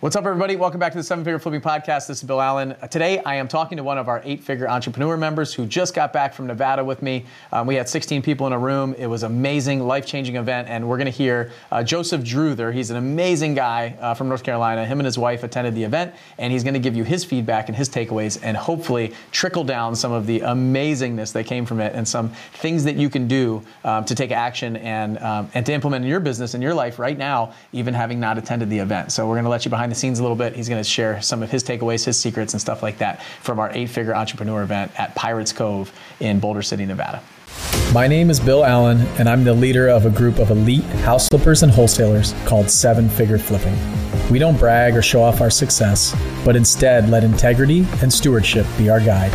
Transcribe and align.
What's 0.00 0.14
up, 0.14 0.26
everybody? 0.26 0.54
Welcome 0.54 0.78
back 0.78 0.92
to 0.92 0.98
the 0.98 1.02
Seven 1.02 1.24
Figure 1.24 1.40
Flipping 1.40 1.60
Podcast. 1.60 2.06
This 2.06 2.18
is 2.18 2.22
Bill 2.22 2.40
Allen. 2.40 2.70
Uh, 2.80 2.86
today, 2.86 3.18
I 3.24 3.34
am 3.34 3.48
talking 3.48 3.78
to 3.78 3.82
one 3.82 3.98
of 3.98 4.06
our 4.06 4.22
eight 4.24 4.44
figure 4.44 4.70
entrepreneur 4.70 5.16
members 5.16 5.52
who 5.52 5.66
just 5.66 5.92
got 5.92 6.12
back 6.12 6.34
from 6.34 6.46
Nevada 6.46 6.84
with 6.84 7.02
me. 7.02 7.26
Um, 7.50 7.66
we 7.66 7.74
had 7.74 7.88
16 7.88 8.22
people 8.22 8.46
in 8.46 8.52
a 8.52 8.58
room. 8.60 8.94
It 8.96 9.08
was 9.08 9.24
amazing, 9.24 9.84
life 9.84 10.06
changing 10.06 10.36
event. 10.36 10.68
And 10.68 10.88
we're 10.88 10.98
going 10.98 11.06
to 11.06 11.10
hear 11.10 11.50
uh, 11.72 11.82
Joseph 11.82 12.22
Druther. 12.22 12.72
He's 12.72 12.90
an 12.90 12.96
amazing 12.96 13.54
guy 13.54 13.96
uh, 14.00 14.14
from 14.14 14.28
North 14.28 14.44
Carolina. 14.44 14.86
Him 14.86 15.00
and 15.00 15.04
his 15.04 15.18
wife 15.18 15.42
attended 15.42 15.74
the 15.74 15.82
event, 15.82 16.14
and 16.38 16.52
he's 16.52 16.62
going 16.62 16.74
to 16.74 16.80
give 16.80 16.94
you 16.94 17.02
his 17.02 17.24
feedback 17.24 17.68
and 17.68 17.76
his 17.76 17.88
takeaways 17.88 18.38
and 18.40 18.56
hopefully 18.56 19.12
trickle 19.32 19.64
down 19.64 19.96
some 19.96 20.12
of 20.12 20.28
the 20.28 20.38
amazingness 20.38 21.32
that 21.32 21.46
came 21.46 21.66
from 21.66 21.80
it 21.80 21.92
and 21.96 22.06
some 22.06 22.28
things 22.52 22.84
that 22.84 22.94
you 22.94 23.10
can 23.10 23.26
do 23.26 23.64
um, 23.82 24.04
to 24.04 24.14
take 24.14 24.30
action 24.30 24.76
and, 24.76 25.18
um, 25.18 25.50
and 25.54 25.66
to 25.66 25.72
implement 25.72 26.04
in 26.04 26.08
your 26.08 26.20
business 26.20 26.54
and 26.54 26.62
your 26.62 26.72
life 26.72 27.00
right 27.00 27.18
now, 27.18 27.52
even 27.72 27.94
having 27.94 28.20
not 28.20 28.38
attended 28.38 28.70
the 28.70 28.78
event. 28.78 29.10
So, 29.10 29.26
we're 29.26 29.34
going 29.34 29.42
to 29.42 29.50
let 29.50 29.64
you 29.64 29.70
behind 29.70 29.87
behind 29.88 29.96
the 29.96 30.00
scenes 30.00 30.18
a 30.18 30.22
little 30.22 30.36
bit. 30.36 30.54
He's 30.54 30.68
going 30.68 30.82
to 30.82 30.88
share 30.88 31.22
some 31.22 31.42
of 31.42 31.50
his 31.50 31.64
takeaways, 31.64 32.04
his 32.04 32.18
secrets, 32.18 32.52
and 32.52 32.60
stuff 32.60 32.82
like 32.82 32.98
that 32.98 33.22
from 33.40 33.58
our 33.58 33.70
eight 33.72 33.88
figure 33.88 34.14
entrepreneur 34.14 34.62
event 34.62 34.92
at 34.98 35.14
Pirates 35.14 35.52
Cove 35.52 35.92
in 36.20 36.40
Boulder 36.40 36.62
City, 36.62 36.84
Nevada. 36.84 37.22
My 37.92 38.06
name 38.06 38.28
is 38.28 38.38
Bill 38.38 38.64
Allen, 38.64 38.98
and 39.18 39.28
I'm 39.28 39.44
the 39.44 39.54
leader 39.54 39.88
of 39.88 40.04
a 40.04 40.10
group 40.10 40.38
of 40.38 40.50
elite 40.50 40.84
house 41.04 41.28
flippers 41.28 41.62
and 41.62 41.72
wholesalers 41.72 42.34
called 42.44 42.70
Seven 42.70 43.08
Figure 43.08 43.38
Flipping. 43.38 43.76
We 44.30 44.38
don't 44.38 44.58
brag 44.58 44.94
or 44.94 45.00
show 45.00 45.22
off 45.22 45.40
our 45.40 45.50
success, 45.50 46.14
but 46.44 46.54
instead 46.54 47.08
let 47.08 47.24
integrity 47.24 47.86
and 48.02 48.12
stewardship 48.12 48.66
be 48.76 48.90
our 48.90 49.00
guide. 49.00 49.32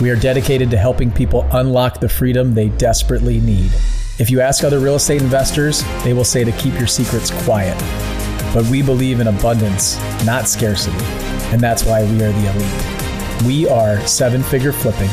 We 0.00 0.08
are 0.10 0.16
dedicated 0.16 0.70
to 0.70 0.78
helping 0.78 1.10
people 1.10 1.46
unlock 1.52 2.00
the 2.00 2.08
freedom 2.08 2.54
they 2.54 2.70
desperately 2.70 3.40
need. 3.40 3.70
If 4.18 4.30
you 4.30 4.40
ask 4.40 4.64
other 4.64 4.78
real 4.78 4.94
estate 4.94 5.20
investors, 5.20 5.84
they 6.02 6.14
will 6.14 6.24
say 6.24 6.44
to 6.44 6.52
keep 6.52 6.74
your 6.78 6.86
secrets 6.86 7.30
quiet. 7.44 7.76
But 8.52 8.66
we 8.66 8.82
believe 8.82 9.20
in 9.20 9.28
abundance, 9.28 9.98
not 10.24 10.46
scarcity. 10.46 11.04
And 11.52 11.60
that's 11.60 11.84
why 11.84 12.04
we 12.04 12.22
are 12.22 12.32
the 12.32 12.50
elite. 12.50 13.46
We 13.46 13.68
are 13.68 14.00
seven 14.06 14.42
figure 14.42 14.72
flipping, 14.72 15.10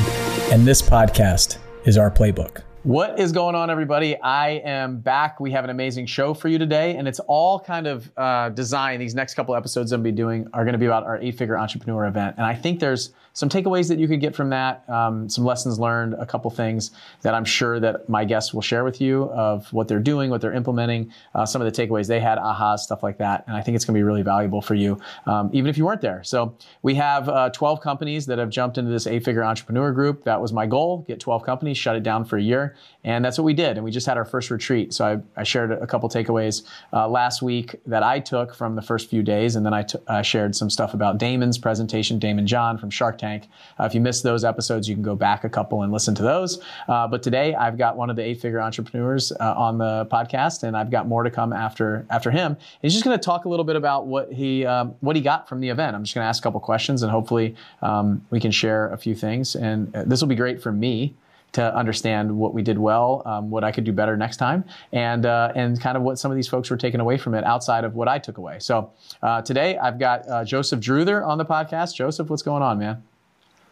and 0.52 0.66
this 0.67 0.81
podcast 0.81 1.58
is 1.86 1.97
our 1.97 2.11
playbook. 2.11 2.64
What 2.90 3.20
is 3.20 3.32
going 3.32 3.54
on, 3.54 3.70
everybody? 3.70 4.20
I 4.20 4.64
am 4.66 4.98
back. 4.98 5.40
We 5.40 5.52
have 5.52 5.64
an 5.64 5.70
amazing 5.70 6.08
show 6.08 6.34
for 6.34 6.48
you 6.48 6.58
today, 6.58 6.95
and 6.95 7.08
it's 7.08 7.20
all 7.20 7.59
kind 7.59 7.86
of 7.86 8.09
uh, 8.18 8.50
designed. 8.50 9.00
These 9.00 9.14
next 9.14 9.36
couple 9.36 9.54
episodes 9.54 9.92
I'm 9.92 10.02
going 10.02 10.06
to 10.06 10.12
be 10.12 10.18
doing 10.18 10.48
are 10.54 10.64
going 10.64 10.73
to 10.73 10.80
be 10.80 10.88
about 10.88 11.04
our 11.04 11.20
eight 11.20 11.38
figure 11.38 11.56
entrepreneur 11.56 12.08
event. 12.08 12.38
And 12.38 12.48
I 12.48 12.56
think 12.56 12.80
there's 12.80 13.12
some 13.34 13.48
takeaways 13.48 13.88
that 13.90 14.00
you 14.00 14.08
could 14.08 14.20
get 14.20 14.36
from 14.36 14.50
that, 14.50 14.90
um, 14.90 15.30
some 15.30 15.45
lessons 15.45 15.80
learned, 15.80 16.16
a 16.16 16.26
couple 16.26 16.50
things 16.50 16.90
that 17.22 17.36
I'm 17.36 17.45
sure 17.45 17.80
that 17.80 18.10
my 18.10 18.26
guests 18.26 18.56
will 18.56 18.62
share 18.64 18.84
with 18.84 19.00
you 19.00 19.26
of 19.32 19.72
what 19.72 19.88
they're 19.88 20.00
doing, 20.00 20.32
what 20.32 20.42
they're 20.42 20.54
implementing, 20.54 21.14
uh, 21.36 21.45
some 21.45 21.62
of 21.62 21.72
the 21.72 21.88
takeaways 21.88 22.08
they 22.08 22.20
had, 22.20 22.40
ahas, 22.40 22.80
stuff 22.80 23.04
like 23.04 23.20
that. 23.20 23.44
And 23.45 23.56
I 23.56 23.62
think 23.62 23.76
it's 23.76 23.86
going 23.86 23.94
to 23.94 24.00
be 24.00 24.04
really 24.04 24.23
valuable 24.23 24.62
for 24.62 24.73
you, 24.73 25.00
um, 25.28 25.52
even 25.54 25.70
if 25.70 25.78
you 25.78 25.86
weren't 25.86 26.02
there. 26.02 26.23
So 26.23 26.56
we 26.82 26.95
have 26.95 27.30
uh, 27.30 27.50
12 27.52 27.82
companies 27.82 28.26
that 28.26 28.40
have 28.40 28.50
jumped 28.50 28.80
into 28.80 28.90
this 28.90 29.06
eight 29.06 29.23
figure 29.23 29.44
entrepreneur 29.44 29.92
group. 29.92 30.23
That 30.23 30.42
was 30.42 30.52
my 30.52 30.66
goal 30.66 31.06
get 31.08 31.20
12 31.20 31.44
companies, 31.44 31.78
shut 31.78 31.95
it 31.95 32.04
down 32.04 32.26
for 32.26 32.38
a 32.38 32.42
year. 32.42 32.76
And 33.03 33.23
that's 33.23 33.38
what 33.38 33.45
we 33.45 33.53
did. 33.53 33.77
And 33.77 33.83
we 33.83 33.91
just 33.91 34.05
had 34.05 34.17
our 34.17 34.25
first 34.25 34.52
retreat. 34.52 34.94
So 34.94 35.05
I, 35.05 35.39
I 35.39 35.44
shared 35.44 35.72
a 35.72 35.88
couple 35.88 36.09
takeaways 36.09 36.63
uh, 36.91 37.08
last 37.08 37.41
week 37.41 37.75
that 37.86 38.03
I 38.03 38.19
took 38.19 38.53
from 38.53 38.75
the 38.75 38.81
first 38.81 39.09
few 39.09 39.23
days. 39.23 39.55
And 39.55 39.66
then 39.66 39.73
I 39.73 39.83
t- 39.83 39.99
uh, 40.08 40.21
shared 40.21 40.53
some 40.55 40.69
stuff 40.69 40.94
about 40.94 41.17
Daymond's 41.17 41.58
presentation, 41.58 42.19
Daymond 42.19 42.45
John 42.45 42.77
from 42.77 42.89
Shark 42.89 43.17
Tank. 43.17 43.47
Uh, 43.80 43.86
if 43.86 43.95
you 43.95 44.02
missed 44.02 44.23
those 44.23 44.44
episodes, 44.44 44.89
you 44.89 44.95
can 44.95 45.03
go 45.03 45.16
back 45.16 45.45
a 45.45 45.49
couple 45.49 45.83
and 45.83 45.94
listen 45.94 46.13
to 46.16 46.23
those. 46.23 46.61
Uh, 46.88 47.08
but 47.08 47.23
today 47.23 47.55
I've 47.55 47.77
got 47.77 47.95
one 47.95 48.09
of 48.09 48.17
the 48.17 48.23
eight 48.23 48.41
figure 48.41 48.59
entrepreneurs 48.59 49.31
uh, 49.31 49.53
on 49.55 49.77
the 49.77 50.05
podcast, 50.11 50.64
and 50.64 50.75
I've 50.75 50.91
got 50.91 51.08
more 51.08 51.23
to 51.23 51.31
come 51.31 51.53
after 51.53 52.05
after 52.09 52.31
him. 52.31 52.58
He's 52.81 52.93
just 52.93 53.05
going 53.05 53.17
to 53.17 53.23
talk 53.23 53.45
a 53.45 53.49
little 53.49 53.66
bit 53.66 53.75
about 53.75 54.08
what 54.08 54.31
he 54.33 54.66
um, 54.66 54.95
what 54.99 55.16
he 55.16 55.21
got 55.21 55.47
from 55.47 55.61
the 55.61 55.69
event. 55.69 55.95
I'm 55.95 56.03
just 56.03 56.16
going 56.16 56.25
to 56.25 56.30
ask 56.30 56.41
a 56.41 56.43
couple 56.43 56.59
questions, 56.59 57.02
and 57.02 57.11
hopefully 57.11 57.55
um, 57.81 58.25
we 58.30 58.39
can 58.39 58.52
share 58.52 58.89
a 58.89 58.97
few 58.97 59.16
things. 59.16 59.55
And 59.55 59.95
uh, 59.95 60.03
this 60.05 60.21
will 60.21 60.27
be 60.27 60.36
great 60.36 60.61
for 60.61 60.71
me 60.71 61.16
to 61.53 61.75
understand 61.75 62.36
what 62.36 62.54
we 62.54 62.61
did 62.61 62.77
well, 62.77 63.21
um, 63.26 63.49
what 63.49 63.64
I 63.64 63.71
could 63.71 63.83
do 63.83 63.92
better 63.92 64.15
next 64.15 64.37
time, 64.37 64.64
and 64.92 65.26
uh, 65.26 65.52
and 65.55 65.80
kind 65.80 65.98
of 65.98 66.04
what 66.04 66.20
some 66.20 66.32
of 66.32 66.36
these 66.36 66.48
folks 66.48 66.70
were 66.70 66.77
taking 66.77 66.99
away 66.99 67.17
from 67.17 67.33
it 67.33 67.43
outside 67.43 67.83
of 67.83 67.95
what 67.95 68.08
I 68.08 68.20
took 68.20 68.37
away. 68.37 68.60
So 68.60 68.92
uh, 69.21 69.42
today 69.42 69.77
I've 69.77 69.99
got 69.99 70.27
uh, 70.30 70.43
Joseph 70.45 70.80
Druther 70.80 71.26
on 71.26 71.37
the 71.37 71.45
podcast. 71.45 71.95
Joseph, 71.95 72.30
what's 72.30 72.43
going 72.43 72.61
on, 72.64 72.80
man? 72.80 73.04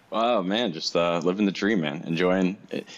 Oh 0.10 0.42
man, 0.42 0.72
just 0.72 0.96
uh, 0.96 1.20
living 1.20 1.46
the 1.46 1.52
dream, 1.52 1.82
man. 1.82 2.02
Enjoying 2.08 2.58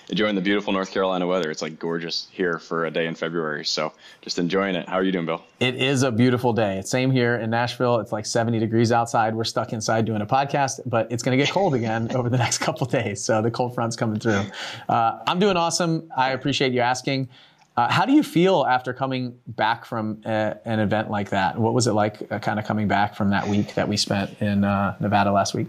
enjoying 0.09 0.35
the 0.35 0.41
beautiful 0.41 0.71
North 0.71 0.91
Carolina 0.91 1.25
weather. 1.25 1.49
It's 1.49 1.61
like 1.61 1.79
gorgeous 1.79 2.27
here 2.31 2.59
for 2.59 2.85
a 2.85 2.91
day 2.91 3.07
in 3.07 3.15
February. 3.15 3.65
So 3.65 3.93
just 4.21 4.37
enjoying 4.37 4.75
it. 4.75 4.87
How 4.87 4.95
are 4.95 5.03
you 5.03 5.11
doing, 5.11 5.25
Bill? 5.25 5.43
It 5.59 5.75
is 5.75 6.03
a 6.03 6.11
beautiful 6.11 6.53
day. 6.53 6.81
Same 6.85 7.09
here 7.09 7.37
in 7.37 7.49
Nashville. 7.49 7.97
It's 7.99 8.11
like 8.11 8.27
70 8.27 8.59
degrees 8.59 8.91
outside. 8.91 9.33
We're 9.33 9.43
stuck 9.43 9.73
inside 9.73 10.05
doing 10.05 10.21
a 10.21 10.25
podcast, 10.27 10.81
but 10.85 11.11
it's 11.11 11.23
going 11.23 11.37
to 11.37 11.43
get 11.43 11.51
cold 11.51 11.73
again 11.73 12.11
over 12.15 12.29
the 12.29 12.37
next 12.37 12.59
couple 12.59 12.85
days. 12.85 13.23
So 13.23 13.41
the 13.41 13.49
cold 13.49 13.73
front's 13.73 13.95
coming 13.95 14.19
through. 14.19 14.43
Uh, 14.87 15.19
I'm 15.25 15.39
doing 15.39 15.57
awesome. 15.57 16.11
I 16.15 16.31
appreciate 16.31 16.73
you 16.73 16.81
asking. 16.81 17.27
Uh, 17.75 17.89
how 17.89 18.05
do 18.05 18.11
you 18.13 18.21
feel 18.21 18.65
after 18.69 18.93
coming 18.93 19.35
back 19.47 19.85
from 19.85 20.21
a, 20.25 20.29
uh, 20.29 20.53
an 20.65 20.79
event 20.79 21.09
like 21.09 21.29
that? 21.29 21.57
What 21.57 21.73
was 21.73 21.87
it 21.87 21.93
like, 21.93 22.31
uh, 22.31 22.37
kind 22.37 22.59
of 22.59 22.65
coming 22.65 22.87
back 22.87 23.15
from 23.15 23.29
that 23.29 23.47
week 23.47 23.73
that 23.75 23.87
we 23.87 23.97
spent 23.97 24.41
in 24.41 24.63
uh, 24.63 24.95
Nevada 24.99 25.31
last 25.31 25.55
week? 25.55 25.67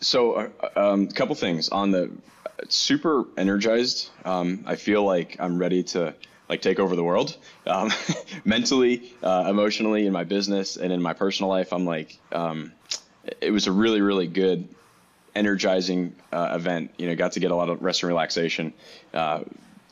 So, 0.00 0.34
a 0.36 0.50
uh, 0.76 0.92
um, 0.92 1.08
couple 1.08 1.34
things 1.34 1.68
on 1.68 1.90
the 1.90 2.10
super 2.68 3.24
energized. 3.36 4.10
Um, 4.24 4.64
I 4.66 4.76
feel 4.76 5.04
like 5.04 5.36
I'm 5.38 5.58
ready 5.58 5.82
to 5.84 6.14
like 6.48 6.62
take 6.62 6.80
over 6.80 6.96
the 6.96 7.04
world, 7.04 7.36
um, 7.66 7.92
mentally, 8.44 9.12
uh, 9.22 9.46
emotionally, 9.48 10.06
in 10.06 10.12
my 10.12 10.24
business 10.24 10.76
and 10.76 10.92
in 10.92 11.00
my 11.00 11.12
personal 11.12 11.48
life. 11.48 11.72
I'm 11.72 11.84
like, 11.84 12.18
um, 12.32 12.72
it 13.40 13.50
was 13.50 13.66
a 13.66 13.72
really, 13.72 14.00
really 14.00 14.26
good, 14.26 14.68
energizing 15.34 16.16
uh, 16.32 16.52
event. 16.54 16.92
You 16.98 17.06
know, 17.06 17.14
got 17.14 17.32
to 17.32 17.40
get 17.40 17.50
a 17.50 17.56
lot 17.56 17.68
of 17.68 17.82
rest 17.82 18.02
and 18.02 18.08
relaxation. 18.08 18.72
Uh, 19.14 19.40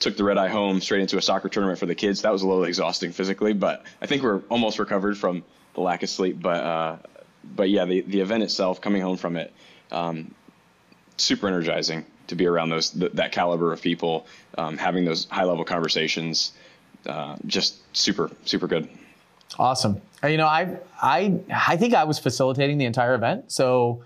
took 0.01 0.17
the 0.17 0.25
red 0.25 0.39
eye 0.39 0.49
home 0.49 0.81
straight 0.81 1.01
into 1.01 1.19
a 1.19 1.23
soccer 1.23 1.49
tournament 1.49 1.79
for 1.79 1.87
the 1.87 1.95
kids. 1.95 2.23
That 2.23 2.33
was 2.33 2.43
a 2.43 2.49
little 2.49 2.65
exhausting 2.65 3.13
physically, 3.13 3.53
but 3.53 3.85
I 4.01 4.07
think 4.07 4.23
we're 4.23 4.41
almost 4.49 4.79
recovered 4.79 5.19
from 5.19 5.45
the 5.75 5.81
lack 5.81 6.03
of 6.03 6.09
sleep. 6.09 6.41
But 6.41 6.65
uh, 6.65 6.97
but 7.45 7.71
yeah, 7.71 7.85
the 7.85 8.01
the 8.01 8.21
event 8.21 8.43
itself, 8.43 8.81
coming 8.81 9.03
home 9.03 9.17
from 9.17 9.37
it 9.37 9.53
um, 9.91 10.35
super 11.17 11.49
energizing 11.49 12.05
to 12.29 12.35
be 12.35 12.47
around 12.47 12.69
those 12.69 12.91
th- 12.91 13.13
that 13.13 13.33
caliber 13.33 13.73
of 13.73 13.81
people, 13.81 14.27
um, 14.57 14.77
having 14.77 15.05
those 15.05 15.27
high 15.31 15.45
level 15.45 15.65
conversations. 15.65 16.53
Uh, 17.07 17.37
just 17.47 17.77
super 17.97 18.31
super 18.45 18.67
good. 18.67 18.89
Awesome. 19.59 20.01
Uh, 20.23 20.27
you 20.29 20.37
know, 20.37 20.47
I 20.47 20.79
I 21.01 21.41
I 21.51 21.77
think 21.77 21.95
I 21.95 22.05
was 22.05 22.19
facilitating 22.19 22.79
the 22.79 22.85
entire 22.85 23.15
event, 23.15 23.51
so 23.51 24.03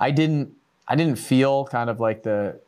I 0.00 0.10
didn't 0.10 0.54
I 0.88 0.96
didn't 0.96 1.16
feel 1.16 1.64
kind 1.66 1.90
of 1.90 2.00
like 2.00 2.22
the 2.22 2.58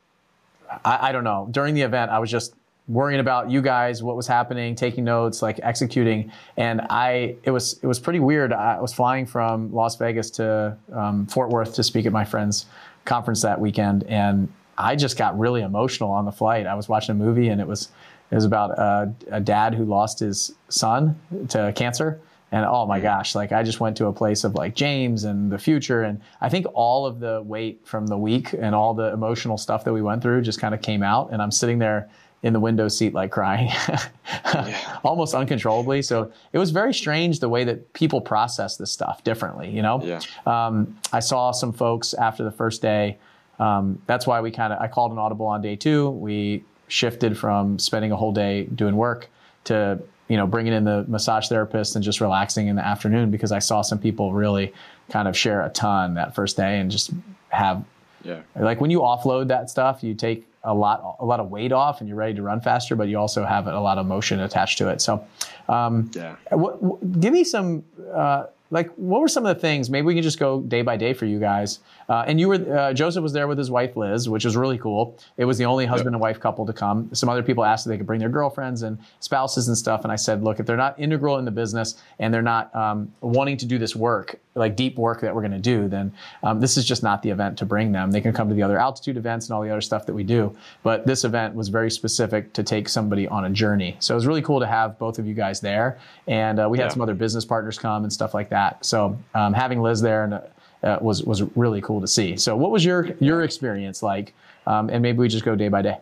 I, 0.85 1.09
I 1.09 1.13
don't 1.13 1.25
know 1.25 1.49
during 1.51 1.75
the 1.75 1.83
event. 1.83 2.11
I 2.11 2.19
was 2.19 2.31
just 2.31 2.55
worrying 2.89 3.21
about 3.21 3.51
you 3.51 3.61
guys, 3.61 4.03
what 4.03 4.17
was 4.17 4.27
happening, 4.27 4.75
taking 4.75 5.05
notes, 5.05 5.43
like 5.43 5.61
executing. 5.63 6.33
And 6.57 6.81
I, 6.89 7.37
it 7.43 7.51
was, 7.51 7.79
it 7.83 7.87
was 7.87 7.99
pretty 7.99 8.21
weird. 8.21 8.53
I 8.53 8.81
was 8.81 8.93
flying 8.95 9.27
from 9.27 9.73
Las 9.73 9.97
Vegas 9.97 10.31
to 10.33 10.77
um, 10.93 11.27
Fort 11.27 11.51
Worth 11.51 11.75
to 11.75 11.83
speak 11.83 12.07
at 12.07 12.13
my 12.13 12.25
friend's 12.25 12.67
conference 13.05 13.43
that 13.43 13.61
weekend, 13.61 14.05
and 14.05 14.53
I 14.77 14.97
just 14.97 15.19
got 15.19 15.39
really 15.39 15.63
emotional 15.63 16.11
on 16.11 16.25
the 16.25 16.33
flight. 16.33 16.67
I 16.67 16.75
was 16.75 16.89
watching 16.89 17.13
a 17.13 17.19
movie, 17.19 17.49
and 17.49 17.61
it 17.61 17.67
was, 17.67 17.91
it 18.31 18.35
was 18.35 18.45
about 18.45 18.71
a, 18.79 19.13
a 19.31 19.41
dad 19.41 19.75
who 19.75 19.85
lost 19.85 20.21
his 20.21 20.55
son 20.69 21.19
to 21.49 21.73
cancer. 21.75 22.21
And 22.51 22.65
oh 22.65 22.87
my 22.87 22.99
gosh, 23.01 23.35
like 23.35 23.53
I 23.53 23.63
just 23.63 23.79
went 23.79 23.97
to 23.99 24.07
a 24.07 24.13
place 24.13 24.45
of 24.45 24.55
like 24.55 24.75
James 24.75 25.25
and 25.25 25.53
the 25.53 25.59
future. 25.59 26.03
And 26.03 26.21
I 26.41 26.49
think 26.49 26.65
all 26.73 27.05
of 27.05 27.21
the 27.21 27.43
weight 27.43 27.81
from 27.85 28.07
the 28.07 28.17
week 28.17 28.55
and 28.55 28.75
all 28.75 28.95
the 28.95 29.13
emotional 29.13 29.59
stuff 29.59 29.85
that 29.85 29.93
we 29.93 30.01
went 30.01 30.23
through 30.23 30.41
just 30.43 30.59
kind 30.59 30.75
of 30.75 30.81
came 30.81 31.03
out. 31.03 31.31
And 31.31 31.43
I'm 31.43 31.51
sitting 31.51 31.79
there 31.79 32.09
in 32.43 32.53
the 32.53 32.61
window 32.61 32.87
seat 32.87 33.15
like 33.15 33.31
crying 33.31 33.69
yeah. 33.69 34.99
almost 35.05 35.35
uncontrollably 35.35 36.03
so 36.03 36.31
it 36.53 36.59
was 36.59 36.71
very 36.71 36.95
strange 36.95 37.41
the 37.41 37.49
way 37.49 37.65
that 37.65 37.93
people 37.95 38.21
process 38.21 38.77
this 38.77 38.91
stuff 38.91 39.25
differently 39.25 39.69
you 39.71 39.83
know 39.83 40.01
yeah. 40.03 40.21
um, 40.47 40.97
i 41.13 41.19
saw 41.19 41.51
some 41.51 41.73
folks 41.73 42.15
after 42.15 42.45
the 42.45 42.53
first 42.53 42.81
day 42.81 43.19
um, 43.59 44.01
that's 44.07 44.27
why 44.27 44.41
we 44.41 44.51
kind 44.51 44.73
of 44.73 44.81
i 44.81 44.87
called 44.87 45.11
an 45.11 45.19
audible 45.19 45.47
on 45.47 45.61
day 45.61 45.75
two 45.75 46.11
we 46.11 46.63
shifted 46.87 47.37
from 47.37 47.79
spending 47.79 48.13
a 48.13 48.17
whole 48.17 48.33
day 48.33 48.65
doing 48.65 48.97
work 48.97 49.29
to 49.65 50.01
you 50.29 50.37
know 50.37 50.47
bringing 50.47 50.73
in 50.73 50.85
the 50.85 51.05
massage 51.09 51.49
therapist 51.49 51.97
and 51.97 52.05
just 52.05 52.21
relaxing 52.21 52.69
in 52.69 52.77
the 52.77 52.87
afternoon 52.87 53.31
because 53.31 53.51
i 53.51 53.59
saw 53.59 53.83
some 53.83 53.99
people 53.99 54.33
really 54.33 54.73
kind 55.11 55.27
of 55.27 55.37
share 55.37 55.63
a 55.63 55.71
ton 55.71 56.15
that 56.15 56.35
first 56.35 56.57
day 56.57 56.79
and 56.79 56.91
just 56.91 57.11
have 57.49 57.85
yeah. 58.23 58.41
like 58.57 58.81
when 58.81 58.91
you 58.91 59.01
offload 59.01 59.49
that 59.49 59.71
stuff 59.71 60.03
you 60.03 60.15
take 60.15 60.49
a 60.65 60.75
lot 60.75 61.17
a 61.21 61.25
lot 61.25 61.41
of 61.41 61.51
weight 61.51 61.73
off 61.73 62.01
and 62.01 62.09
you're 62.09 62.19
ready 62.19 62.35
to 62.35 62.43
run 62.43 62.61
faster, 62.61 62.97
but 62.97 63.09
you 63.09 63.19
also 63.19 63.45
have 63.45 63.67
a 63.67 63.81
lot 63.81 63.99
of 63.99 64.07
motion 64.07 64.41
attached 64.41 64.79
to 64.79 64.89
it. 64.89 65.01
So, 65.01 65.25
um, 65.69 66.11
yeah. 66.15 66.37
W- 66.51 66.73
w- 66.73 66.99
give 67.21 67.33
me 67.33 67.45
some 67.45 67.85
uh, 68.13 68.47
like 68.71 68.91
what 68.97 69.21
were 69.21 69.29
some 69.29 69.47
of 69.47 69.55
the 69.55 69.61
things? 69.61 69.89
Maybe 69.89 70.07
we 70.07 70.15
can 70.15 70.23
just 70.23 70.39
go 70.39 70.61
day 70.61 70.83
by 70.83 70.97
day 70.97 71.15
for 71.15 71.25
you 71.27 71.39
guys. 71.39 71.81
Uh, 72.09 72.25
and 72.27 72.41
you 72.41 72.49
were 72.49 72.79
uh, 72.79 72.93
Joseph 72.93 73.23
was 73.23 73.33
there 73.33 73.49
with 73.49 73.59
his 73.59 73.71
wife 73.71 73.97
Liz, 73.97 74.29
which 74.29 74.45
was 74.45 74.57
really 74.57 74.79
cool. 74.79 75.19
It 75.37 75.45
was 75.45 75.59
the 75.59 75.65
only 75.65 75.87
husband 75.87 76.09
yep. 76.09 76.15
and 76.15 76.21
wife 76.21 76.41
couple 76.41 76.67
to 76.67 76.73
come. 76.73 77.11
Some 77.15 77.29
other 77.29 77.43
people 77.43 77.65
asked 77.65 77.87
if 77.87 77.91
they 77.91 77.97
could 77.97 78.07
bring 78.07 78.21
their 78.21 78.29
girlfriends 78.29 78.83
and 78.83 78.99
spouses 79.21 79.69
and 79.69 79.77
stuff, 79.77 80.05
and 80.05 80.13
I 80.13 80.17
said, 80.17 80.43
look, 80.43 80.61
if 80.61 80.67
they're 80.67 80.77
not 80.77 80.99
integral 80.99 81.39
in 81.39 81.45
the 81.45 81.51
business 81.51 82.03
and 82.19 82.33
they're 82.33 82.43
not 82.43 82.75
um, 82.75 83.13
wanting 83.21 83.57
to 83.59 83.67
do 83.67 83.79
this 83.79 83.95
work, 83.95 84.39
like 84.55 84.77
deep 84.77 84.97
work 84.97 85.21
that 85.21 85.35
we're 85.35 85.43
going 85.43 85.53
to 85.53 85.59
do, 85.59 85.89
then 85.89 86.13
um, 86.43 86.61
this 86.61 86.77
is 86.77 86.85
just 86.85 87.03
not 87.03 87.23
the 87.23 87.31
event 87.31 87.59
to 87.59 87.67
bring 87.67 87.93
them. 87.93 88.11
They 88.11 88.21
can 88.21 88.33
come 88.33 88.49
to 88.49 88.55
the 88.55 88.63
other 88.63 88.79
altitude 88.79 89.17
events 89.17 89.47
and 89.47 89.55
all 89.55 89.63
the 89.63 89.71
other 89.71 89.81
stuff 89.81 90.07
that 90.07 90.15
we 90.15 90.25
do, 90.25 90.57
but 90.83 91.07
this 91.07 91.25
event 91.25 91.55
was 91.55 91.69
very 91.69 91.91
specific 91.91 92.53
to 92.55 92.63
take 92.63 92.89
somebody 92.89 93.29
on 93.29 93.45
a 93.45 93.51
journey. 93.51 93.97
So 94.01 94.15
it 94.15 94.17
was 94.17 94.27
really 94.27 94.43
cool 94.43 94.61
to 94.61 94.67
have 94.67 94.99
both 94.99 95.19
of 95.19 95.27
you 95.27 95.35
guys 95.35 95.61
there, 95.61 95.99
and 96.27 96.59
uh, 96.61 96.69
we 96.71 96.79
had 96.79 96.85
yeah. 96.85 96.91
some 96.91 97.03
other 97.03 97.15
business 97.15 97.45
partners 97.45 97.79
come 97.79 98.03
and 98.05 98.13
stuff 98.13 98.35
like 98.35 98.49
that. 98.49 98.58
So 98.81 99.19
um, 99.35 99.53
having 99.53 99.81
Liz 99.81 100.01
there 100.01 100.25
and 100.25 100.41
uh, 100.83 100.99
was 101.01 101.23
was 101.25 101.43
really 101.57 101.81
cool 101.81 102.01
to 102.01 102.07
see. 102.07 102.37
So, 102.37 102.57
what 102.57 102.71
was 102.71 102.85
your 102.85 103.15
your 103.21 103.43
experience 103.43 104.03
like? 104.03 104.35
Um, 104.67 104.91
and 104.91 105.03
maybe 105.03 105.19
we 105.19 105.29
just 105.29 105.45
go 105.45 105.57
day 105.57 105.69
by 105.69 105.83
day. 105.83 105.99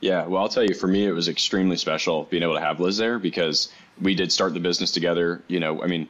Yeah, 0.00 0.26
well, 0.26 0.42
I'll 0.42 0.48
tell 0.48 0.64
you, 0.64 0.74
for 0.74 0.86
me, 0.86 1.06
it 1.06 1.12
was 1.12 1.28
extremely 1.28 1.76
special 1.76 2.24
being 2.24 2.42
able 2.42 2.54
to 2.54 2.60
have 2.60 2.78
Liz 2.78 2.98
there 2.98 3.18
because 3.18 3.72
we 4.00 4.14
did 4.14 4.30
start 4.30 4.52
the 4.54 4.60
business 4.60 4.90
together. 4.90 5.42
You 5.48 5.60
know, 5.60 5.82
I 5.82 5.86
mean, 5.86 6.08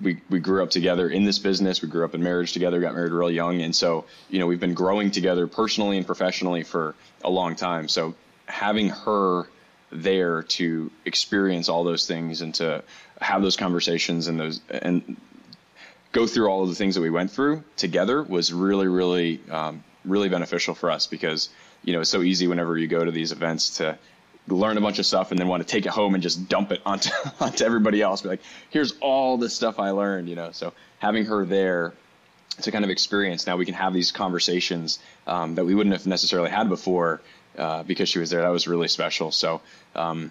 we, 0.00 0.20
we 0.30 0.40
grew 0.40 0.62
up 0.62 0.70
together 0.70 1.08
in 1.08 1.24
this 1.24 1.38
business. 1.38 1.82
We 1.82 1.88
grew 1.88 2.04
up 2.04 2.14
in 2.14 2.22
marriage 2.22 2.52
together, 2.52 2.80
got 2.80 2.94
married 2.94 3.12
real 3.12 3.30
young. 3.30 3.60
And 3.60 3.74
so, 3.74 4.06
you 4.30 4.38
know, 4.38 4.46
we've 4.46 4.60
been 4.60 4.74
growing 4.74 5.10
together 5.10 5.46
personally 5.46 5.98
and 5.98 6.06
professionally 6.06 6.62
for 6.62 6.94
a 7.22 7.30
long 7.30 7.54
time. 7.54 7.88
So 7.88 8.14
having 8.46 8.88
her 8.88 9.46
there 9.90 10.42
to 10.42 10.90
experience 11.04 11.68
all 11.68 11.84
those 11.84 12.06
things 12.06 12.40
and 12.40 12.54
to 12.56 12.82
have 13.20 13.42
those 13.42 13.56
conversations 13.56 14.28
and 14.28 14.38
those, 14.38 14.60
and 14.70 15.16
go 16.12 16.26
through 16.26 16.48
all 16.48 16.62
of 16.62 16.68
the 16.68 16.74
things 16.74 16.94
that 16.94 17.00
we 17.00 17.10
went 17.10 17.30
through 17.30 17.62
together 17.76 18.22
was 18.22 18.52
really, 18.52 18.88
really, 18.88 19.40
um, 19.50 19.84
really 20.04 20.28
beneficial 20.28 20.74
for 20.74 20.90
us 20.90 21.06
because 21.06 21.50
you 21.84 21.92
know 21.92 22.00
it's 22.00 22.10
so 22.10 22.22
easy 22.22 22.46
whenever 22.46 22.76
you 22.76 22.86
go 22.86 23.04
to 23.04 23.10
these 23.10 23.32
events 23.32 23.78
to 23.78 23.98
learn 24.48 24.78
a 24.78 24.80
bunch 24.80 24.98
of 24.98 25.06
stuff 25.06 25.30
and 25.30 25.38
then 25.38 25.48
want 25.48 25.62
to 25.62 25.68
take 25.68 25.84
it 25.84 25.90
home 25.90 26.14
and 26.14 26.22
just 26.22 26.48
dump 26.48 26.72
it 26.72 26.80
onto 26.86 27.10
onto 27.40 27.64
everybody 27.64 28.02
else. 28.02 28.22
Be 28.22 28.28
like, 28.28 28.42
here's 28.70 28.92
all 29.00 29.36
the 29.36 29.50
stuff 29.50 29.78
I 29.78 29.90
learned, 29.90 30.28
you 30.28 30.36
know. 30.36 30.50
So 30.52 30.72
having 30.98 31.26
her 31.26 31.44
there 31.44 31.92
to 32.62 32.72
kind 32.72 32.84
of 32.84 32.90
experience 32.90 33.46
now 33.46 33.56
we 33.56 33.64
can 33.64 33.74
have 33.74 33.94
these 33.94 34.10
conversations 34.10 34.98
um, 35.28 35.54
that 35.54 35.64
we 35.64 35.76
wouldn't 35.76 35.92
have 35.92 36.08
necessarily 36.08 36.50
had 36.50 36.68
before 36.68 37.20
uh, 37.56 37.82
because 37.82 38.08
she 38.08 38.18
was 38.18 38.30
there. 38.30 38.42
That 38.42 38.48
was 38.48 38.66
really 38.66 38.88
special. 38.88 39.30
So 39.30 39.60
um, 39.94 40.30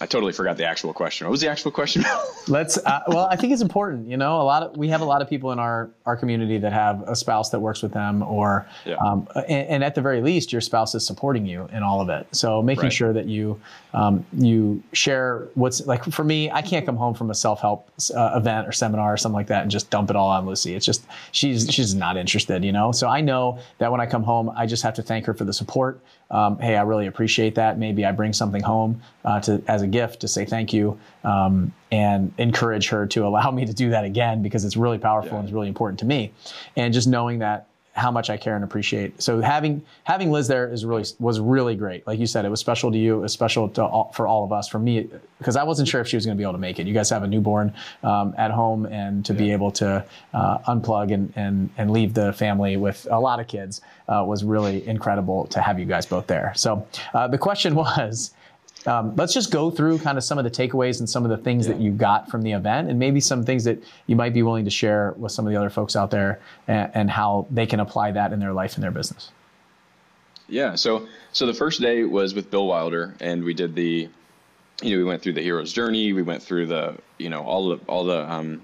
I 0.00 0.06
totally 0.06 0.32
forgot 0.32 0.56
the 0.56 0.64
actual 0.64 0.92
question. 0.92 1.26
What 1.26 1.32
was 1.32 1.40
the 1.40 1.48
actual 1.48 1.70
question? 1.70 2.04
Let's. 2.48 2.78
Uh, 2.78 3.00
well, 3.08 3.26
I 3.30 3.36
think 3.36 3.52
it's 3.52 3.62
important. 3.62 4.08
You 4.08 4.16
know, 4.16 4.40
a 4.40 4.42
lot 4.42 4.62
of 4.62 4.76
we 4.76 4.88
have 4.88 5.00
a 5.00 5.04
lot 5.04 5.22
of 5.22 5.28
people 5.28 5.50
in 5.50 5.58
our 5.58 5.90
our 6.06 6.16
community 6.16 6.58
that 6.58 6.72
have 6.72 7.02
a 7.08 7.16
spouse 7.16 7.50
that 7.50 7.58
works 7.58 7.82
with 7.82 7.92
them, 7.92 8.22
or 8.22 8.66
yeah. 8.84 8.94
um, 8.96 9.26
and, 9.34 9.68
and, 9.68 9.84
at 9.84 9.94
the 9.94 10.00
very 10.00 10.20
least, 10.20 10.52
your 10.52 10.60
spouse 10.60 10.94
is 10.94 11.04
supporting 11.04 11.46
you 11.46 11.68
in 11.72 11.82
all 11.82 12.00
of 12.00 12.08
it. 12.08 12.26
So 12.32 12.62
making 12.62 12.84
right. 12.84 12.92
sure 12.92 13.12
that 13.12 13.26
you 13.26 13.60
um, 13.92 14.24
you 14.32 14.82
share 14.92 15.48
what's 15.54 15.84
like. 15.86 16.04
For 16.04 16.24
me, 16.24 16.50
I 16.50 16.62
can't 16.62 16.86
come 16.86 16.96
home 16.96 17.14
from 17.14 17.30
a 17.30 17.34
self 17.34 17.60
help 17.60 17.90
uh, 18.14 18.32
event 18.36 18.68
or 18.68 18.72
seminar 18.72 19.12
or 19.12 19.16
something 19.16 19.36
like 19.36 19.48
that 19.48 19.62
and 19.62 19.70
just 19.70 19.90
dump 19.90 20.10
it 20.10 20.16
all 20.16 20.28
on 20.28 20.46
Lucy. 20.46 20.74
It's 20.74 20.86
just 20.86 21.04
she's 21.32 21.68
she's 21.70 21.94
not 21.94 22.16
interested. 22.16 22.64
You 22.64 22.72
know. 22.72 22.92
So 22.92 23.08
I 23.08 23.20
know 23.20 23.58
that 23.78 23.90
when 23.90 24.00
I 24.00 24.06
come 24.06 24.22
home, 24.22 24.50
I 24.56 24.66
just 24.66 24.84
have 24.84 24.94
to 24.94 25.02
thank 25.02 25.26
her 25.26 25.34
for 25.34 25.44
the 25.44 25.52
support 25.52 26.00
um, 26.30 26.58
hey, 26.58 26.76
I 26.76 26.82
really 26.82 27.06
appreciate 27.06 27.54
that. 27.54 27.78
Maybe 27.78 28.04
I 28.04 28.12
bring 28.12 28.32
something 28.32 28.62
home 28.62 29.00
uh, 29.24 29.40
to 29.40 29.62
as 29.66 29.82
a 29.82 29.86
gift 29.86 30.20
to 30.20 30.28
say 30.28 30.44
thank 30.44 30.72
you 30.72 30.98
um, 31.24 31.72
and 31.90 32.32
encourage 32.38 32.88
her 32.88 33.06
to 33.08 33.26
allow 33.26 33.50
me 33.58 33.64
to 33.64 33.72
do 33.72 33.90
that 33.90 34.04
again 34.04 34.42
because 34.42 34.64
it's 34.64 34.76
really 34.76 34.98
powerful 34.98 35.32
yeah. 35.32 35.36
and 35.38 35.44
it's 35.44 35.54
really 35.54 35.68
important 35.68 35.98
to 36.00 36.06
me. 36.06 36.32
And 36.76 36.92
just 36.92 37.08
knowing 37.08 37.38
that 37.40 37.68
how 37.98 38.10
much 38.12 38.30
I 38.30 38.36
care 38.36 38.54
and 38.54 38.64
appreciate. 38.64 39.20
So 39.20 39.40
having 39.40 39.82
having 40.04 40.30
Liz 40.30 40.46
there 40.46 40.72
is 40.72 40.84
really 40.84 41.04
was 41.18 41.40
really 41.40 41.74
great. 41.74 42.06
Like 42.06 42.18
you 42.18 42.26
said, 42.26 42.44
it 42.44 42.48
was 42.48 42.60
special 42.60 42.92
to 42.92 42.98
you. 42.98 43.18
It 43.18 43.20
was 43.22 43.32
special 43.32 43.68
to 43.70 43.84
all, 43.84 44.12
for 44.12 44.26
all 44.26 44.44
of 44.44 44.52
us. 44.52 44.68
For 44.68 44.78
me, 44.78 45.08
because 45.38 45.56
I 45.56 45.64
wasn't 45.64 45.88
sure 45.88 46.00
if 46.00 46.06
she 46.06 46.16
was 46.16 46.24
going 46.24 46.36
to 46.36 46.38
be 46.38 46.44
able 46.44 46.52
to 46.52 46.58
make 46.58 46.78
it. 46.78 46.86
You 46.86 46.94
guys 46.94 47.10
have 47.10 47.24
a 47.24 47.26
newborn 47.26 47.74
um, 48.02 48.34
at 48.38 48.52
home, 48.52 48.86
and 48.86 49.24
to 49.26 49.32
yeah. 49.32 49.38
be 49.38 49.52
able 49.52 49.72
to 49.72 50.04
uh, 50.32 50.58
unplug 50.58 51.12
and, 51.12 51.32
and 51.36 51.70
and 51.76 51.90
leave 51.90 52.14
the 52.14 52.32
family 52.32 52.76
with 52.76 53.06
a 53.10 53.18
lot 53.18 53.40
of 53.40 53.48
kids 53.48 53.80
uh, 54.08 54.24
was 54.26 54.44
really 54.44 54.86
incredible 54.86 55.46
to 55.48 55.60
have 55.60 55.78
you 55.78 55.84
guys 55.84 56.06
both 56.06 56.26
there. 56.26 56.52
So 56.56 56.86
uh, 57.14 57.28
the 57.28 57.38
question 57.38 57.74
was. 57.84 58.32
Um, 58.86 59.16
let's 59.16 59.34
just 59.34 59.50
go 59.50 59.72
through 59.72 59.98
kind 59.98 60.16
of 60.16 60.24
some 60.24 60.38
of 60.38 60.44
the 60.44 60.50
takeaways 60.50 61.00
and 61.00 61.10
some 61.10 61.24
of 61.24 61.30
the 61.30 61.36
things 61.36 61.66
yeah. 61.66 61.74
that 61.74 61.82
you 61.82 61.90
got 61.90 62.30
from 62.30 62.42
the 62.42 62.52
event, 62.52 62.88
and 62.88 62.96
maybe 62.96 63.20
some 63.20 63.44
things 63.44 63.64
that 63.64 63.82
you 64.06 64.14
might 64.14 64.32
be 64.32 64.42
willing 64.42 64.64
to 64.64 64.70
share 64.70 65.14
with 65.18 65.32
some 65.32 65.46
of 65.46 65.52
the 65.52 65.58
other 65.58 65.68
folks 65.68 65.96
out 65.96 66.12
there, 66.12 66.40
and, 66.68 66.90
and 66.94 67.10
how 67.10 67.46
they 67.50 67.66
can 67.66 67.80
apply 67.80 68.12
that 68.12 68.32
in 68.32 68.38
their 68.38 68.52
life 68.52 68.76
and 68.76 68.84
their 68.84 68.92
business. 68.92 69.32
Yeah. 70.48 70.76
So 70.76 71.08
so 71.32 71.44
the 71.44 71.54
first 71.54 71.80
day 71.80 72.04
was 72.04 72.34
with 72.34 72.50
Bill 72.50 72.66
Wilder, 72.66 73.14
and 73.20 73.44
we 73.44 73.52
did 73.52 73.74
the, 73.74 74.08
you 74.80 74.90
know, 74.90 74.98
we 74.98 75.04
went 75.04 75.22
through 75.22 75.34
the 75.34 75.42
hero's 75.42 75.72
journey. 75.72 76.12
We 76.12 76.22
went 76.22 76.42
through 76.42 76.66
the, 76.66 76.96
you 77.18 77.28
know, 77.28 77.42
all 77.42 77.68
the 77.68 77.80
all 77.86 78.04
the 78.04 78.30
um, 78.30 78.62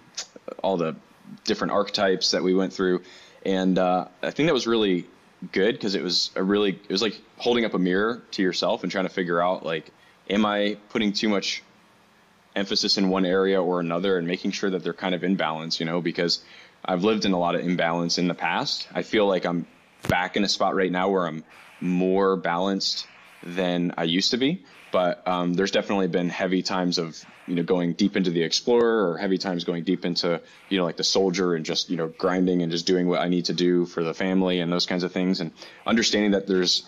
all 0.62 0.76
the 0.76 0.96
different 1.44 1.73
archetypes 1.73 2.31
that 2.31 2.43
we 2.43 2.55
went 2.55 2.73
through, 2.73 3.02
and 3.44 3.79
uh, 3.79 4.06
I 4.23 4.31
think 4.31 4.46
that 4.46 4.55
was 4.55 4.67
really 4.67 5.06
good 5.52 5.75
because 5.75 5.94
it 5.94 6.02
was 6.02 6.31
a 6.37 6.43
really 6.43 6.70
it 6.70 6.91
was 6.91 7.02
like 7.02 7.20
holding 7.37 7.64
up 7.64 7.75
a 7.75 7.79
mirror 7.79 8.23
to 8.32 8.43
yourself 8.43 8.82
and 8.82 8.93
trying 8.93 9.06
to 9.06 9.12
figure 9.12 9.43
out 9.43 9.64
like 9.64 9.91
am 10.29 10.46
I 10.46 10.76
putting 10.91 11.12
too 11.12 11.29
much 11.29 11.62
emphasis 12.56 12.99
in 12.99 13.08
one 13.08 13.25
area 13.25 13.62
or 13.62 13.81
another 13.81 14.17
and 14.17 14.26
making 14.26 14.52
sure 14.52 14.70
that 14.70 14.82
they're 14.82 14.93
kind 14.93 15.14
of 15.14 15.25
in 15.25 15.37
balance, 15.37 15.81
you 15.81 15.87
know, 15.87 16.00
because 16.00 16.43
I've 16.85 17.02
lived 17.02 17.25
in 17.25 17.32
a 17.32 17.38
lot 17.38 17.55
of 17.55 17.62
imbalance 17.62 18.19
in 18.19 18.29
the 18.29 18.35
past. 18.35 18.88
I 18.94 19.02
feel 19.02 19.26
like 19.26 19.44
I'm 19.44 19.67
back 20.08 20.37
in 20.37 20.44
a 20.44 20.49
spot 20.49 20.75
right 20.75 20.93
now 20.93 21.08
where 21.08 21.26
I'm 21.26 21.44
more 21.81 22.37
balanced 22.37 23.06
than 23.43 23.94
I 23.96 24.05
used 24.05 24.31
to 24.31 24.37
be. 24.37 24.64
But 24.93 25.26
um, 25.26 25.55
there's 25.55 25.73
definitely 25.73 26.08
been 26.08 26.29
heavy 26.29 26.62
times 26.62 26.99
of 26.99 27.25
you 27.46 27.55
know 27.55 27.62
going 27.62 27.93
deep 27.93 28.17
into 28.17 28.31
the 28.31 28.43
explorer 28.43 29.11
or 29.11 29.19
heavy 29.19 29.38
times 29.38 29.64
going 29.64 29.85
deep 29.85 30.05
into 30.05 30.41
you 30.69 30.79
know 30.79 30.85
like 30.85 30.96
the 30.96 31.05
soldier 31.05 31.55
and 31.55 31.64
just 31.64 31.91
you 31.91 31.96
know 31.96 32.08
grinding 32.08 32.62
and 32.62 32.73
just 32.73 32.87
doing 32.87 33.06
what 33.06 33.20
I 33.20 33.29
need 33.29 33.46
to 33.46 33.52
do 33.52 33.87
for 33.87 34.02
the 34.02 34.14
family 34.14 34.61
and 34.61 34.73
those 34.73 34.87
kinds 34.87 35.02
of 35.02 35.12
things 35.12 35.41
and 35.41 35.52
understanding 35.87 36.32
that 36.32 36.46
there's 36.46 36.87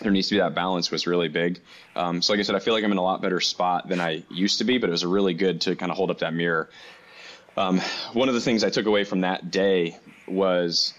there 0.00 0.12
needs 0.12 0.28
to 0.28 0.34
be 0.34 0.40
that 0.40 0.54
balance 0.54 0.90
was 0.90 1.06
really 1.06 1.28
big. 1.28 1.58
Um, 1.94 2.20
so 2.20 2.32
like 2.32 2.40
I 2.40 2.42
said, 2.42 2.54
I 2.54 2.58
feel 2.58 2.74
like 2.74 2.84
I'm 2.84 2.92
in 2.92 2.98
a 2.98 3.02
lot 3.02 3.22
better 3.22 3.40
spot 3.40 3.88
than 3.88 4.00
I 4.00 4.24
used 4.30 4.58
to 4.58 4.64
be, 4.64 4.78
but 4.78 4.88
it 4.88 4.92
was 4.92 5.04
really 5.04 5.34
good 5.34 5.62
to 5.62 5.76
kind 5.76 5.90
of 5.90 5.96
hold 5.96 6.10
up 6.10 6.18
that 6.18 6.34
mirror. 6.34 6.68
Um, 7.56 7.80
one 8.12 8.28
of 8.28 8.34
the 8.34 8.40
things 8.40 8.62
I 8.62 8.70
took 8.70 8.86
away 8.86 9.04
from 9.04 9.22
that 9.22 9.50
day 9.50 9.98
was, 10.28 10.92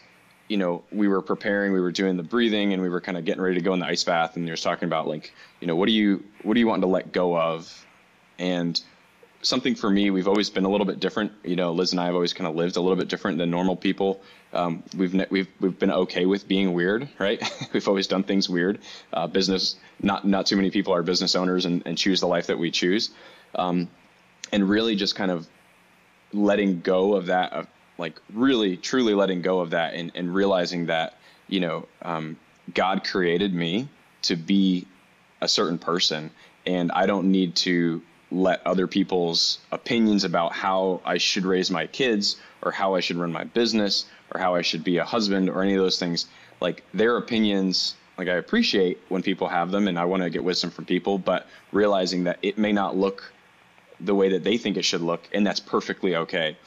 you 0.47 0.57
know, 0.57 0.83
we 0.91 1.07
were 1.07 1.21
preparing, 1.21 1.73
we 1.73 1.79
were 1.81 1.91
doing 1.91 2.17
the 2.17 2.23
breathing, 2.23 2.73
and 2.73 2.81
we 2.81 2.89
were 2.89 3.01
kind 3.01 3.17
of 3.17 3.25
getting 3.25 3.41
ready 3.41 3.55
to 3.55 3.61
go 3.61 3.73
in 3.73 3.79
the 3.79 3.85
ice 3.85 4.03
bath, 4.03 4.35
and 4.35 4.45
he 4.45 4.51
was 4.51 4.61
talking 4.61 4.87
about 4.87 5.07
like, 5.07 5.31
you 5.59 5.67
know, 5.67 5.75
what 5.75 5.87
do 5.87 5.91
you 5.91 6.23
what 6.41 6.55
do 6.55 6.59
you 6.59 6.67
want 6.67 6.81
to 6.81 6.87
let 6.87 7.11
go 7.11 7.37
of, 7.37 7.85
and 8.39 8.79
something 9.41 9.75
for 9.75 9.89
me, 9.89 10.09
we've 10.09 10.27
always 10.27 10.49
been 10.49 10.65
a 10.65 10.69
little 10.69 10.85
bit 10.85 10.99
different. 10.99 11.31
You 11.43 11.55
know, 11.55 11.71
Liz 11.71 11.91
and 11.91 11.99
I 11.99 12.05
have 12.05 12.15
always 12.15 12.33
kind 12.33 12.47
of 12.47 12.55
lived 12.55 12.77
a 12.77 12.81
little 12.81 12.95
bit 12.95 13.07
different 13.07 13.37
than 13.37 13.49
normal 13.49 13.75
people. 13.75 14.21
Um, 14.53 14.83
we've 14.95 15.13
ne- 15.13 15.27
we've 15.29 15.47
we've 15.59 15.77
been 15.77 15.91
okay 15.91 16.25
with 16.25 16.47
being 16.47 16.73
weird, 16.73 17.07
right? 17.19 17.41
we've 17.73 17.87
always 17.87 18.07
done 18.07 18.23
things 18.23 18.49
weird. 18.49 18.79
Uh, 19.13 19.27
business, 19.27 19.75
not 20.01 20.25
not 20.25 20.45
too 20.45 20.55
many 20.55 20.71
people 20.71 20.93
are 20.93 21.03
business 21.03 21.35
owners 21.35 21.65
and, 21.65 21.83
and 21.85 21.97
choose 21.97 22.19
the 22.19 22.27
life 22.27 22.47
that 22.47 22.57
we 22.57 22.71
choose, 22.71 23.11
um, 23.55 23.89
and 24.51 24.69
really 24.69 24.95
just 24.95 25.15
kind 25.15 25.31
of 25.31 25.47
letting 26.33 26.81
go 26.81 27.15
of 27.15 27.27
that, 27.27 27.53
of 27.53 27.67
like 27.97 28.19
really 28.33 28.77
truly 28.77 29.13
letting 29.13 29.41
go 29.41 29.59
of 29.59 29.71
that, 29.71 29.93
and, 29.93 30.11
and 30.15 30.33
realizing 30.33 30.87
that 30.87 31.17
you 31.47 31.59
know 31.59 31.87
um, 32.01 32.37
God 32.73 33.03
created 33.03 33.53
me 33.53 33.89
to 34.23 34.35
be 34.35 34.87
a 35.41 35.47
certain 35.47 35.77
person, 35.77 36.31
and 36.65 36.91
I 36.91 37.05
don't 37.05 37.31
need 37.31 37.55
to 37.57 38.01
let 38.31 38.65
other 38.65 38.87
people's 38.87 39.59
opinions 39.71 40.23
about 40.23 40.53
how 40.53 41.01
I 41.05 41.17
should 41.17 41.45
raise 41.45 41.71
my 41.71 41.87
kids 41.87 42.37
or 42.61 42.71
how 42.71 42.95
I 42.95 42.99
should 42.99 43.17
run 43.17 43.31
my 43.31 43.45
business 43.45 44.05
or 44.33 44.39
how 44.39 44.55
I 44.55 44.61
should 44.61 44.83
be 44.83 44.97
a 44.97 45.05
husband 45.05 45.49
or 45.49 45.61
any 45.61 45.73
of 45.73 45.81
those 45.81 45.99
things. 45.99 46.25
Like 46.59 46.83
their 46.93 47.17
opinions, 47.17 47.95
like 48.17 48.27
I 48.27 48.35
appreciate 48.35 48.99
when 49.09 49.21
people 49.21 49.47
have 49.47 49.71
them 49.71 49.87
and 49.87 49.97
I 49.97 50.05
want 50.05 50.23
to 50.23 50.29
get 50.29 50.43
wisdom 50.43 50.71
from 50.71 50.85
people, 50.85 51.17
but 51.17 51.47
realizing 51.71 52.25
that 52.25 52.39
it 52.41 52.57
may 52.57 52.73
not 52.73 52.97
look 52.97 53.31
the 53.99 54.15
way 54.15 54.29
that 54.29 54.43
they 54.43 54.57
think 54.57 54.77
it 54.77 54.83
should 54.83 55.01
look, 55.01 55.27
and 55.33 55.45
that's 55.45 55.59
perfectly 55.59 56.15
okay. 56.15 56.57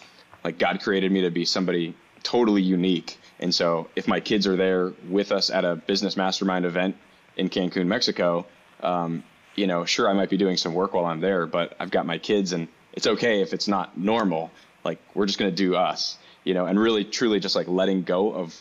Like 0.43 0.59
God 0.59 0.81
created 0.83 1.12
me 1.12 1.23
to 1.23 1.31
be 1.31 1.45
somebody 1.45 1.95
totally 2.23 2.62
unique. 2.62 3.19
And 3.38 3.55
so 3.55 3.88
if 3.97 4.09
my 4.09 4.21
kids 4.21 4.47
are 4.47 4.57
there 4.57 4.93
with 5.09 5.33
us 5.33 5.50
at 5.50 5.64
a 5.64 5.76
business 5.76 6.17
mastermind 6.17 6.64
event 6.64 6.97
in 7.37 7.49
Cancun, 7.49 7.87
Mexico, 7.87 8.47
um, 8.83 9.23
you 9.61 9.67
know, 9.67 9.85
sure, 9.85 10.09
I 10.09 10.14
might 10.14 10.31
be 10.31 10.38
doing 10.38 10.57
some 10.57 10.73
work 10.73 10.95
while 10.95 11.05
I'm 11.05 11.21
there, 11.21 11.47
but 11.47 11.76
I've 11.79 11.90
got 11.90 12.07
my 12.07 12.17
kids 12.17 12.52
and 12.52 12.67
it's 12.95 13.07
okay 13.07 13.43
if 13.43 13.52
it's 13.52 13.69
not 13.69 13.97
normal. 13.99 14.50
Like 14.85 14.99
we're 15.14 15.26
just 15.26 15.38
going 15.38 15.50
to 15.50 15.57
do 15.57 15.76
us, 15.76 16.17
you 16.45 16.55
know, 16.55 16.64
and 16.64 16.81
really 16.81 17.05
truly 17.05 17.40
just 17.40 17.55
like 17.55 17.69
letting 17.69 18.02
go 18.02 18.33
of 18.33 18.59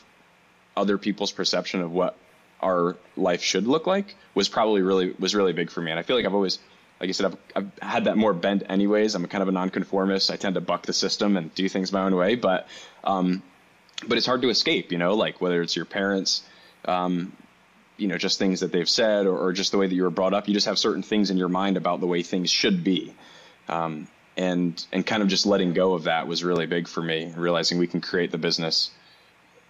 other 0.75 0.97
people's 0.97 1.31
perception 1.31 1.81
of 1.81 1.91
what 1.91 2.17
our 2.61 2.97
life 3.15 3.41
should 3.41 3.65
look 3.65 3.87
like 3.87 4.17
was 4.35 4.49
probably 4.49 4.81
really 4.81 5.15
was 5.17 5.33
really 5.33 5.53
big 5.53 5.71
for 5.71 5.81
me. 5.81 5.89
And 5.89 5.97
I 5.97 6.03
feel 6.03 6.17
like 6.17 6.25
I've 6.25 6.33
always 6.33 6.59
like 6.99 7.07
I 7.07 7.13
said, 7.13 7.27
I've, 7.27 7.37
I've 7.55 7.79
had 7.81 8.03
that 8.03 8.17
more 8.17 8.33
bent 8.33 8.63
anyways. 8.67 9.15
I'm 9.15 9.25
kind 9.27 9.41
of 9.41 9.47
a 9.47 9.53
nonconformist. 9.53 10.29
I 10.29 10.35
tend 10.35 10.55
to 10.55 10.61
buck 10.61 10.85
the 10.85 10.91
system 10.91 11.37
and 11.37 11.55
do 11.55 11.69
things 11.69 11.93
my 11.93 12.01
own 12.01 12.13
way, 12.13 12.35
but, 12.35 12.67
um, 13.05 13.41
but 14.05 14.17
it's 14.17 14.27
hard 14.27 14.41
to 14.41 14.49
escape, 14.49 14.91
you 14.91 14.97
know, 14.97 15.13
like 15.15 15.39
whether 15.39 15.61
it's 15.61 15.77
your 15.77 15.85
parents, 15.85 16.43
um, 16.83 17.31
you 17.99 18.07
know, 18.07 18.17
just 18.17 18.39
things 18.39 18.61
that 18.61 18.71
they've 18.71 18.89
said 18.89 19.25
or, 19.25 19.37
or, 19.37 19.53
just 19.53 19.71
the 19.71 19.77
way 19.77 19.87
that 19.87 19.95
you 19.95 20.03
were 20.03 20.09
brought 20.09 20.33
up. 20.33 20.47
You 20.47 20.53
just 20.53 20.67
have 20.67 20.79
certain 20.79 21.03
things 21.03 21.29
in 21.29 21.37
your 21.37 21.49
mind 21.49 21.77
about 21.77 21.99
the 21.99 22.07
way 22.07 22.23
things 22.23 22.49
should 22.49 22.83
be. 22.83 23.13
Um, 23.67 24.07
and, 24.37 24.83
and 24.91 25.05
kind 25.05 25.21
of 25.21 25.27
just 25.27 25.45
letting 25.45 25.73
go 25.73 25.93
of 25.93 26.03
that 26.03 26.27
was 26.27 26.43
really 26.43 26.65
big 26.65 26.87
for 26.87 27.01
me, 27.01 27.33
realizing 27.35 27.77
we 27.77 27.87
can 27.87 27.99
create 28.01 28.31
the 28.31 28.37
business 28.37 28.91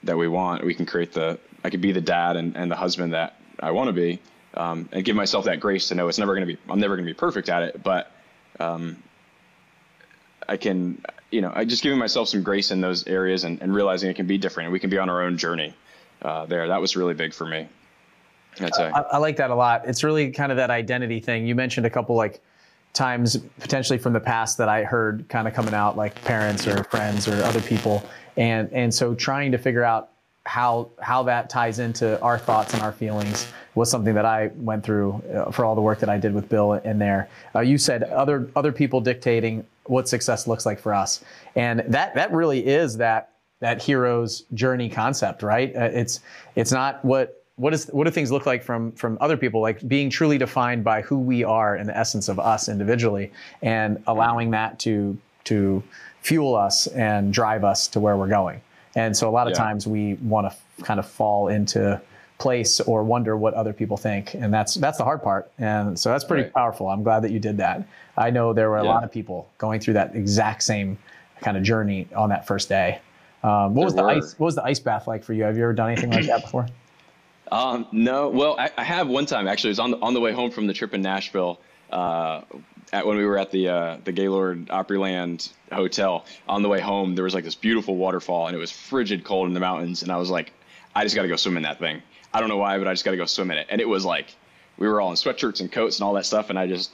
that 0.04 0.18
we 0.18 0.28
want. 0.28 0.64
We 0.64 0.76
can 0.76 0.86
create 0.86 1.12
the, 1.12 1.40
I 1.64 1.70
could 1.70 1.82
be 1.82 1.92
the 1.92 2.02
dad 2.02 2.36
and, 2.36 2.56
and 2.56 2.72
the 2.72 2.76
husband 2.76 3.14
that 3.14 3.40
I 3.60 3.72
want 3.72 3.88
to 3.88 3.94
be, 3.94 4.20
um, 4.54 4.88
and 4.92 5.04
give 5.04 5.16
myself 5.16 5.46
that 5.46 5.60
grace 5.60 5.88
to 5.88 5.96
know 5.96 6.08
it's 6.08 6.20
never 6.20 6.36
going 6.36 6.48
to 6.48 6.54
be, 6.54 6.60
I'm 6.70 6.80
never 6.80 6.96
going 6.96 7.06
to 7.06 7.14
be 7.14 7.18
perfect 7.18 7.50
at 7.50 7.64
it, 7.64 7.84
but, 7.84 8.12
um, 8.60 9.02
I 10.48 10.58
can, 10.58 11.04
you 11.32 11.42
know, 11.42 11.52
I 11.54 11.66
just 11.66 11.84
giving 11.84 12.00
myself 12.00 12.30
some 12.30 12.44
grace 12.44 12.72
in 12.72 12.82
those 12.82 13.06
areas 13.06 13.44
and, 13.44 13.62
and 13.62 13.74
realizing 13.74 14.10
it 14.10 14.16
can 14.16 14.26
be 14.26 14.38
different 14.38 14.68
and 14.68 14.74
we 14.74 14.80
can 14.80 14.90
be 14.90 14.98
on 14.98 15.10
our 15.10 15.22
own 15.22 15.38
journey 15.38 15.76
uh, 16.22 16.46
there. 16.46 16.68
That 16.68 16.82
was 16.82 16.96
really 16.96 17.14
big 17.14 17.34
for 17.34 17.46
me. 17.46 17.68
I'd 18.60 18.76
say. 18.76 18.90
I, 18.90 19.02
I, 19.02 19.18
like 19.18 19.38
that 19.38 19.52
a 19.52 19.56
lot. 19.56 19.84
It's 19.88 20.04
really 20.04 20.32
kind 20.32 20.52
of 20.52 20.58
that 20.58 20.70
identity 20.70 21.20
thing. 21.20 21.46
You 21.46 21.56
mentioned 21.56 21.86
a 21.86 21.90
couple 21.90 22.16
like 22.16 22.42
times 22.94 23.38
potentially 23.60 24.00
from 24.00 24.14
the 24.14 24.20
past 24.20 24.58
that 24.58 24.70
I 24.70 24.84
heard 24.84 25.28
kind 25.30 25.48
of 25.48 25.54
coming 25.54 25.74
out 25.74 25.96
like 25.96 26.22
parents 26.24 26.68
or 26.68 26.84
friends 26.86 27.28
or 27.28 27.42
other 27.44 27.62
people. 27.62 28.04
And, 28.38 28.72
and 28.74 28.94
so 28.94 29.14
trying 29.14 29.52
to 29.52 29.58
figure 29.58 29.84
out 29.84 30.10
how, 30.46 30.90
how 31.00 31.24
that 31.24 31.50
ties 31.50 31.80
into 31.80 32.20
our 32.22 32.38
thoughts 32.38 32.74
and 32.74 32.82
our 32.82 32.92
feelings 32.92 33.48
was 33.76 33.92
something 33.92 34.16
that 34.16 34.26
I 34.26 34.50
went 34.56 34.84
through 34.84 35.22
uh, 35.34 35.52
for 35.52 35.64
all 35.64 35.76
the 35.76 35.82
work 35.82 36.00
that 36.00 36.10
I 36.10 36.18
did 36.18 36.34
with 36.34 36.50
Bill 36.50 36.74
in 36.74 36.98
there. 36.98 37.30
Uh, 37.54 37.60
you 37.60 37.78
said 37.78 38.04
other, 38.04 38.50
other 38.56 38.72
people 38.72 39.00
dictating 39.00 39.66
what 39.86 40.10
success 40.10 40.48
looks 40.48 40.66
like 40.66 40.80
for 40.80 40.94
us. 40.94 41.24
And 41.56 41.84
that, 41.88 42.16
that 42.16 42.32
really 42.32 42.66
is 42.66 42.98
that, 42.98 43.34
that 43.60 43.82
hero's 43.84 44.42
journey 44.54 44.90
concept, 44.90 45.44
right? 45.44 45.76
Uh, 45.76 45.90
it's, 45.92 46.22
it's 46.56 46.72
not 46.72 47.04
what 47.06 47.39
what 47.60 47.74
is 47.74 47.88
what 47.88 48.06
do 48.06 48.12
things 48.12 48.32
look 48.32 48.46
like 48.46 48.64
from 48.64 48.94
from 48.94 49.18
other 49.20 49.36
people? 49.36 49.62
Like 49.62 49.86
being 49.88 50.10
truly 50.10 50.38
defined 50.38 50.84
by 50.84 51.02
who 51.02 51.20
we 51.20 51.44
are 51.44 51.76
and 51.76 51.90
the 51.90 51.98
essence 51.98 52.30
of 52.30 52.40
us 52.40 52.70
individually 52.70 53.32
and 53.62 54.02
allowing 54.08 54.52
that 54.52 54.80
to 54.80 55.18
to 55.46 55.84
fuel 56.22 56.56
us 56.56 56.88
and 56.88 57.34
drive 57.34 57.64
us 57.64 57.88
to 57.90 58.00
where 58.00 58.16
we're 58.16 58.28
going. 58.28 58.62
And 58.96 59.16
so 59.16 59.30
a 59.30 59.32
lot 59.32 59.48
of 59.48 59.52
yeah. 59.52 59.64
times 59.64 59.88
we 59.88 60.16
want 60.16 60.46
to 60.46 60.52
f- 60.52 60.86
kind 60.86 61.00
of 61.00 61.08
fall 61.08 61.50
into 61.50 62.02
place 62.38 62.80
or 62.80 63.04
wonder 63.04 63.36
what 63.36 63.54
other 63.54 63.74
people 63.74 63.98
think. 63.98 64.34
And 64.34 64.54
that's 64.54 64.76
that's 64.76 64.98
the 64.98 65.04
hard 65.04 65.22
part. 65.22 65.52
And 65.60 66.00
so 66.00 66.10
that's 66.10 66.24
pretty 66.24 66.44
right. 66.44 66.54
powerful. 66.54 66.88
I'm 66.88 67.04
glad 67.04 67.24
that 67.24 67.32
you 67.32 67.40
did 67.40 67.58
that. 67.58 67.86
I 68.18 68.30
know 68.30 68.54
there 68.54 68.70
were 68.70 68.78
a 68.78 68.84
yeah. 68.84 68.90
lot 68.90 69.04
of 69.04 69.12
people 69.12 69.50
going 69.58 69.82
through 69.82 69.96
that 69.96 70.16
exact 70.16 70.64
same 70.64 70.98
kind 71.42 71.58
of 71.58 71.64
journey 71.64 72.08
on 72.16 72.30
that 72.30 72.48
first 72.48 72.70
day. 72.70 73.02
Um, 73.44 73.74
what 73.74 73.76
there 73.76 73.86
was 73.86 73.96
the 73.96 74.04
were. 74.04 74.10
ice 74.10 74.36
what 74.38 74.46
was 74.46 74.56
the 74.56 74.64
ice 74.64 74.80
bath 74.80 75.08
like 75.08 75.26
for 75.26 75.34
you? 75.34 75.44
Have 75.44 75.58
you 75.58 75.64
ever 75.64 75.74
done 75.74 75.92
anything 75.92 76.12
like 76.12 76.26
that 76.28 76.44
before 76.44 76.68
um, 77.52 77.88
no, 77.92 78.30
well, 78.30 78.56
I, 78.58 78.72
I, 78.78 78.84
have 78.84 79.08
one 79.08 79.26
time 79.26 79.48
actually. 79.48 79.70
It 79.70 79.72
was 79.72 79.80
on 79.80 79.92
the, 79.92 79.98
on 79.98 80.14
the 80.14 80.20
way 80.20 80.32
home 80.32 80.52
from 80.52 80.68
the 80.68 80.74
trip 80.74 80.94
in 80.94 81.02
Nashville. 81.02 81.60
Uh, 81.90 82.42
at 82.92 83.06
when 83.06 83.18
we 83.18 83.26
were 83.26 83.38
at 83.38 83.52
the 83.52 83.70
uh, 83.70 83.98
the 84.04 84.12
Gaylord 84.12 84.68
Opryland 84.68 85.52
Hotel 85.72 86.26
on 86.48 86.64
the 86.64 86.70
way 86.70 86.80
home, 86.80 87.16
there 87.16 87.24
was 87.24 87.34
like 87.34 87.44
this 87.44 87.56
beautiful 87.56 87.96
waterfall, 87.96 88.48
and 88.48 88.56
it 88.56 88.60
was 88.60 88.72
frigid 88.72 89.24
cold 89.24 89.48
in 89.48 89.54
the 89.54 89.60
mountains, 89.60 90.04
and 90.04 90.12
I 90.12 90.18
was 90.18 90.30
like, 90.30 90.52
I 90.96 91.04
just 91.04 91.16
got 91.16 91.24
to 91.24 91.28
go 91.28 91.36
swim 91.36 91.58
in 91.58 91.64
that 91.64 91.80
thing. 91.80 92.02
I 92.34 92.40
don't 92.40 92.50
know 92.50 92.58
why, 92.58 92.78
but 92.78 92.88
I 92.88 92.94
just 92.94 93.06
got 93.06 93.12
to 93.12 93.18
go 93.18 93.26
swim 93.26 93.52
in 93.52 93.58
it. 93.58 93.68
And 93.70 93.82
it 93.82 93.88
was 93.88 94.06
like 94.06 94.36
we 94.78 94.88
were 94.88 95.02
all 95.02 95.10
in 95.10 95.16
sweatshirts 95.16 95.60
and 95.60 95.72
coats 95.72 96.00
and 96.00 96.06
all 96.06 96.14
that 96.14 96.26
stuff, 96.26 96.50
and 96.50 96.58
I 96.58 96.68
just 96.68 96.92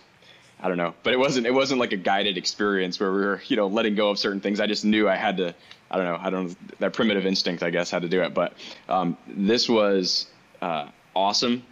I 0.60 0.68
don't 0.68 0.78
know, 0.78 0.94
but 1.04 1.14
it 1.14 1.20
wasn't 1.20 1.48
it 1.48 1.54
wasn't 1.54 1.80
like 1.80 1.94
a 1.94 1.98
guided 1.98 2.38
experience 2.38 3.00
where 3.00 3.12
we 3.12 3.20
were 3.20 3.42
you 3.48 3.56
know 3.56 3.68
letting 3.68 3.96
go 3.96 4.10
of 4.10 4.20
certain 4.20 4.42
things. 4.42 4.60
I 4.60 4.68
just 4.68 4.86
knew 4.86 5.10
I 5.10 5.16
had 5.16 5.38
to. 5.38 5.56
I 5.92 5.98
don't 5.98 6.06
know. 6.06 6.18
I 6.20 6.30
don't 6.30 6.80
that 6.80 6.94
primitive 6.94 7.26
instinct, 7.26 7.62
I 7.64 7.70
guess, 7.70 7.92
had 7.92 8.02
to 8.02 8.10
do 8.10 8.22
it. 8.22 8.34
But 8.34 8.54
um, 8.90 9.18
this 9.28 9.70
was 9.70 10.28
uh, 10.66 10.90
awesome. 11.16 11.64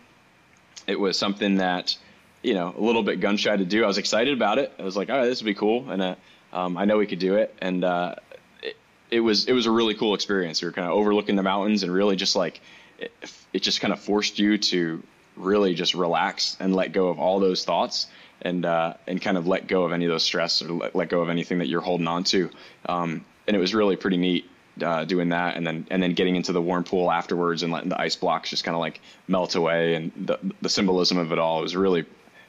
It 0.85 1.00
was 1.00 1.17
something 1.17 1.55
that, 1.55 1.97
you 2.43 2.53
know, 2.53 2.75
a 2.77 2.81
little 2.81 3.01
bit 3.01 3.19
gun 3.21 3.38
shy 3.38 3.55
to 3.55 3.65
do. 3.65 3.83
I 3.83 3.88
was 3.88 3.97
excited 3.97 4.33
about 4.33 4.59
it. 4.59 4.71
I 4.77 4.83
was 4.83 4.95
like, 4.95 5.09
all 5.09 5.17
right, 5.17 5.25
this 5.25 5.41
would 5.41 5.47
be 5.47 5.55
cool. 5.55 5.89
And 5.89 6.01
uh, 6.01 6.15
um, 6.51 6.77
I 6.77 6.85
know 6.85 6.97
we 6.97 7.07
could 7.07 7.19
do 7.19 7.35
it. 7.35 7.55
And 7.59 7.83
uh, 7.83 8.15
it, 8.62 8.75
it, 9.09 9.19
was 9.21 9.45
it 9.45 9.53
was 9.53 9.65
a 9.65 9.71
really 9.71 9.95
cool 9.95 10.13
experience. 10.13 10.62
We 10.62 10.67
were 10.67 10.73
kind 10.73 10.88
of 10.88 10.93
overlooking 10.93 11.35
the 11.35 11.43
mountains 11.43 11.81
and 11.81 11.91
really 11.91 12.15
just 12.15 12.35
like 12.35 12.62
it, 13.00 13.12
it 13.51 13.63
just 13.63 13.81
kind 13.81 13.91
of 13.91 14.00
forced 14.00 14.38
you 14.38 14.59
to 14.59 15.01
really 15.35 15.73
just 15.73 15.95
relax 15.95 16.55
and 16.59 16.75
let 16.75 16.91
go 16.91 17.07
of 17.07 17.17
all 17.17 17.39
those 17.39 17.65
thoughts 17.65 18.05
and 18.43 18.63
uh, 18.63 18.93
and 19.07 19.19
kind 19.19 19.38
of 19.38 19.47
let 19.47 19.65
go 19.65 19.85
of 19.85 19.91
any 19.91 20.05
of 20.05 20.12
those 20.12 20.23
stress 20.23 20.62
or 20.62 20.71
let, 20.71 20.95
let 20.95 21.09
go 21.09 21.21
of 21.21 21.29
anything 21.29 21.57
that 21.59 21.67
you're 21.67 21.81
holding 21.81 22.07
on 22.07 22.25
to. 22.25 22.51
Um, 22.85 23.25
and 23.47 23.55
it 23.55 23.59
was 23.59 23.73
really 23.73 23.95
pretty 23.95 24.17
neat 24.17 24.47
uh, 24.81 25.05
doing 25.05 25.29
that, 25.29 25.55
and 25.55 25.65
then 25.65 25.87
and 25.89 26.01
then 26.01 26.13
getting 26.13 26.35
into 26.35 26.51
the 26.51 26.61
warm 26.61 26.83
pool 26.83 27.11
afterwards 27.11 27.63
and 27.63 27.71
letting 27.71 27.89
the 27.89 27.99
ice 27.99 28.15
blocks 28.15 28.49
just 28.49 28.63
kind 28.63 28.75
of 28.75 28.81
like 28.81 29.01
melt 29.27 29.55
away, 29.55 29.95
and 29.95 30.11
the 30.15 30.37
the 30.61 30.69
symbolism 30.69 31.17
of 31.17 31.31
it 31.31 31.39
all. 31.39 31.59
It 31.59 31.63
was 31.63 31.75
really 31.75 32.05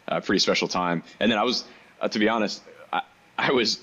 a 0.08 0.20
pretty 0.20 0.38
special 0.38 0.68
time. 0.68 1.02
And 1.20 1.30
then 1.30 1.38
I 1.38 1.44
was, 1.44 1.64
uh, 2.00 2.08
to 2.08 2.18
be 2.18 2.28
honest, 2.28 2.62
I, 2.92 3.02
I 3.38 3.52
was 3.52 3.80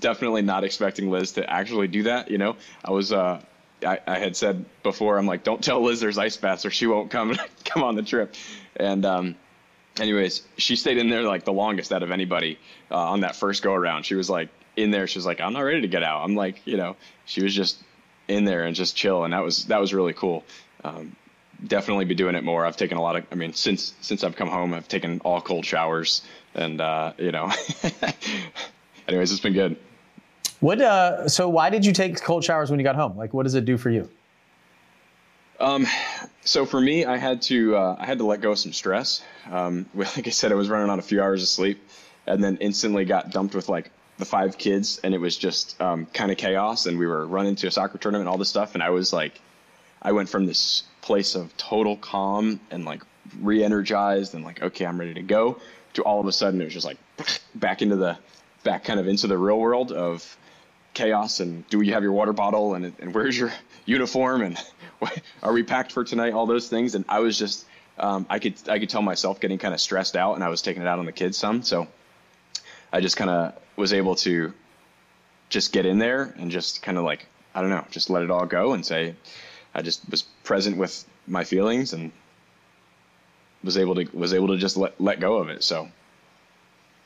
definitely 0.00 0.42
not 0.42 0.64
expecting 0.64 1.10
Liz 1.10 1.32
to 1.32 1.48
actually 1.48 1.88
do 1.88 2.04
that. 2.04 2.30
You 2.30 2.38
know, 2.38 2.56
I 2.84 2.90
was. 2.90 3.12
Uh, 3.12 3.40
I, 3.86 4.00
I 4.08 4.18
had 4.18 4.34
said 4.34 4.64
before, 4.82 5.18
I'm 5.18 5.26
like, 5.28 5.44
don't 5.44 5.62
tell 5.62 5.80
Liz 5.80 6.00
there's 6.00 6.18
ice 6.18 6.36
baths 6.36 6.66
or 6.66 6.70
she 6.70 6.88
won't 6.88 7.12
come 7.12 7.36
come 7.64 7.84
on 7.84 7.94
the 7.94 8.02
trip. 8.02 8.34
And 8.74 9.04
um, 9.06 9.36
anyways, 10.00 10.42
she 10.56 10.76
stayed 10.76 10.98
in 10.98 11.08
there 11.08 11.22
like 11.22 11.44
the 11.44 11.52
longest 11.52 11.92
out 11.92 12.02
of 12.02 12.10
anybody 12.10 12.58
uh, 12.90 12.96
on 12.96 13.20
that 13.20 13.36
first 13.36 13.62
go 13.62 13.72
around. 13.74 14.04
She 14.04 14.14
was 14.14 14.30
like 14.30 14.48
in 14.76 14.90
there. 14.90 15.06
She 15.06 15.18
was 15.18 15.26
like, 15.26 15.40
I'm 15.40 15.52
not 15.52 15.60
ready 15.60 15.80
to 15.82 15.88
get 15.88 16.02
out. 16.02 16.22
I'm 16.24 16.34
like, 16.34 16.60
you 16.64 16.76
know, 16.76 16.96
she 17.24 17.42
was 17.42 17.54
just 17.54 17.78
in 18.28 18.44
there 18.44 18.64
and 18.64 18.76
just 18.76 18.96
chill, 18.96 19.24
and 19.24 19.32
that 19.32 19.42
was 19.42 19.64
that 19.66 19.80
was 19.80 19.94
really 19.94 20.12
cool. 20.12 20.44
Um, 20.84 21.16
definitely 21.66 22.04
be 22.04 22.14
doing 22.14 22.34
it 22.34 22.44
more. 22.44 22.64
I've 22.64 22.76
taken 22.76 22.98
a 22.98 23.02
lot 23.02 23.16
of. 23.16 23.26
I 23.32 23.34
mean, 23.34 23.52
since 23.52 23.94
since 24.00 24.22
I've 24.24 24.36
come 24.36 24.48
home, 24.48 24.74
I've 24.74 24.88
taken 24.88 25.20
all 25.24 25.40
cold 25.40 25.64
showers, 25.64 26.22
and 26.54 26.80
uh, 26.80 27.12
you 27.18 27.32
know. 27.32 27.50
anyways, 29.08 29.32
it's 29.32 29.40
been 29.40 29.54
good. 29.54 29.76
What? 30.60 30.80
Uh, 30.80 31.28
so, 31.28 31.48
why 31.48 31.70
did 31.70 31.84
you 31.84 31.92
take 31.92 32.22
cold 32.22 32.44
showers 32.44 32.70
when 32.70 32.78
you 32.78 32.84
got 32.84 32.96
home? 32.96 33.16
Like, 33.16 33.32
what 33.32 33.44
does 33.44 33.54
it 33.54 33.64
do 33.64 33.76
for 33.76 33.90
you? 33.90 34.08
Um, 35.60 35.86
so 36.44 36.64
for 36.66 36.80
me, 36.80 37.04
I 37.04 37.16
had 37.16 37.42
to 37.42 37.76
uh, 37.76 37.96
I 37.98 38.06
had 38.06 38.18
to 38.18 38.26
let 38.26 38.40
go 38.40 38.52
of 38.52 38.58
some 38.58 38.72
stress. 38.72 39.22
Um, 39.50 39.86
like 39.94 40.26
I 40.26 40.30
said, 40.30 40.52
I 40.52 40.54
was 40.54 40.68
running 40.68 40.90
on 40.90 40.98
a 40.98 41.02
few 41.02 41.22
hours 41.22 41.42
of 41.42 41.48
sleep, 41.48 41.80
and 42.26 42.42
then 42.42 42.58
instantly 42.60 43.04
got 43.04 43.30
dumped 43.30 43.54
with 43.54 43.68
like 43.68 43.90
the 44.18 44.24
five 44.24 44.58
kids, 44.58 45.00
and 45.02 45.14
it 45.14 45.18
was 45.18 45.36
just 45.36 45.80
um, 45.80 46.06
kind 46.06 46.30
of 46.30 46.38
chaos. 46.38 46.86
And 46.86 46.98
we 46.98 47.06
were 47.06 47.26
running 47.26 47.56
to 47.56 47.66
a 47.66 47.70
soccer 47.70 47.98
tournament, 47.98 48.22
and 48.22 48.28
all 48.28 48.38
this 48.38 48.48
stuff, 48.48 48.74
and 48.74 48.82
I 48.82 48.90
was 48.90 49.12
like, 49.12 49.40
I 50.00 50.12
went 50.12 50.28
from 50.28 50.46
this 50.46 50.84
place 51.00 51.34
of 51.34 51.56
total 51.56 51.96
calm 51.96 52.60
and 52.70 52.84
like 52.84 53.02
re-energized 53.40 54.34
and 54.34 54.44
like, 54.44 54.62
okay, 54.62 54.86
I'm 54.86 54.98
ready 54.98 55.14
to 55.14 55.22
go, 55.22 55.60
to 55.94 56.02
all 56.02 56.20
of 56.20 56.26
a 56.26 56.32
sudden 56.32 56.60
it 56.60 56.64
was 56.64 56.74
just 56.74 56.86
like 56.86 56.98
back 57.54 57.82
into 57.82 57.96
the 57.96 58.18
back 58.64 58.84
kind 58.84 59.00
of 59.00 59.08
into 59.08 59.26
the 59.26 59.38
real 59.38 59.58
world 59.58 59.92
of 59.92 60.36
chaos 60.94 61.40
and 61.40 61.66
do 61.68 61.80
you 61.80 61.92
have 61.92 62.02
your 62.02 62.12
water 62.12 62.32
bottle 62.32 62.74
and 62.74 62.92
and 62.98 63.14
where's 63.14 63.38
your 63.38 63.52
uniform 63.86 64.42
and 64.42 64.58
are 65.42 65.52
we 65.52 65.62
packed 65.62 65.92
for 65.92 66.04
tonight? 66.04 66.32
All 66.32 66.46
those 66.46 66.68
things, 66.68 66.94
and 66.94 67.04
I 67.08 67.20
was 67.20 67.38
just 67.38 67.66
um, 67.98 68.26
I 68.28 68.38
could 68.38 68.54
I 68.68 68.78
could 68.78 68.88
tell 68.88 69.02
myself 69.02 69.40
getting 69.40 69.58
kind 69.58 69.74
of 69.74 69.80
stressed 69.80 70.16
out, 70.16 70.34
and 70.34 70.44
I 70.44 70.48
was 70.48 70.62
taking 70.62 70.82
it 70.82 70.88
out 70.88 70.98
on 70.98 71.06
the 71.06 71.12
kids 71.12 71.36
some. 71.36 71.62
So 71.62 71.88
I 72.92 73.00
just 73.00 73.16
kind 73.16 73.30
of 73.30 73.54
was 73.76 73.92
able 73.92 74.14
to 74.16 74.52
just 75.48 75.72
get 75.72 75.86
in 75.86 75.98
there 75.98 76.34
and 76.36 76.50
just 76.50 76.82
kind 76.82 76.98
of 76.98 77.04
like 77.04 77.26
I 77.54 77.60
don't 77.60 77.70
know, 77.70 77.84
just 77.90 78.10
let 78.10 78.22
it 78.22 78.30
all 78.30 78.46
go 78.46 78.72
and 78.72 78.84
say 78.84 79.14
I 79.74 79.82
just 79.82 80.08
was 80.10 80.22
present 80.44 80.76
with 80.76 81.04
my 81.26 81.44
feelings 81.44 81.92
and 81.92 82.12
was 83.62 83.76
able 83.76 83.94
to 83.96 84.04
was 84.16 84.34
able 84.34 84.48
to 84.48 84.56
just 84.56 84.76
let 84.76 85.00
let 85.00 85.20
go 85.20 85.36
of 85.36 85.48
it. 85.48 85.64
So 85.64 85.88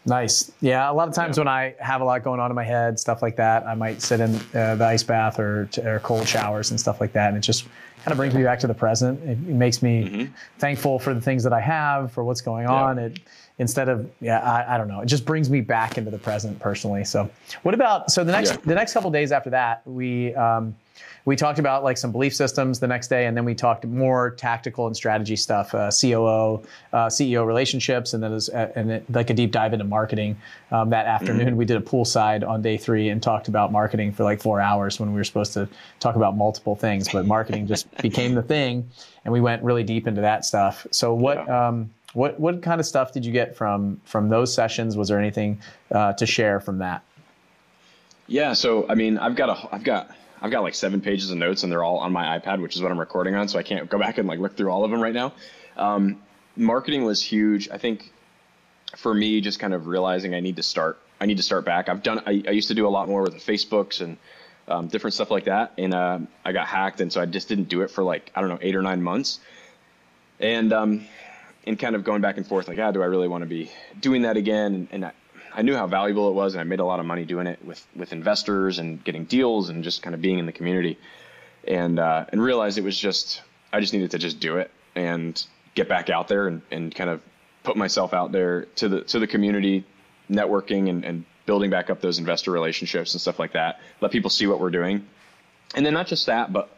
Nice. 0.04 0.50
Yeah, 0.61 0.90
a 0.90 0.92
lot 0.92 1.09
of 1.09 1.14
times 1.14 1.37
yeah. 1.37 1.42
when 1.42 1.49
I 1.49 1.75
have 1.78 2.00
a 2.00 2.04
lot 2.04 2.25
going 2.25 2.40
on 2.40 2.50
in 2.50 2.56
my 2.56 2.64
head, 2.64 2.99
stuff 2.99 3.23
like 3.23 3.37
that, 3.37 3.64
I 3.66 3.75
might 3.75 4.02
sit 4.02 4.21
in 4.21 4.35
uh, 4.54 4.75
the 4.75 4.85
ice 4.85 5.04
bath 5.04 5.38
or, 5.38 5.68
or 5.85 6.00
cold 6.00 6.26
showers 6.26 6.71
and 6.71 6.80
stuff 6.80 7.00
like 7.00 7.12
that, 7.12 7.28
and 7.28 7.37
it 7.37 7.40
just 7.40 7.66
kind 8.04 8.12
of 8.12 8.16
brings 8.16 8.35
me 8.35 8.42
back 8.42 8.59
to 8.61 8.66
the 8.66 8.75
present. 8.75 9.23
It, 9.23 9.38
makes 9.38 9.82
me 9.82 10.04
mm-hmm. 10.04 10.32
thankful 10.59 10.99
for 10.99 11.14
the 11.14 11.21
things 11.21 11.44
that 11.44 11.52
I 11.52 11.61
have, 11.61 12.12
for 12.12 12.25
what's 12.25 12.40
going 12.40 12.66
on. 12.66 12.97
Yeah. 12.97 13.04
It 13.04 13.21
instead 13.59 13.88
of 13.88 14.11
yeah 14.21 14.40
I, 14.40 14.75
I, 14.75 14.78
don't 14.78 14.88
know 14.88 15.00
it 15.00 15.06
just 15.06 15.25
brings 15.25 15.50
me 15.50 15.61
back 15.61 15.99
into 15.99 16.11
the 16.11 16.18
present 16.18 16.59
personally 16.59 17.04
so 17.04 17.30
what 17.62 17.75
about 17.75 18.11
so 18.11 18.25
the 18.25 18.32
next 18.32 18.52
yeah. 18.52 18.56
the 18.64 18.75
next 18.75 18.92
couple 18.92 19.11
days 19.11 19.30
after 19.30 19.50
that 19.50 19.82
we 19.87 20.35
um, 20.35 20.75
we 21.25 21.37
talked 21.37 21.59
about 21.59 21.85
like 21.85 21.97
some 21.97 22.11
belief 22.11 22.35
systems 22.35 22.80
the 22.80 22.87
next 22.87 23.09
day 23.09 23.26
and 23.26 23.37
then 23.37 23.44
we 23.44 23.54
talked 23.54 23.85
more 23.85 24.30
tactical 24.30 24.87
and 24.87 24.97
strategy 24.97 25.37
stuff 25.37 25.75
uh, 25.75 25.90
coo 25.90 26.62
uh, 26.92 27.06
ceo 27.06 27.47
relationships 27.47 28.14
and 28.14 28.23
then 28.23 28.32
was, 28.32 28.49
uh, 28.49 28.73
and 28.75 28.90
it, 28.90 29.04
like 29.12 29.30
a 29.30 29.35
deep 29.35 29.52
dive 29.52 29.73
into 29.73 29.85
marketing 29.85 30.37
um, 30.71 30.90
that 30.90 31.06
afternoon 31.06 31.49
mm-hmm. 31.49 31.56
we 31.56 31.64
did 31.64 31.76
a 31.76 31.80
poolside 31.80 32.47
on 32.47 32.62
day 32.62 32.76
three 32.76 33.11
and 33.11 33.23
talked 33.23 33.49
about 33.49 33.71
marketing 33.71 34.12
for 34.12 34.25
like 34.25 34.40
four 34.40 34.61
hours 34.61 34.99
when 34.99 35.11
we 35.11 35.16
were 35.16 35.25
supposed 35.25 35.52
to 35.52 35.68
talk 36.00 36.16
about 36.16 36.37
multiple 36.37 36.75
things 36.75 37.09
but 37.12 37.26
marketing 37.26 37.66
just 37.66 37.87
became 38.00 38.34
the 38.34 38.42
thing 38.42 38.88
and 39.25 39.32
we 39.32 39.40
went 39.40 39.62
really 39.62 39.84
deep 39.84 40.06
into 40.06 40.22
that 40.22 40.44
stuff 40.44 40.87
so 40.90 41.12
what 41.14 41.37
yeah. 41.37 41.68
um, 41.68 41.90
what 42.12 42.38
what 42.38 42.62
kind 42.62 42.80
of 42.80 42.87
stuff 42.87 43.12
did 43.12 43.25
you 43.25 43.32
get 43.32 43.56
from 43.56 44.00
from 44.04 44.28
those 44.28 44.54
sessions? 44.54 44.96
Was 44.96 45.08
there 45.08 45.18
anything 45.18 45.61
uh, 45.90 46.12
to 46.14 46.26
share 46.26 46.61
from 46.61 46.78
that? 46.78 47.02
Yeah, 48.26 48.52
so 48.52 48.87
I 48.88 48.94
mean, 48.94 49.18
I've 49.18 49.37
got 49.37 49.50
a 49.50 49.75
I've 49.75 49.84
got 49.84 50.11
I've 50.40 50.50
got 50.50 50.62
like 50.62 50.75
seven 50.75 51.00
pages 51.00 51.30
of 51.30 51.38
notes, 51.38 51.62
and 51.62 51.72
they're 51.72 51.84
all 51.84 51.99
on 51.99 52.12
my 52.12 52.38
iPad, 52.38 52.61
which 52.61 52.76
is 52.76 52.82
what 52.82 52.92
I'm 52.92 53.00
recording 53.00 53.34
on. 53.34 53.49
So 53.49 53.58
I 53.58 53.62
can't 53.62 53.88
go 53.88 53.99
back 53.99 54.18
and 54.18 54.28
like 54.28 54.38
look 54.38 54.56
through 54.56 54.70
all 54.70 54.84
of 54.84 54.90
them 54.90 55.00
right 55.00 55.14
now. 55.14 55.32
Um, 55.76 56.20
marketing 56.56 57.04
was 57.04 57.22
huge. 57.22 57.68
I 57.70 57.78
think 57.78 58.12
for 58.96 59.14
me, 59.14 59.40
just 59.40 59.58
kind 59.58 59.72
of 59.72 59.87
realizing 59.87 60.34
I 60.34 60.40
need 60.40 60.56
to 60.56 60.62
start. 60.62 60.99
I 61.20 61.26
need 61.26 61.38
to 61.38 61.42
start 61.42 61.64
back. 61.64 61.88
I've 61.88 62.02
done. 62.02 62.20
I, 62.26 62.42
I 62.46 62.50
used 62.50 62.68
to 62.68 62.75
do 62.75 62.87
a 62.87 62.90
lot 62.90 63.08
more 63.08 63.22
with 63.22 63.32
the 63.32 63.52
Facebooks 63.52 64.00
and 64.00 64.18
um, 64.69 64.88
different 64.88 65.14
stuff 65.14 65.31
like 65.31 65.45
that, 65.45 65.73
and 65.78 65.95
uh, 65.95 66.19
I 66.45 66.52
got 66.52 66.66
hacked, 66.66 67.00
and 67.00 67.12
so 67.12 67.21
I 67.21 67.26
just 67.26 67.49
didn't 67.49 67.69
do 67.69 67.83
it 67.83 67.90
for 67.90 68.04
like 68.04 68.31
I 68.35 68.40
don't 68.40 68.50
know 68.50 68.59
eight 68.61 68.76
or 68.76 68.83
nine 68.83 69.02
months. 69.02 69.40
And 70.40 70.73
um, 70.73 71.07
and 71.66 71.78
kind 71.78 71.95
of 71.95 72.04
going 72.04 72.23
back 72.23 72.37
and 72.37 72.47
forth, 72.47 72.69
like, 72.69 72.78
ah, 72.78 72.90
do 72.90 73.02
I 73.02 73.07
really 73.07 73.28
want 73.28 73.42
to 73.42 73.49
be 73.49 73.71
doing 74.00 74.23
that 74.23 74.37
again? 74.37 74.88
And, 74.90 75.04
I, 75.04 75.12
I 75.54 75.62
knew 75.62 75.76
how 75.76 75.87
valuable 75.87 76.28
it 76.28 76.33
was, 76.33 76.54
and 76.54 76.61
I 76.61 76.64
made 76.64 76.81
a 76.81 76.85
lot 76.85 76.99
of 76.99 77.07
money 77.07 77.25
doing 77.25 77.47
it 77.47 77.64
with 77.64 77.87
with 77.95 78.12
investors 78.12 78.78
and 78.78 79.02
getting 79.04 79.25
deals 79.25 79.69
and 79.69 79.85
just 79.85 80.02
kind 80.02 80.14
of 80.14 80.23
being 80.23 80.38
in 80.38 80.47
the 80.47 80.52
community, 80.52 80.99
and 81.69 81.99
uh, 81.99 82.25
and 82.31 82.42
realized 82.42 82.78
it 82.78 82.85
was 82.85 82.99
just 82.99 83.42
I 83.73 83.81
just 83.81 83.92
needed 83.92 84.12
to 84.12 84.19
just 84.19 84.40
do 84.40 84.57
it 84.57 84.71
and 84.95 85.42
get 85.75 85.88
back 85.88 86.11
out 86.11 86.28
there 86.28 86.47
and, 86.49 86.62
and 86.71 86.95
kind 86.95 87.11
of 87.11 87.23
put 87.64 87.76
myself 87.76 88.14
out 88.14 88.33
there 88.33 88.64
to 88.76 88.88
the 88.88 89.00
to 89.02 89.19
the 89.19 89.26
community, 89.26 89.85
networking 90.31 90.88
and, 90.88 91.04
and 91.04 91.25
building 91.46 91.70
back 91.70 91.90
up 91.90 92.00
those 92.00 92.18
investor 92.18 92.50
relationships 92.50 93.14
and 93.14 93.20
stuff 93.20 93.38
like 93.38 93.52
that. 93.52 93.80
Let 94.00 94.12
people 94.12 94.30
see 94.30 94.46
what 94.46 94.61
we're 94.61 94.70
doing, 94.70 95.06
and 95.75 95.84
then 95.84 95.94
not 95.94 96.06
just 96.06 96.26
that, 96.26 96.52
but 96.52 96.76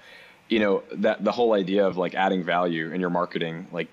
you 0.48 0.58
know 0.58 0.82
that 0.92 1.24
the 1.24 1.32
whole 1.32 1.52
idea 1.52 1.86
of 1.86 1.96
like 1.96 2.14
adding 2.14 2.42
value 2.44 2.90
in 2.92 3.00
your 3.00 3.10
marketing, 3.10 3.66
like 3.72 3.88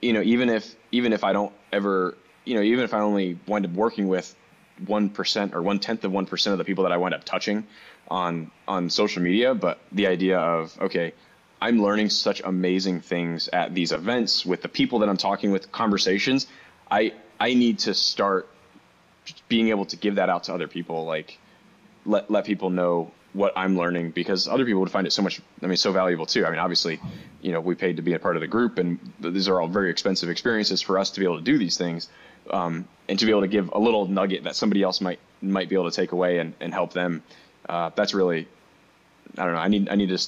you 0.00 0.12
know 0.12 0.22
even 0.22 0.48
if 0.48 0.74
even 0.92 1.12
if 1.12 1.24
I 1.24 1.32
don't 1.32 1.52
ever 1.72 2.16
you 2.48 2.54
know, 2.54 2.62
even 2.62 2.82
if 2.82 2.94
I 2.94 3.00
only 3.00 3.38
wind 3.46 3.66
up 3.66 3.72
working 3.72 4.08
with 4.08 4.34
one 4.86 5.10
percent 5.10 5.54
or 5.54 5.62
one 5.62 5.78
tenth 5.78 6.04
of 6.04 6.12
one 6.12 6.24
percent 6.24 6.52
of 6.52 6.58
the 6.58 6.64
people 6.64 6.84
that 6.84 6.92
I 6.92 6.96
wind 6.96 7.14
up 7.14 7.24
touching 7.24 7.66
on 8.08 8.50
on 8.66 8.88
social 8.88 9.22
media, 9.22 9.54
but 9.54 9.78
the 9.92 10.06
idea 10.06 10.38
of 10.38 10.76
okay, 10.80 11.12
I'm 11.60 11.82
learning 11.82 12.08
such 12.08 12.40
amazing 12.42 13.02
things 13.02 13.48
at 13.48 13.74
these 13.74 13.92
events 13.92 14.46
with 14.46 14.62
the 14.62 14.68
people 14.68 15.00
that 15.00 15.10
I'm 15.10 15.18
talking 15.18 15.52
with, 15.52 15.70
conversations. 15.70 16.46
I 16.90 17.12
I 17.38 17.52
need 17.52 17.80
to 17.80 17.92
start 17.92 18.48
being 19.48 19.68
able 19.68 19.84
to 19.86 19.96
give 19.96 20.16
that 20.16 20.28
out 20.28 20.44
to 20.44 20.54
other 20.54 20.68
people, 20.68 21.04
like 21.04 21.38
let 22.04 22.30
let 22.30 22.44
people 22.44 22.70
know 22.70 23.10
what 23.34 23.52
I'm 23.56 23.76
learning 23.76 24.10
because 24.10 24.48
other 24.48 24.64
people 24.64 24.80
would 24.80 24.90
find 24.90 25.06
it 25.06 25.12
so 25.12 25.22
much, 25.22 25.40
I 25.62 25.66
mean, 25.66 25.76
so 25.76 25.92
valuable 25.92 26.26
too. 26.26 26.46
I 26.46 26.50
mean, 26.50 26.58
obviously, 26.58 26.98
you 27.42 27.52
know, 27.52 27.60
we 27.60 27.74
paid 27.74 27.96
to 27.96 28.02
be 28.02 28.14
a 28.14 28.18
part 28.18 28.36
of 28.36 28.40
the 28.40 28.48
group 28.48 28.78
and 28.78 28.98
these 29.20 29.48
are 29.48 29.60
all 29.60 29.68
very 29.68 29.90
expensive 29.90 30.30
experiences 30.30 30.80
for 30.80 30.98
us 30.98 31.10
to 31.10 31.20
be 31.20 31.26
able 31.26 31.36
to 31.36 31.44
do 31.44 31.58
these 31.58 31.76
things 31.76 32.08
um, 32.50 32.88
and 33.08 33.18
to 33.18 33.26
be 33.26 33.30
able 33.30 33.42
to 33.42 33.48
give 33.48 33.70
a 33.72 33.78
little 33.78 34.06
nugget 34.06 34.44
that 34.44 34.56
somebody 34.56 34.82
else 34.82 35.00
might 35.00 35.20
might 35.40 35.68
be 35.68 35.76
able 35.76 35.90
to 35.90 35.94
take 35.94 36.12
away 36.12 36.38
and, 36.38 36.54
and 36.60 36.72
help 36.72 36.92
them. 36.92 37.22
Uh, 37.68 37.90
that's 37.94 38.14
really, 38.14 38.48
I 39.36 39.44
don't 39.44 39.54
know. 39.54 39.60
I 39.60 39.68
need 39.68 39.88
I 39.88 39.94
need 39.94 40.08
to 40.08 40.26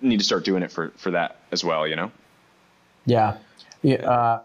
need 0.00 0.18
to 0.18 0.24
start 0.24 0.44
doing 0.44 0.62
it 0.62 0.70
for 0.70 0.90
for 0.96 1.10
that 1.12 1.36
as 1.50 1.64
well. 1.64 1.86
You 1.86 1.96
know. 1.96 2.12
Yeah. 3.04 3.36
Yeah. 3.82 3.96
Uh, 3.96 4.42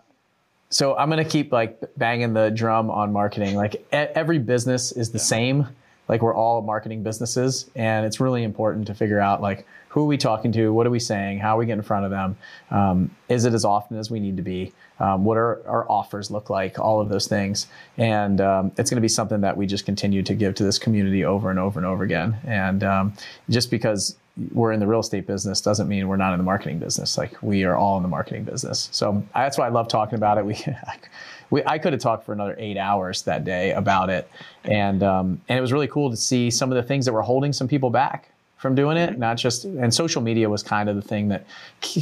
so 0.72 0.98
I'm 0.98 1.10
gonna 1.10 1.24
keep 1.24 1.52
like 1.52 1.80
banging 1.98 2.34
the 2.34 2.50
drum 2.50 2.90
on 2.90 3.14
marketing. 3.14 3.56
Like 3.56 3.86
every 3.92 4.40
business 4.40 4.92
is 4.92 5.12
the 5.12 5.20
yeah. 5.20 5.24
same. 5.24 5.68
Like 6.08 6.22
we're 6.22 6.36
all 6.36 6.62
marketing 6.62 7.04
businesses, 7.04 7.70
and 7.76 8.06
it's 8.06 8.20
really 8.20 8.44
important 8.44 8.88
to 8.88 8.96
figure 8.96 9.20
out 9.20 9.42
like 9.42 9.66
who 9.92 10.02
are 10.02 10.06
we 10.06 10.18
talking 10.18 10.54
to, 10.54 10.72
what 10.72 10.88
are 10.88 10.90
we 10.90 11.00
saying, 11.00 11.40
how 11.40 11.56
are 11.56 11.60
we 11.60 11.66
getting 11.66 11.80
in 11.80 11.84
front 11.84 12.06
of 12.06 12.12
them, 12.12 12.38
um, 12.70 13.14
is 13.28 13.44
it 13.44 13.54
as 13.54 13.66
often 13.66 13.98
as 13.98 14.10
we 14.10 14.22
need 14.22 14.38
to 14.38 14.42
be, 14.42 14.72
um, 15.02 15.26
what 15.26 15.38
are 15.38 15.62
our 15.68 15.90
offers 15.92 16.32
look 16.32 16.50
like, 16.50 16.80
all 16.80 17.02
of 17.02 17.10
those 17.10 17.28
things. 17.28 17.68
And 17.98 18.40
um, 18.40 18.72
it's 18.78 18.90
going 18.90 18.96
to 18.96 19.02
be 19.02 19.10
something 19.10 19.42
that 19.42 19.58
we 19.58 19.68
just 19.68 19.86
continue 19.86 20.24
to 20.24 20.34
give 20.34 20.56
to 20.56 20.64
this 20.64 20.80
community 20.80 21.26
over 21.26 21.50
and 21.50 21.60
over 21.60 21.78
and 21.78 21.86
over 21.86 22.06
again. 22.06 22.38
And 22.46 22.86
um, 22.86 23.14
just 23.50 23.70
because 23.70 24.16
we're 24.54 24.72
in 24.72 24.80
the 24.80 24.88
real 24.88 25.00
estate 25.00 25.28
business 25.28 25.62
doesn't 25.62 25.88
mean 25.88 26.08
we're 26.08 26.18
not 26.18 26.34
in 26.34 26.38
the 26.38 26.44
marketing 26.44 26.80
business. 26.80 27.18
Like 27.18 27.42
we 27.42 27.64
are 27.64 27.76
all 27.76 27.98
in 27.98 28.04
the 28.04 28.10
marketing 28.10 28.44
business. 28.44 28.90
So 28.92 29.24
that's 29.34 29.58
why 29.58 29.68
I 29.68 29.70
love 29.70 29.88
talking 29.88 30.16
about 30.16 30.38
it. 30.38 30.46
We, 30.46 30.58
we 31.50 31.64
I 31.66 31.78
could 31.78 31.94
have 31.94 32.02
talked 32.02 32.26
for 32.26 32.34
another 32.34 32.56
eight 32.58 32.78
hours 32.78 33.24
that 33.24 33.44
day 33.44 33.72
about 33.72 34.10
it, 34.10 34.30
and 34.64 35.04
um, 35.04 35.42
and 35.50 35.58
it 35.58 35.62
was 35.62 35.74
really 35.74 35.88
cool 35.88 36.10
to 36.10 36.18
see 36.18 36.50
some 36.50 36.72
of 36.72 36.76
the 36.76 36.84
things 36.84 37.06
that 37.06 37.14
were 37.14 37.22
holding 37.22 37.54
some 37.54 37.68
people 37.68 37.90
back 37.90 38.30
from 38.58 38.74
doing 38.76 38.98
it. 38.98 39.20
Not 39.20 39.38
just 39.38 39.66
and 39.66 39.94
social 39.94 40.22
media 40.22 40.50
was 40.50 40.64
kind 40.64 40.88
of 40.90 40.96
the 40.96 41.02
thing 41.02 41.28
that 41.30 41.46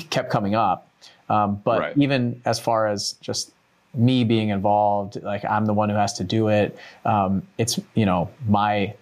kept 0.09 0.29
coming 0.29 0.55
up. 0.55 0.87
Um, 1.29 1.61
but 1.63 1.79
right. 1.79 1.97
even 1.97 2.41
as 2.45 2.59
far 2.59 2.87
as 2.87 3.13
just 3.21 3.51
me 3.93 4.23
being 4.23 4.49
involved, 4.49 5.21
like 5.23 5.45
I'm 5.45 5.65
the 5.65 5.73
one 5.73 5.89
who 5.89 5.95
has 5.95 6.13
to 6.13 6.23
do 6.23 6.49
it. 6.49 6.77
Um, 7.05 7.43
it's 7.57 7.79
you 7.95 8.05
know 8.05 8.29
my 8.47 8.93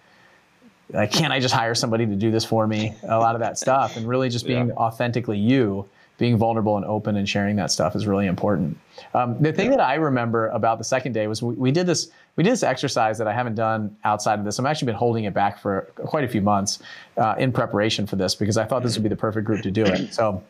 like 0.89 1.11
can't 1.11 1.33
I 1.33 1.39
just 1.39 1.53
hire 1.53 1.75
somebody 1.75 2.05
to 2.05 2.15
do 2.15 2.31
this 2.31 2.45
for 2.45 2.67
me? 2.67 2.93
A 3.03 3.19
lot 3.19 3.35
of 3.35 3.41
that 3.41 3.57
stuff, 3.57 3.97
and 3.97 4.07
really 4.07 4.29
just 4.29 4.45
being 4.45 4.67
yeah. 4.67 4.73
authentically 4.73 5.37
you, 5.37 5.87
being 6.17 6.37
vulnerable 6.37 6.77
and 6.77 6.85
open 6.85 7.15
and 7.15 7.27
sharing 7.27 7.55
that 7.57 7.71
stuff 7.71 7.95
is 7.95 8.07
really 8.07 8.27
important. 8.27 8.77
Um, 9.13 9.41
the 9.41 9.53
thing 9.53 9.71
yeah. 9.71 9.77
that 9.77 9.87
I 9.87 9.95
remember 9.95 10.47
about 10.49 10.77
the 10.77 10.83
second 10.83 11.13
day 11.13 11.27
was 11.27 11.41
we, 11.41 11.53
we, 11.55 11.71
did 11.71 11.85
this 11.85 12.09
we 12.35 12.43
did 12.43 12.51
this 12.51 12.63
exercise 12.63 13.17
that 13.17 13.27
I 13.27 13.33
haven't 13.33 13.55
done 13.55 13.95
outside 14.03 14.39
of 14.39 14.45
this. 14.45 14.59
I've 14.59 14.65
actually 14.65 14.87
been 14.87 14.95
holding 14.95 15.25
it 15.25 15.33
back 15.33 15.59
for 15.59 15.81
quite 15.95 16.23
a 16.23 16.27
few 16.27 16.41
months 16.41 16.79
uh, 17.17 17.35
in 17.37 17.51
preparation 17.51 18.07
for 18.07 18.15
this 18.15 18.35
because 18.35 18.57
I 18.57 18.65
thought 18.65 18.83
this 18.83 18.95
would 18.95 19.03
be 19.03 19.09
the 19.09 19.15
perfect 19.15 19.45
group 19.45 19.61
to 19.63 19.71
do 19.71 19.83
it. 19.85 20.13
So 20.13 20.43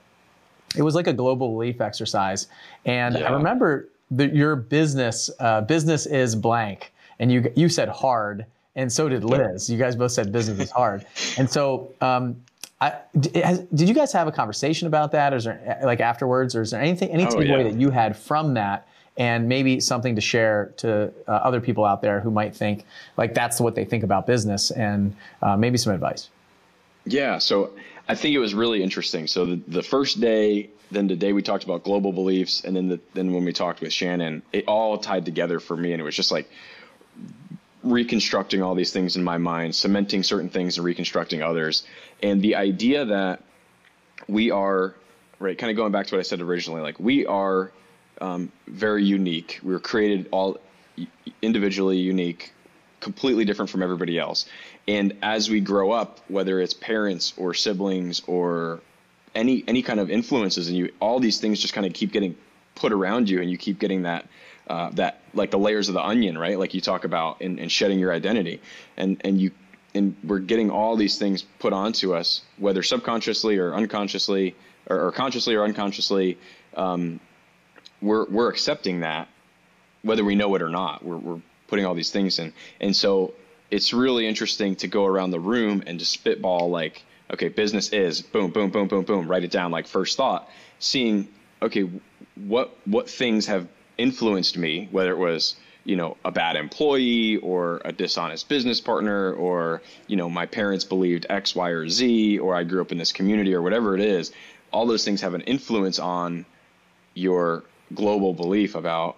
it 0.76 0.82
was 0.82 0.95
like 0.95 1.08
a 1.08 1.13
global 1.13 1.50
belief 1.50 1.82
exercise. 1.82 2.47
And 2.86 3.15
yeah. 3.15 3.30
I 3.30 3.32
remember 3.32 3.88
that 4.12 4.36
your 4.36 4.56
business, 4.56 5.30
uh, 5.39 5.62
business 5.62 6.06
is 6.06 6.36
blank. 6.36 6.93
And 7.19 7.32
you, 7.32 7.52
you 7.56 7.67
said 7.67 7.89
hard, 7.89 8.45
and 8.78 8.94
so 8.94 9.10
did 9.10 9.26
Liz. 9.26 9.70
You 9.70 9.78
guys 9.78 9.96
both 9.96 10.12
said 10.12 10.32
business 10.32 10.60
is 10.60 10.72
hard. 10.72 11.06
And 11.38 11.50
so, 11.50 11.94
um, 12.02 12.38
I, 12.80 12.94
did 13.20 13.90
you 13.90 13.94
guys 13.94 14.13
have 14.13 14.28
a 14.28 14.32
conversation 14.32 14.88
about 14.88 15.12
that, 15.12 15.34
or 15.34 15.38
is 15.38 15.46
there 15.46 15.80
like 15.84 16.00
afterwards, 16.00 16.56
or 16.56 16.62
is 16.62 16.72
there 16.72 16.82
anything, 16.82 17.10
any 17.10 17.26
oh, 17.26 17.30
takeaway 17.30 17.63
yeah. 17.63 17.63
that 17.63 17.74
you 17.74 17.90
had 17.90 18.16
from 18.16 18.54
that, 18.54 18.88
and 19.18 19.50
maybe 19.50 19.80
something 19.80 20.16
to 20.16 20.22
share 20.22 20.74
to 20.78 21.12
uh, 21.28 21.32
other 21.32 21.60
people 21.60 21.86
out 21.86 22.02
there 22.04 22.20
who 22.20 22.30
might 22.30 22.56
think 22.56 22.86
like 23.18 23.34
that's 23.34 23.60
what 23.60 23.74
they 23.74 23.84
think 23.84 24.04
about 24.04 24.28
business, 24.28 24.70
and 24.72 25.16
uh, 25.42 25.58
maybe 25.58 25.78
some 25.78 25.94
advice? 25.94 26.30
Yeah. 27.06 27.40
So 27.40 27.72
I 28.08 28.16
think 28.16 28.36
it 28.36 28.40
was 28.40 28.54
really 28.54 28.84
interesting. 28.84 29.26
So 29.26 29.46
the, 29.46 29.62
the 29.68 29.84
first 29.84 30.22
day, 30.22 30.70
then 30.92 31.08
the 31.08 31.16
day 31.16 31.34
we 31.34 31.42
talked 31.42 31.63
about 31.63 31.84
global 31.84 32.13
beliefs, 32.13 32.63
and 32.63 32.76
then 32.76 32.90
the, 32.90 33.00
then 33.16 33.34
when 33.34 33.44
we 33.44 33.54
talked 33.54 33.82
with 33.82 33.92
Shannon, 33.92 34.44
it 34.54 34.66
all 34.68 34.98
tied 35.00 35.26
together 35.26 35.60
for 35.60 35.76
me, 35.76 35.94
and 35.94 36.02
it 36.02 36.04
was 36.04 36.16
just 36.16 36.32
like 36.32 36.48
reconstructing 37.91 38.62
all 38.62 38.76
these 38.76 38.91
things 38.91 39.15
in 39.15 39.23
my 39.23 39.38
mind, 39.38 39.76
cementing 39.76 40.23
certain 40.23 40.50
things 40.50 40.78
and 40.78 40.86
reconstructing 40.86 41.41
others, 41.41 41.84
and 42.21 42.41
the 42.41 42.56
idea 42.56 43.06
that 43.06 43.43
we 44.28 44.52
are 44.52 44.95
right, 45.39 45.58
kind 45.58 45.69
of 45.69 45.78
going 45.78 45.91
back 45.91 46.08
to 46.08 46.15
what 46.15 46.19
I 46.19 46.23
said 46.23 46.41
originally, 46.41 46.82
like 46.82 47.00
we 47.00 47.26
are 47.26 47.71
um, 48.19 48.52
very 48.67 49.04
unique. 49.04 49.60
We 49.63 49.73
were 49.73 49.80
created 49.80 50.28
all 50.32 50.60
individually 51.41 51.97
unique, 51.97 52.54
completely 53.00 53.45
different 53.45 53.69
from 53.69 53.84
everybody 53.84 54.17
else. 54.17 54.47
And 54.88 55.17
as 55.21 55.50
we 55.50 55.60
grow 55.60 55.91
up, 55.91 56.19
whether 56.28 56.60
it's 56.60 56.73
parents 56.73 57.34
or 57.38 57.54
siblings 57.54 58.21
or 58.26 58.80
any 59.36 59.63
any 59.67 59.82
kind 59.84 60.00
of 60.00 60.10
influences, 60.10 60.69
and 60.69 60.78
you 60.78 60.93
all 61.00 61.19
these 61.19 61.39
things 61.39 61.60
just 61.60 61.73
kind 61.73 61.86
of 61.86 61.93
keep 61.93 62.12
getting 62.12 62.36
put 62.76 62.91
around 62.91 63.30
you, 63.30 63.41
and 63.41 63.52
you 63.52 63.58
keep 63.58 63.80
getting 63.80 64.04
that 64.04 64.28
uh, 64.68 64.90
that 64.92 65.22
like 65.34 65.52
the 65.52 65.60
layers 65.60 65.88
of 65.88 65.94
the 65.94 66.04
onion, 66.04 66.38
right? 66.38 66.60
Like 66.60 66.74
you 66.74 66.82
talk 66.82 67.04
about 67.04 67.42
in, 67.42 67.60
in 67.60 67.70
shedding 67.70 68.00
your 68.00 68.12
identity, 68.14 68.62
and 68.98 69.22
and 69.24 69.40
you 69.40 69.52
and 69.96 70.16
we're 70.24 70.40
getting 70.40 70.70
all 70.70 70.96
these 70.96 71.18
things 71.18 71.44
put 71.60 71.74
onto 71.74 72.14
us, 72.14 72.42
whether 72.58 72.84
subconsciously 72.84 73.58
or 73.58 73.74
unconsciously, 73.74 74.56
or, 74.90 75.08
or 75.08 75.12
consciously 75.12 75.56
or 75.56 75.64
unconsciously. 75.64 76.38
Um, 76.76 77.20
we're 78.02 78.26
we're 78.26 78.50
accepting 78.50 79.02
that, 79.02 79.28
whether 80.02 80.24
we 80.24 80.36
know 80.36 80.54
it 80.56 80.62
or 80.62 80.70
not. 80.70 81.04
We're 81.04 81.18
we're 81.18 81.42
putting 81.68 81.86
all 81.86 81.96
these 81.96 82.12
things 82.12 82.40
in, 82.40 82.54
and 82.82 82.96
so 82.96 83.34
it's 83.72 83.94
really 83.94 84.28
interesting 84.28 84.76
to 84.78 84.88
go 84.88 85.06
around 85.06 85.32
the 85.32 85.40
room 85.40 85.84
and 85.86 86.00
just 86.00 86.12
spitball 86.12 86.70
like, 86.70 87.04
okay, 87.32 87.50
business 87.50 87.90
is 87.90 88.22
boom, 88.22 88.52
boom, 88.52 88.70
boom, 88.70 88.88
boom, 88.88 89.04
boom, 89.04 89.28
write 89.28 89.44
it 89.44 89.52
down 89.52 89.72
like 89.72 89.88
first 89.88 90.18
thought, 90.18 90.50
seeing, 90.80 91.28
okay, 91.62 91.90
what 92.36 92.78
what 92.86 93.10
things 93.10 93.48
have 93.48 93.68
influenced 93.98 94.58
me, 94.58 94.88
whether 94.92 95.12
it 95.12 95.18
was 95.18 95.56
you 95.84 95.96
know 95.96 96.18
a 96.26 96.32
bad 96.32 96.56
employee 96.56 97.38
or 97.38 97.82
a 97.86 97.92
dishonest 97.94 98.50
business 98.50 98.82
partner 98.82 99.32
or 99.34 99.82
you 100.08 100.18
know 100.18 100.30
my 100.30 100.46
parents 100.46 100.84
believed 100.84 101.26
x 101.30 101.56
y 101.56 101.70
or 101.70 101.88
z 101.88 102.38
or 102.40 102.54
i 102.54 102.66
grew 102.66 102.82
up 102.82 102.92
in 102.92 102.98
this 102.98 103.14
community 103.14 103.54
or 103.54 103.62
whatever 103.62 103.96
it 103.96 104.02
is 104.02 104.34
all 104.74 104.86
those 104.86 105.06
things 105.06 105.22
have 105.22 105.34
an 105.34 105.40
influence 105.44 105.98
on 105.98 106.46
your 107.14 107.64
global 107.96 108.34
belief 108.34 108.76
about 108.76 109.16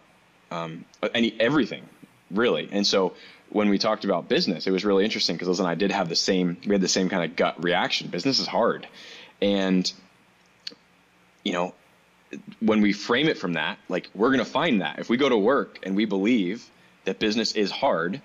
um, 0.51 0.85
any 1.15 1.35
everything 1.39 1.83
really 2.29 2.69
and 2.71 2.85
so 2.85 3.15
when 3.49 3.69
we 3.69 3.77
talked 3.77 4.05
about 4.05 4.29
business, 4.29 4.67
it 4.67 4.71
was 4.71 4.85
really 4.85 5.03
interesting 5.03 5.35
because 5.35 5.47
Liz 5.47 5.59
and 5.59 5.67
I 5.67 5.75
did 5.75 5.91
have 5.91 6.07
the 6.09 6.15
same, 6.15 6.57
we 6.65 6.73
had 6.73 6.81
the 6.81 6.87
same 6.87 7.09
kind 7.09 7.23
of 7.23 7.35
gut 7.35 7.63
reaction. 7.63 8.07
Business 8.07 8.39
is 8.39 8.47
hard. 8.47 8.87
And, 9.41 9.91
you 11.43 11.53
know, 11.53 11.73
when 12.59 12.81
we 12.81 12.93
frame 12.93 13.27
it 13.27 13.37
from 13.37 13.53
that, 13.53 13.79
like 13.87 14.09
we're 14.13 14.29
going 14.29 14.39
to 14.39 14.45
find 14.45 14.81
that 14.81 14.99
if 14.99 15.09
we 15.09 15.17
go 15.17 15.29
to 15.29 15.37
work 15.37 15.79
and 15.83 15.95
we 15.95 16.05
believe 16.05 16.69
that 17.05 17.19
business 17.19 17.53
is 17.53 17.71
hard, 17.71 18.21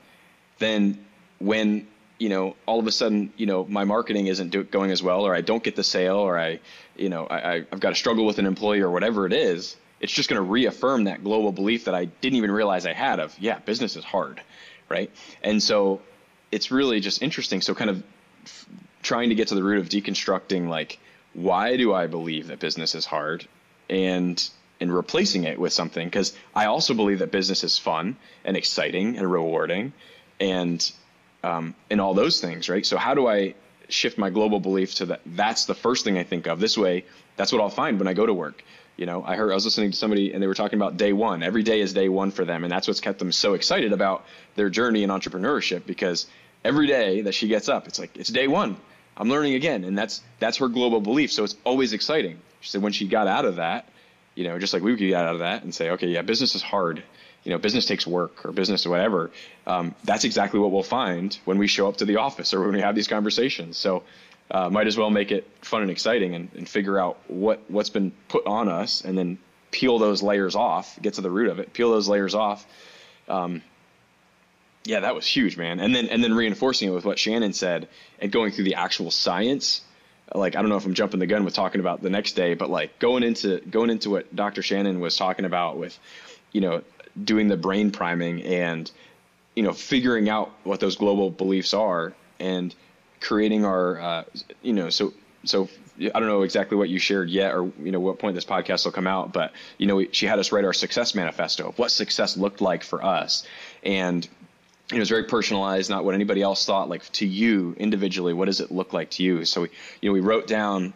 then 0.59 1.05
when 1.39 1.87
you 2.19 2.29
know 2.29 2.55
all 2.67 2.79
of 2.79 2.87
a 2.87 2.93
sudden 2.93 3.33
you 3.37 3.47
know 3.47 3.65
my 3.65 3.85
marketing 3.85 4.27
isn't 4.27 4.51
do, 4.51 4.63
going 4.65 4.91
as 4.91 5.03
well, 5.03 5.27
or 5.27 5.35
I 5.35 5.41
don't 5.41 5.63
get 5.63 5.77
the 5.77 5.85
sale, 5.85 6.17
or 6.17 6.39
I 6.39 6.61
you 6.97 7.09
know 7.09 7.27
I, 7.27 7.57
I've 7.57 7.81
got 7.81 7.91
to 7.91 7.95
struggle 7.95 8.27
with 8.27 8.39
an 8.39 8.47
employee 8.47 8.81
or 8.81 8.91
whatever 8.91 9.27
it 9.27 9.33
is, 9.33 9.77
it's 10.01 10.13
just 10.13 10.29
going 10.29 10.43
to 10.43 10.49
reaffirm 10.49 11.05
that 11.05 11.25
global 11.25 11.53
belief 11.53 11.87
that 11.87 11.95
I 11.95 12.05
didn't 12.05 12.37
even 12.37 12.51
realize 12.51 12.87
I 12.87 12.93
had 12.93 13.21
of 13.21 13.37
yeah 13.39 13.59
business 13.61 13.97
is 13.97 14.05
hard, 14.05 14.41
right? 14.89 15.11
And 15.43 15.63
so 15.63 16.03
it's 16.53 16.71
really 16.71 17.01
just 17.01 17.23
interesting. 17.23 17.61
So 17.61 17.75
kind 17.75 17.91
of 17.91 18.03
f- 18.45 18.67
trying 19.03 19.31
to 19.31 19.35
get 19.35 19.49
to 19.49 19.55
the 19.55 19.63
root 19.63 19.79
of 19.79 19.89
deconstructing 19.89 20.69
like 20.69 20.99
why 21.33 21.77
do 21.77 21.93
I 21.93 22.07
believe 22.07 22.47
that 22.47 22.61
business 22.61 22.95
is 22.95 23.05
hard 23.05 23.49
and 23.89 24.49
and 24.81 24.95
replacing 24.95 25.45
it 25.45 25.59
with 25.59 25.73
something 25.73 26.07
because 26.07 26.35
I 26.55 26.67
also 26.67 26.95
believe 26.95 27.21
that 27.21 27.31
business 27.31 27.65
is 27.65 27.79
fun 27.79 28.17
and 28.45 28.57
exciting 28.57 29.17
and 29.17 29.31
rewarding 29.31 29.93
and 30.41 30.93
um, 31.43 31.75
and 31.91 32.01
all 32.01 32.15
those 32.15 32.41
things, 32.41 32.69
right? 32.69 32.85
So 32.85 32.97
how 32.97 33.15
do 33.15 33.27
I 33.29 33.55
shift 33.89 34.19
my 34.19 34.31
global 34.31 34.61
belief 34.61 34.95
to 34.97 35.07
that? 35.07 35.21
That's 35.27 35.67
the 35.67 35.75
first 35.75 36.05
thing 36.05 36.19
I 36.19 36.25
think 36.25 36.47
of. 36.47 36.59
This 36.59 36.77
way, 36.77 37.05
that's 37.37 37.53
what 37.53 37.61
I'll 37.61 37.71
find 37.71 37.99
when 37.99 38.09
I 38.09 38.15
go 38.15 38.27
to 38.27 38.35
work. 38.35 38.65
You 38.97 39.07
know, 39.07 39.25
I 39.25 39.37
heard 39.37 39.51
I 39.51 39.55
was 39.55 39.65
listening 39.65 39.91
to 39.91 39.97
somebody 39.97 40.33
and 40.33 40.43
they 40.43 40.47
were 40.47 40.55
talking 40.55 40.79
about 40.79 40.97
day 40.97 41.13
one. 41.13 41.43
Every 41.43 41.63
day 41.63 41.81
is 41.81 41.93
day 41.93 42.09
one 42.09 42.31
for 42.31 42.45
them, 42.45 42.65
and 42.65 42.73
that's 42.73 42.89
what's 42.89 43.01
kept 43.01 43.19
them 43.19 43.33
so 43.33 43.55
excited 43.55 43.93
about 43.93 44.25
their 44.55 44.71
journey 44.71 45.03
in 45.03 45.11
entrepreneurship 45.11 45.85
because 45.87 46.27
every 46.65 46.87
day 46.87 47.23
that 47.23 47.35
she 47.35 47.49
gets 47.49 47.69
up, 47.69 47.87
it's 47.89 47.99
like 47.99 48.17
it's 48.17 48.31
day 48.31 48.49
one. 48.49 48.77
I'm 49.17 49.29
learning 49.29 49.55
again, 49.55 49.85
and 49.85 49.97
that's 49.97 50.23
that's 50.39 50.57
her 50.59 50.69
global 50.69 51.01
belief. 51.01 51.33
So 51.33 51.45
it's 51.45 51.57
always 51.65 51.93
exciting. 51.93 52.39
She 52.65 52.71
said 52.71 52.81
when 52.81 52.93
she 52.93 53.07
got 53.07 53.29
out 53.29 53.45
of 53.45 53.57
that, 53.57 53.87
you 54.35 54.45
know, 54.45 54.59
just 54.59 54.73
like 54.73 54.83
we 54.83 54.93
could 54.93 55.01
get 55.01 55.15
out 55.15 55.35
of 55.35 55.41
that 55.41 55.63
and 55.65 55.75
say, 55.75 55.91
okay, 55.91 56.09
yeah, 56.09 56.23
business 56.23 56.55
is 56.55 56.63
hard. 56.63 57.03
You 57.45 57.51
know, 57.51 57.59
business 57.59 57.85
takes 57.85 58.07
work 58.07 58.47
or 58.47 58.53
business 58.53 58.87
or 58.87 58.91
whatever. 58.91 59.31
Um, 59.67 59.95
that's 60.03 60.25
exactly 60.25 60.59
what 60.59 60.73
we'll 60.73 60.83
find 60.83 61.39
when 61.45 61.59
we 61.59 61.67
show 61.67 61.89
up 61.89 61.99
to 61.99 62.07
the 62.07 62.17
office 62.17 62.55
or 62.55 62.61
when 62.63 62.73
we 62.73 62.81
have 62.81 62.95
these 62.95 63.07
conversations. 63.07 63.77
So 63.77 64.03
uh, 64.51 64.71
might 64.71 64.87
as 64.87 64.97
well 64.97 65.11
make 65.11 65.31
it 65.31 65.47
fun 65.61 65.83
and 65.83 65.91
exciting 65.91 66.35
and, 66.35 66.49
and 66.57 66.67
figure 66.67 66.99
out 66.99 67.19
what 67.29 67.61
what's 67.69 67.91
been 67.91 68.13
put 68.29 68.47
on 68.47 68.71
us 68.71 69.03
and 69.03 69.17
then 69.19 69.37
peel 69.71 69.99
those 69.99 70.23
layers 70.23 70.57
off, 70.57 70.99
get 71.03 71.15
to 71.15 71.21
the 71.21 71.31
root 71.31 71.51
of 71.51 71.59
it, 71.59 71.75
peel 71.75 71.91
those 71.91 72.09
layers 72.09 72.35
off. 72.35 72.67
Um, 73.29 73.61
yeah, 74.85 75.01
that 75.01 75.15
was 75.15 75.27
huge, 75.27 75.59
man. 75.59 75.81
And 75.81 75.95
then 75.95 76.07
and 76.09 76.25
then 76.25 76.33
reinforcing 76.33 76.89
it 76.89 76.93
with 76.93 77.05
what 77.05 77.19
Shannon 77.19 77.53
said 77.53 77.89
and 78.21 78.33
going 78.33 78.53
through 78.53 78.65
the 78.65 78.77
actual 78.77 79.11
science. 79.11 79.83
Like 80.35 80.57
I 80.57 80.61
don't 80.61 80.69
know 80.69 80.77
if 80.77 80.85
I'm 80.85 80.95
jumping 80.95 81.21
the 81.21 81.27
gun 81.27 81.45
with 81.45 81.55
talking 81.55 81.81
about 81.81 82.03
the 82.03 82.11
next 82.11 82.33
day, 82.33 82.55
but 82.55 82.69
like 82.71 82.99
going 82.99 83.23
into 83.23 83.61
going 83.61 83.91
into 83.91 84.11
what 84.11 84.35
Dr. 84.35 84.63
Shannon 84.63 85.01
was 85.01 85.17
talking 85.17 85.45
about 85.45 85.79
with, 85.79 85.99
you 86.53 86.61
know, 86.61 86.83
doing 87.23 87.49
the 87.49 87.57
brain 87.57 87.91
priming 87.91 88.43
and, 88.43 88.91
you 89.55 89.63
know, 89.63 89.73
figuring 89.73 90.29
out 90.29 90.51
what 90.65 90.81
those 90.81 90.97
global 90.97 91.31
beliefs 91.31 91.73
are 91.73 92.13
and 92.41 92.75
creating 93.21 93.65
our, 93.65 94.01
uh, 94.01 94.25
you 94.63 94.73
know, 94.73 94.91
so 94.91 95.15
so 95.45 95.69
I 96.01 96.19
don't 96.19 96.27
know 96.27 96.43
exactly 96.43 96.77
what 96.77 96.89
you 96.89 96.99
shared 96.99 97.31
yet, 97.31 97.55
or 97.55 97.71
you 97.81 97.93
know 97.93 98.01
what 98.01 98.19
point 98.19 98.35
this 98.35 98.45
podcast 98.45 98.85
will 98.85 98.93
come 98.93 99.07
out, 99.07 99.33
but 99.33 99.53
you 99.79 99.87
know 99.87 100.05
she 100.11 100.27
had 100.27 100.39
us 100.39 100.51
write 100.51 100.65
our 100.65 100.73
success 100.73 101.15
manifesto 101.15 101.69
of 101.69 101.79
what 101.79 101.91
success 101.91 102.37
looked 102.37 102.61
like 102.61 102.83
for 102.83 103.05
us, 103.05 103.47
and 103.85 104.29
it 104.93 104.99
was 104.99 105.09
very 105.09 105.25
personalized, 105.25 105.89
not 105.89 106.05
what 106.05 106.15
anybody 106.15 106.43
else 106.43 106.65
thought. 106.67 106.89
Like 106.89 107.11
to 107.13 107.27
you 107.27 107.75
individually, 107.79 108.35
what 108.35 108.47
does 108.47 108.61
it 108.61 108.71
look 108.71 108.93
like 108.93 109.11
to 109.11 109.23
you? 109.23 109.45
So 109.45 109.63
we, 109.63 109.69
you 110.01 110.11
know, 110.11 110.13
we 110.13 110.21
wrote 110.21 110.47
down 110.47 110.93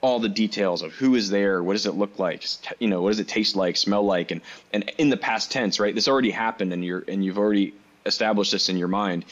all 0.00 0.20
the 0.20 0.28
details 0.28 0.82
of 0.82 0.92
who 0.92 1.14
is 1.14 1.30
there, 1.30 1.62
what 1.62 1.72
does 1.72 1.86
it 1.86 1.94
look 1.94 2.18
like, 2.18 2.44
you 2.78 2.88
know, 2.88 3.00
what 3.00 3.08
does 3.08 3.20
it 3.20 3.26
taste 3.26 3.56
like, 3.56 3.76
smell 3.76 4.04
like, 4.04 4.30
and 4.30 4.42
and 4.72 4.92
in 4.98 5.08
the 5.08 5.16
past 5.16 5.50
tense, 5.50 5.80
right? 5.80 5.94
This 5.94 6.08
already 6.08 6.30
happened, 6.30 6.72
and 6.72 6.84
you're 6.84 7.02
and 7.08 7.24
you've 7.24 7.38
already 7.38 7.74
established 8.06 8.52
this 8.52 8.68
in 8.68 8.76
your 8.76 8.88
mind, 8.88 9.24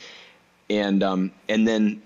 and 0.70 1.02
um 1.02 1.30
and 1.48 1.68
then 1.68 2.02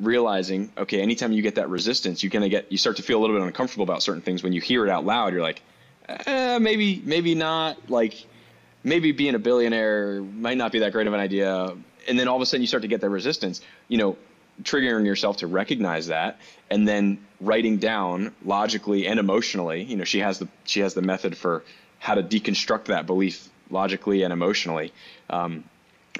realizing, 0.00 0.70
okay, 0.78 1.02
anytime 1.02 1.32
you 1.32 1.42
get 1.42 1.56
that 1.56 1.68
resistance, 1.68 2.22
you 2.22 2.30
kind 2.30 2.44
of 2.44 2.50
get 2.50 2.70
you 2.70 2.78
start 2.78 2.96
to 2.96 3.02
feel 3.02 3.18
a 3.18 3.20
little 3.20 3.36
bit 3.36 3.44
uncomfortable 3.44 3.82
about 3.84 4.02
certain 4.02 4.22
things 4.22 4.42
when 4.42 4.52
you 4.52 4.60
hear 4.60 4.86
it 4.86 4.90
out 4.90 5.04
loud. 5.04 5.32
You're 5.32 5.42
like, 5.42 5.60
eh, 6.08 6.58
maybe 6.58 7.02
maybe 7.04 7.34
not, 7.34 7.90
like 7.90 8.14
maybe 8.84 9.12
being 9.12 9.34
a 9.34 9.38
billionaire 9.38 10.20
might 10.22 10.56
not 10.56 10.72
be 10.72 10.80
that 10.80 10.92
great 10.92 11.06
of 11.06 11.12
an 11.12 11.20
idea. 11.20 11.74
And 12.08 12.18
then 12.18 12.28
all 12.28 12.36
of 12.36 12.42
a 12.42 12.46
sudden 12.46 12.62
you 12.62 12.66
start 12.66 12.82
to 12.82 12.88
get 12.88 13.00
that 13.00 13.10
resistance, 13.10 13.60
you 13.88 13.98
know, 13.98 14.16
triggering 14.62 15.06
yourself 15.06 15.38
to 15.38 15.46
recognize 15.46 16.08
that 16.08 16.40
and 16.70 16.86
then 16.86 17.18
writing 17.40 17.78
down 17.78 18.34
logically 18.44 19.06
and 19.06 19.20
emotionally, 19.20 19.82
you 19.82 19.96
know, 19.96 20.04
she 20.04 20.18
has 20.20 20.38
the, 20.38 20.48
she 20.64 20.80
has 20.80 20.94
the 20.94 21.02
method 21.02 21.36
for 21.36 21.64
how 21.98 22.14
to 22.14 22.22
deconstruct 22.22 22.86
that 22.86 23.06
belief 23.06 23.48
logically 23.70 24.22
and 24.22 24.32
emotionally. 24.32 24.92
Um, 25.30 25.64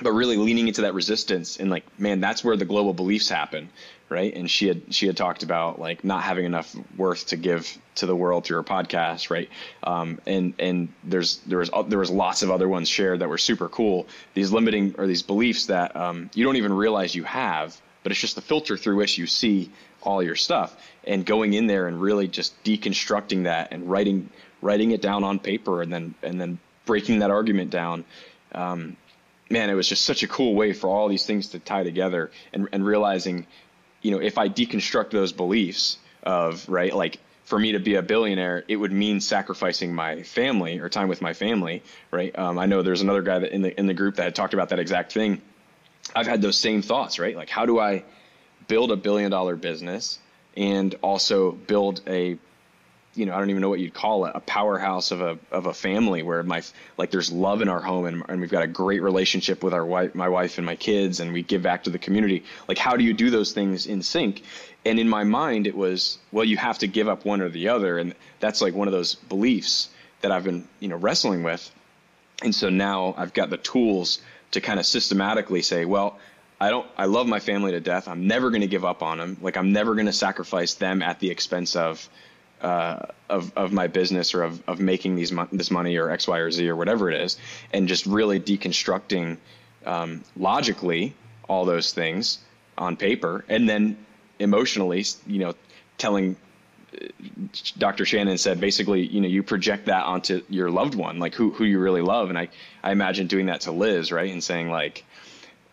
but 0.03 0.13
really 0.13 0.37
leaning 0.37 0.69
into 0.69 0.83
that 0.83 0.95
resistance 0.95 1.59
and 1.59 1.71
like, 1.71 1.85
man, 1.99 2.21
that's 2.21 2.45
where 2.45 2.57
the 2.57 2.65
global 2.65 2.95
beliefs 2.95 3.29
happen 3.29 3.69
right? 4.09 4.35
And 4.35 4.51
she 4.51 4.69
had 4.69 4.95
she 4.95 5.07
had 5.07 5.17
talked 5.17 5.43
about 5.43 5.79
like 5.79 6.05
not 6.05 6.23
having 6.23 6.45
enough 6.45 6.75
worth 6.97 7.27
to 7.29 7.37
give 7.37 7.79
to 7.97 8.07
the 8.07 8.17
world 8.17 8.45
through 8.45 8.59
her 8.59 8.63
podcast, 8.65 9.31
right? 9.31 9.49
Um, 9.83 10.21
and 10.27 10.55
and 10.59 10.89
there's 11.05 11.39
there 11.39 11.59
was 11.59 11.71
there 11.89 11.99
was 11.99 12.11
lots 12.11 12.43
of 12.43 12.51
other 12.51 12.69
ones 12.69 12.89
shared 12.89 13.21
that 13.21 13.29
were 13.29 13.39
super 13.39 13.69
cool. 13.69 14.07
These 14.35 14.53
limiting 14.53 14.95
or 14.99 15.07
these 15.07 15.23
beliefs 15.23 15.67
that 15.67 15.95
um, 15.97 16.31
you 16.35 16.45
don't 16.45 16.57
even 16.57 16.73
realize 16.73 17.15
you 17.15 17.25
have, 17.25 17.79
but 18.03 18.13
it's 18.13 18.21
just 18.21 18.35
the 18.35 18.41
filter 18.41 18.77
through 18.77 18.97
which 18.97 19.19
you 19.19 19.27
see 19.27 19.71
all 20.03 20.23
your 20.23 20.37
stuff. 20.37 20.77
And 21.05 21.25
going 21.25 21.55
in 21.55 21.67
there 21.67 21.89
and 21.89 22.01
really 22.01 22.29
just 22.29 22.63
deconstructing 22.65 23.45
that 23.45 23.73
and 23.73 23.91
writing 23.91 24.31
writing 24.63 24.93
it 24.93 25.03
down 25.03 25.25
on 25.25 25.39
paper 25.39 25.83
and 25.83 25.93
then 25.93 26.15
and 26.23 26.41
then 26.41 26.59
breaking 26.87 27.19
that 27.19 27.31
argument 27.31 27.71
down. 27.71 28.05
Um, 28.53 28.97
man, 29.51 29.71
it 29.71 29.75
was 29.75 29.89
just 29.89 30.05
such 30.05 30.23
a 30.23 30.29
cool 30.29 30.55
way 30.55 30.73
for 30.73 30.89
all 30.89 31.09
these 31.09 31.27
things 31.27 31.49
to 31.49 31.59
tie 31.59 31.83
together 31.83 32.31
and, 32.53 32.69
and 32.73 32.85
realizing 32.85 33.47
you 34.03 34.11
know, 34.11 34.21
if 34.21 34.39
I 34.39 34.49
deconstruct 34.49 35.11
those 35.11 35.33
beliefs 35.33 35.99
of, 36.23 36.69
right, 36.69 36.95
like 36.95 37.19
for 37.45 37.59
me 37.59 37.73
to 37.73 37.81
be 37.81 37.95
a 37.95 38.03
billionaire, 38.03 38.65
it 38.69 38.77
would 38.77 38.93
mean 38.93 39.21
sacrificing 39.21 39.95
my 39.95 40.23
family 40.23 40.79
or 40.79 40.89
time 40.89 41.09
with 41.09 41.23
my 41.23 41.33
family, 41.33 41.83
right? 42.11 42.37
Um, 42.39 42.59
I 42.59 42.67
know 42.67 42.83
there's 42.83 43.01
another 43.01 43.23
guy 43.23 43.39
that 43.41 43.53
in 43.53 43.63
the 43.63 43.79
in 43.79 43.87
the 43.87 43.95
group 43.95 44.17
that 44.17 44.25
had 44.25 44.35
talked 44.35 44.55
about 44.55 44.69
that 44.69 44.79
exact 44.79 45.13
thing. 45.13 45.41
I've 46.15 46.27
had 46.27 46.43
those 46.43 46.57
same 46.57 46.83
thoughts, 46.83 47.19
right? 47.19 47.37
Like, 47.37 47.51
how 47.51 47.67
do 47.67 47.79
I 47.79 48.05
build 48.67 48.93
a 48.93 48.97
billion 48.97 49.31
dollar 49.31 49.57
business 49.57 50.19
and 50.57 50.95
also 51.03 51.53
build 51.53 52.03
a 52.07 52.39
you 53.19 53.27
know, 53.27 53.35
I 53.35 53.39
don't 53.39 53.51
even 53.51 53.61
know 53.61 53.69
what 53.69 53.81
you'd 53.81 53.95
call 53.95 54.27
it, 54.27 54.33
a 54.37 54.41
powerhouse 54.41 55.11
of 55.11 55.21
a 55.21 55.39
of 55.51 55.67
a 55.67 55.75
family 55.75 56.23
where 56.23 56.43
my 56.45 56.63
like 56.97 57.11
there's 57.11 57.33
love 57.33 57.63
in 57.63 57.69
our 57.69 57.81
home 57.81 58.07
and, 58.07 58.23
and 58.29 58.41
we've 58.41 58.51
got 58.51 58.63
a 58.63 58.69
great 58.69 59.03
relationship 59.03 59.65
with 59.65 59.75
our 59.75 59.85
wife, 59.85 60.15
my 60.15 60.29
wife 60.29 60.57
and 60.57 60.65
my 60.65 60.77
kids, 60.77 61.19
and 61.19 61.33
we 61.33 61.43
give 61.43 61.61
back 61.61 61.83
to 61.85 61.91
the 61.91 61.99
community. 61.99 62.45
Like, 62.69 62.79
how 62.79 62.97
do 62.97 63.03
you 63.03 63.13
do 63.13 63.29
those 63.29 63.51
things 63.53 63.87
in 63.87 64.03
sync? 64.03 64.45
And 64.87 65.01
in 65.01 65.09
my 65.09 65.25
mind, 65.25 65.67
it 65.67 65.77
was 65.77 66.19
well, 66.31 66.45
you 66.45 66.57
have 66.57 66.79
to 66.79 66.87
give 66.87 67.09
up 67.09 67.25
one 67.25 67.41
or 67.43 67.49
the 67.49 67.69
other, 67.71 67.99
and 67.99 68.15
that's 68.39 68.63
like 68.63 68.75
one 68.75 68.87
of 68.87 68.93
those 68.93 69.17
beliefs 69.17 69.89
that 70.21 70.31
I've 70.31 70.45
been 70.45 70.69
you 70.79 70.89
know 70.89 70.97
wrestling 70.97 71.43
with. 71.43 71.69
And 72.43 72.55
so 72.55 72.69
now 72.69 73.15
I've 73.19 73.35
got 73.35 73.51
the 73.51 73.57
tools 73.57 74.21
to 74.53 74.61
kind 74.61 74.79
of 74.79 74.87
systematically 74.87 75.63
say, 75.63 75.85
well, 75.85 76.19
I 76.61 76.71
don't 76.71 76.87
I 76.97 77.07
love 77.07 77.27
my 77.27 77.41
family 77.41 77.73
to 77.73 77.81
death. 77.81 78.07
I'm 78.07 78.29
never 78.29 78.51
going 78.51 78.61
to 78.63 78.69
give 78.69 78.85
up 78.85 79.03
on 79.03 79.19
them. 79.19 79.37
Like 79.43 79.57
I'm 79.57 79.73
never 79.73 79.95
going 79.95 80.07
to 80.07 80.13
sacrifice 80.13 80.75
them 80.75 81.03
at 81.03 81.19
the 81.19 81.31
expense 81.31 81.75
of 81.75 82.09
uh, 82.61 83.07
of 83.29 83.53
of 83.57 83.73
my 83.73 83.87
business 83.87 84.35
or 84.35 84.43
of 84.43 84.63
of 84.69 84.81
making 84.81 85.15
these 85.15 85.33
mo- 85.33 85.49
this 85.53 85.71
money 85.71 85.97
or 85.97 86.11
X, 86.11 86.27
Y, 86.27 86.39
or 86.39 86.51
Z 86.51 86.69
or 86.69 86.77
whatever 86.77 87.11
it 87.11 87.21
is, 87.21 87.39
and 87.73 87.89
just 87.89 88.07
really 88.07 88.41
deconstructing 88.41 89.37
um, 89.87 90.25
logically 90.37 91.15
all 91.49 91.65
those 91.65 91.93
things 91.93 92.39
on 92.77 92.97
paper, 92.97 93.45
and 93.49 93.69
then 93.69 93.97
emotionally, 94.39 95.05
you 95.27 95.39
know, 95.39 95.55
telling. 95.97 96.37
Uh, 96.95 97.07
Dr. 97.77 98.07
Shannon 98.07 98.39
said 98.39 98.61
basically, 98.61 99.07
you 99.07 99.21
know, 99.21 99.29
you 99.29 99.43
project 99.43 99.87
that 99.87 100.05
onto 100.05 100.43
your 100.49 100.71
loved 100.71 100.95
one, 100.95 101.19
like 101.19 101.35
who 101.35 101.51
who 101.51 101.65
you 101.65 101.79
really 101.79 102.03
love, 102.03 102.31
and 102.31 102.39
I 102.39 102.49
I 102.83 102.93
imagine 102.93 103.27
doing 103.27 103.47
that 103.47 103.63
to 103.63 103.73
Liz, 103.73 104.11
right, 104.11 104.31
and 104.31 104.43
saying 104.43 104.71
like, 104.71 105.05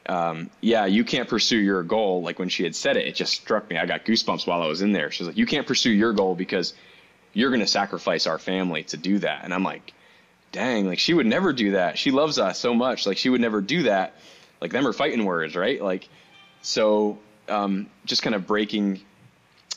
um, 0.08 0.50
yeah, 0.62 0.86
you 0.86 1.04
can't 1.04 1.28
pursue 1.28 1.58
your 1.58 1.84
goal. 1.84 2.22
Like 2.22 2.38
when 2.38 2.50
she 2.50 2.63
had 2.63 2.76
said 2.76 2.98
it, 2.98 3.08
it 3.08 3.15
just 3.15 3.34
struck 3.34 3.70
me. 3.70 3.78
I 3.78 3.86
got 3.86 4.06
goosebumps 4.06 4.46
while 4.46 4.62
I 4.62 4.68
was 4.68 4.82
in 4.82 4.91
there. 4.91 5.12
She's 5.12 5.28
like, 5.28 5.38
you 5.38 5.46
can't 5.46 5.65
pursue 5.65 5.91
your 5.91 6.13
goal 6.13 6.36
because 6.36 6.74
you're 7.34 7.50
going 7.50 7.62
to 7.62 7.68
sacrifice 7.68 8.28
our 8.28 8.38
family 8.38 8.84
to 8.84 8.98
do 8.98 9.20
that. 9.20 9.44
And 9.44 9.54
I'm 9.54 9.63
like, 9.63 9.94
dang, 10.52 10.86
like 10.86 11.00
she 11.00 11.13
would 11.13 11.26
never 11.26 11.54
do 11.54 11.72
that. 11.72 11.98
She 11.98 12.12
loves 12.12 12.39
us 12.39 12.60
so 12.60 12.74
much. 12.74 13.06
Like 13.06 13.18
she 13.18 13.30
would 13.30 13.41
never 13.41 13.62
do 13.62 13.84
that. 13.84 14.15
Like 14.62 14.72
them 14.72 14.88
are 14.88 14.94
fighting 14.94 15.26
words, 15.26 15.56
right? 15.56 15.82
Like, 15.82 16.08
so, 16.62 17.18
um, 17.50 17.88
just 18.06 18.24
kind 18.24 18.36
of 18.36 18.48
breaking, 18.48 19.02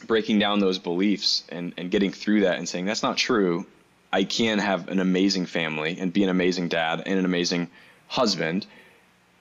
breaking 0.07 0.39
down 0.39 0.61
those 0.61 0.79
beliefs 0.79 1.45
and, 1.49 1.75
and 1.77 1.91
getting 1.91 2.13
through 2.13 2.43
that 2.43 2.59
and 2.59 2.69
saying, 2.69 2.85
that's 2.85 3.03
not 3.03 3.17
true. 3.17 3.67
I 4.13 4.25
can 4.25 4.59
have 4.59 4.89
an 4.89 5.01
amazing 5.01 5.47
family 5.47 5.99
and 5.99 6.13
be 6.13 6.23
an 6.23 6.31
amazing 6.31 6.69
dad 6.69 7.03
and 7.05 7.19
an 7.19 7.25
amazing 7.25 7.69
husband 8.07 8.67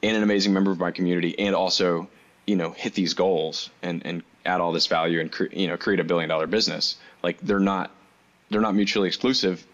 and 0.03 0.15
an 0.17 0.23
amazing 0.23 0.53
member 0.53 0.71
of 0.71 0.79
my 0.79 0.91
community 0.91 1.38
and 1.39 1.55
also 1.55 2.07
you 2.45 2.55
know 2.55 2.71
hit 2.71 2.93
these 2.93 3.13
goals 3.13 3.69
and 3.81 4.05
and 4.05 4.23
add 4.45 4.62
all 4.62 4.71
this 4.71 4.88
value 4.88 5.19
and 5.19 5.31
cre- 5.31 5.51
you 5.51 5.67
know 5.67 5.77
create 5.77 5.99
a 5.99 6.03
billion 6.03 6.29
dollar 6.29 6.47
business 6.47 6.95
like 7.23 7.39
they're 7.41 7.60
not 7.60 7.91
they're 8.49 8.62
not 8.62 8.75
mutually 8.75 9.07
exclusive 9.07 9.65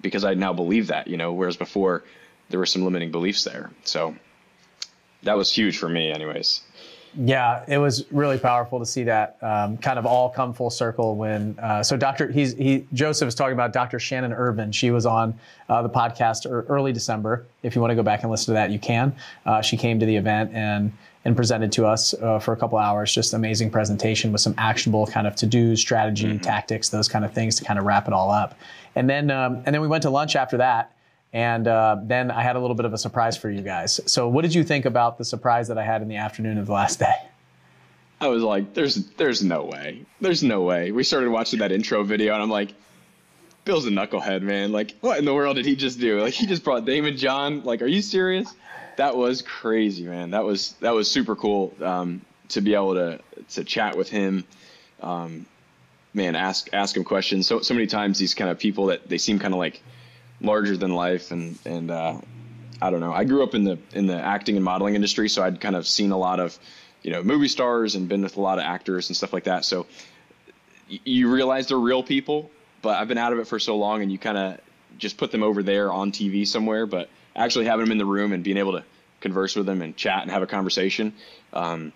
because 0.00 0.24
I 0.24 0.34
now 0.34 0.52
believe 0.52 0.88
that, 0.88 1.08
you 1.08 1.16
know, 1.16 1.32
whereas 1.32 1.56
before 1.56 2.04
there 2.50 2.58
were 2.58 2.66
some 2.66 2.84
limiting 2.84 3.10
beliefs 3.10 3.44
there. 3.44 3.70
So 3.84 4.14
that 5.22 5.36
was 5.36 5.52
huge 5.52 5.78
for 5.78 5.88
me, 5.88 6.10
anyways. 6.12 6.62
Yeah, 7.16 7.64
it 7.68 7.78
was 7.78 8.10
really 8.10 8.38
powerful 8.38 8.80
to 8.80 8.86
see 8.86 9.04
that 9.04 9.36
um, 9.40 9.76
kind 9.76 9.98
of 9.98 10.06
all 10.06 10.28
come 10.28 10.52
full 10.52 10.70
circle 10.70 11.14
when. 11.16 11.56
Uh, 11.58 11.82
so 11.82 11.96
Dr. 11.96 12.30
He's 12.30 12.54
he 12.54 12.86
Joseph 12.92 13.28
is 13.28 13.34
talking 13.34 13.52
about 13.52 13.72
Dr. 13.72 14.00
Shannon 14.00 14.32
Irvin. 14.32 14.72
She 14.72 14.90
was 14.90 15.06
on 15.06 15.38
uh, 15.68 15.82
the 15.82 15.88
podcast 15.88 16.46
early 16.68 16.92
December. 16.92 17.46
If 17.62 17.76
you 17.76 17.80
want 17.80 17.92
to 17.92 17.94
go 17.94 18.02
back 18.02 18.22
and 18.22 18.30
listen 18.30 18.46
to 18.46 18.52
that, 18.54 18.70
you 18.70 18.80
can. 18.80 19.14
Uh, 19.46 19.62
she 19.62 19.76
came 19.76 20.00
to 20.00 20.06
the 20.06 20.16
event 20.16 20.50
and 20.52 20.92
and 21.24 21.36
presented 21.36 21.72
to 21.72 21.86
us 21.86 22.14
uh, 22.14 22.38
for 22.38 22.52
a 22.52 22.56
couple 22.56 22.78
hours. 22.78 23.14
Just 23.14 23.32
amazing 23.32 23.70
presentation 23.70 24.32
with 24.32 24.40
some 24.40 24.54
actionable 24.58 25.06
kind 25.06 25.26
of 25.26 25.36
to 25.36 25.46
do 25.46 25.76
strategy, 25.76 26.26
mm-hmm. 26.26 26.38
tactics, 26.38 26.88
those 26.88 27.08
kind 27.08 27.24
of 27.24 27.32
things 27.32 27.56
to 27.56 27.64
kind 27.64 27.78
of 27.78 27.86
wrap 27.86 28.08
it 28.08 28.12
all 28.12 28.30
up. 28.30 28.58
And 28.96 29.08
then 29.08 29.30
um, 29.30 29.62
and 29.66 29.74
then 29.74 29.80
we 29.80 29.88
went 29.88 30.02
to 30.02 30.10
lunch 30.10 30.34
after 30.34 30.56
that. 30.56 30.90
And 31.34 31.66
uh, 31.66 31.96
then 32.00 32.30
I 32.30 32.42
had 32.42 32.54
a 32.54 32.60
little 32.60 32.76
bit 32.76 32.86
of 32.86 32.92
a 32.92 32.98
surprise 32.98 33.36
for 33.36 33.50
you 33.50 33.60
guys. 33.60 34.00
So, 34.06 34.28
what 34.28 34.42
did 34.42 34.54
you 34.54 34.62
think 34.62 34.84
about 34.84 35.18
the 35.18 35.24
surprise 35.24 35.66
that 35.66 35.76
I 35.76 35.82
had 35.82 36.00
in 36.00 36.06
the 36.06 36.16
afternoon 36.16 36.58
of 36.58 36.66
the 36.66 36.72
last 36.72 37.00
day? 37.00 37.12
I 38.20 38.28
was 38.28 38.44
like, 38.44 38.72
"There's, 38.72 39.04
there's 39.16 39.42
no 39.42 39.64
way. 39.64 40.06
There's 40.20 40.44
no 40.44 40.62
way." 40.62 40.92
We 40.92 41.02
started 41.02 41.30
watching 41.30 41.58
that 41.58 41.72
intro 41.72 42.04
video, 42.04 42.34
and 42.34 42.42
I'm 42.42 42.50
like, 42.50 42.72
"Bill's 43.64 43.84
a 43.84 43.90
knucklehead, 43.90 44.42
man. 44.42 44.70
Like, 44.70 44.94
what 45.00 45.18
in 45.18 45.24
the 45.24 45.34
world 45.34 45.56
did 45.56 45.66
he 45.66 45.74
just 45.74 45.98
do? 45.98 46.20
Like, 46.20 46.34
he 46.34 46.46
just 46.46 46.62
brought 46.62 46.84
Daymond 46.84 47.18
John. 47.18 47.64
Like, 47.64 47.82
are 47.82 47.86
you 47.86 48.00
serious? 48.00 48.54
That 48.96 49.16
was 49.16 49.42
crazy, 49.42 50.04
man. 50.04 50.30
That 50.30 50.44
was 50.44 50.74
that 50.80 50.94
was 50.94 51.10
super 51.10 51.34
cool 51.34 51.74
um, 51.82 52.20
to 52.50 52.60
be 52.60 52.74
able 52.74 52.94
to 52.94 53.18
to 53.54 53.64
chat 53.64 53.96
with 53.96 54.08
him." 54.08 54.44
Um, 55.02 55.46
man, 56.14 56.36
ask 56.36 56.68
ask 56.72 56.96
him 56.96 57.02
questions. 57.02 57.48
So 57.48 57.58
so 57.60 57.74
many 57.74 57.88
times 57.88 58.20
these 58.20 58.34
kind 58.34 58.50
of 58.50 58.60
people 58.60 58.86
that 58.86 59.08
they 59.08 59.18
seem 59.18 59.40
kind 59.40 59.52
of 59.52 59.58
like 59.58 59.82
larger 60.44 60.76
than 60.76 60.94
life 60.94 61.30
and 61.30 61.58
and 61.64 61.90
uh, 61.90 62.20
I 62.80 62.90
don't 62.90 63.00
know. 63.00 63.12
I 63.12 63.24
grew 63.24 63.42
up 63.42 63.54
in 63.54 63.64
the 63.64 63.78
in 63.92 64.06
the 64.06 64.20
acting 64.20 64.56
and 64.56 64.64
modeling 64.64 64.94
industry, 64.94 65.28
so 65.28 65.42
I'd 65.42 65.60
kind 65.60 65.76
of 65.76 65.86
seen 65.86 66.10
a 66.10 66.18
lot 66.18 66.40
of 66.40 66.58
you 67.02 67.10
know 67.10 67.22
movie 67.22 67.48
stars 67.48 67.94
and 67.94 68.08
been 68.08 68.22
with 68.22 68.36
a 68.36 68.40
lot 68.40 68.58
of 68.58 68.64
actors 68.64 69.08
and 69.08 69.16
stuff 69.16 69.32
like 69.32 69.44
that. 69.44 69.64
So 69.64 69.86
you 70.88 71.32
realize 71.32 71.68
they're 71.68 71.78
real 71.78 72.02
people, 72.02 72.50
but 72.82 72.98
I've 72.98 73.08
been 73.08 73.18
out 73.18 73.32
of 73.32 73.38
it 73.38 73.46
for 73.46 73.58
so 73.58 73.76
long, 73.76 74.02
and 74.02 74.12
you 74.12 74.18
kind 74.18 74.36
of 74.36 74.60
just 74.98 75.16
put 75.16 75.32
them 75.32 75.42
over 75.42 75.62
there 75.62 75.90
on 75.90 76.12
TV 76.12 76.46
somewhere. 76.46 76.86
But 76.86 77.08
actually 77.34 77.64
having 77.64 77.86
them 77.86 77.92
in 77.92 77.98
the 77.98 78.06
room 78.06 78.32
and 78.32 78.44
being 78.44 78.58
able 78.58 78.72
to 78.72 78.84
converse 79.20 79.56
with 79.56 79.66
them 79.66 79.80
and 79.80 79.96
chat 79.96 80.22
and 80.22 80.30
have 80.30 80.42
a 80.42 80.46
conversation. 80.46 81.14
Um, 81.52 81.92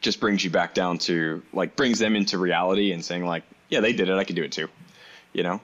just 0.00 0.20
brings 0.20 0.44
you 0.44 0.50
back 0.50 0.74
down 0.74 0.98
to 0.98 1.42
like 1.54 1.76
brings 1.76 1.98
them 1.98 2.14
into 2.14 2.36
reality 2.36 2.92
and 2.92 3.02
saying 3.02 3.24
like 3.24 3.42
yeah 3.70 3.80
they 3.80 3.94
did 3.94 4.10
it 4.10 4.18
i 4.18 4.22
can 4.22 4.36
do 4.36 4.42
it 4.42 4.52
too 4.52 4.68
you 5.32 5.42
know 5.42 5.62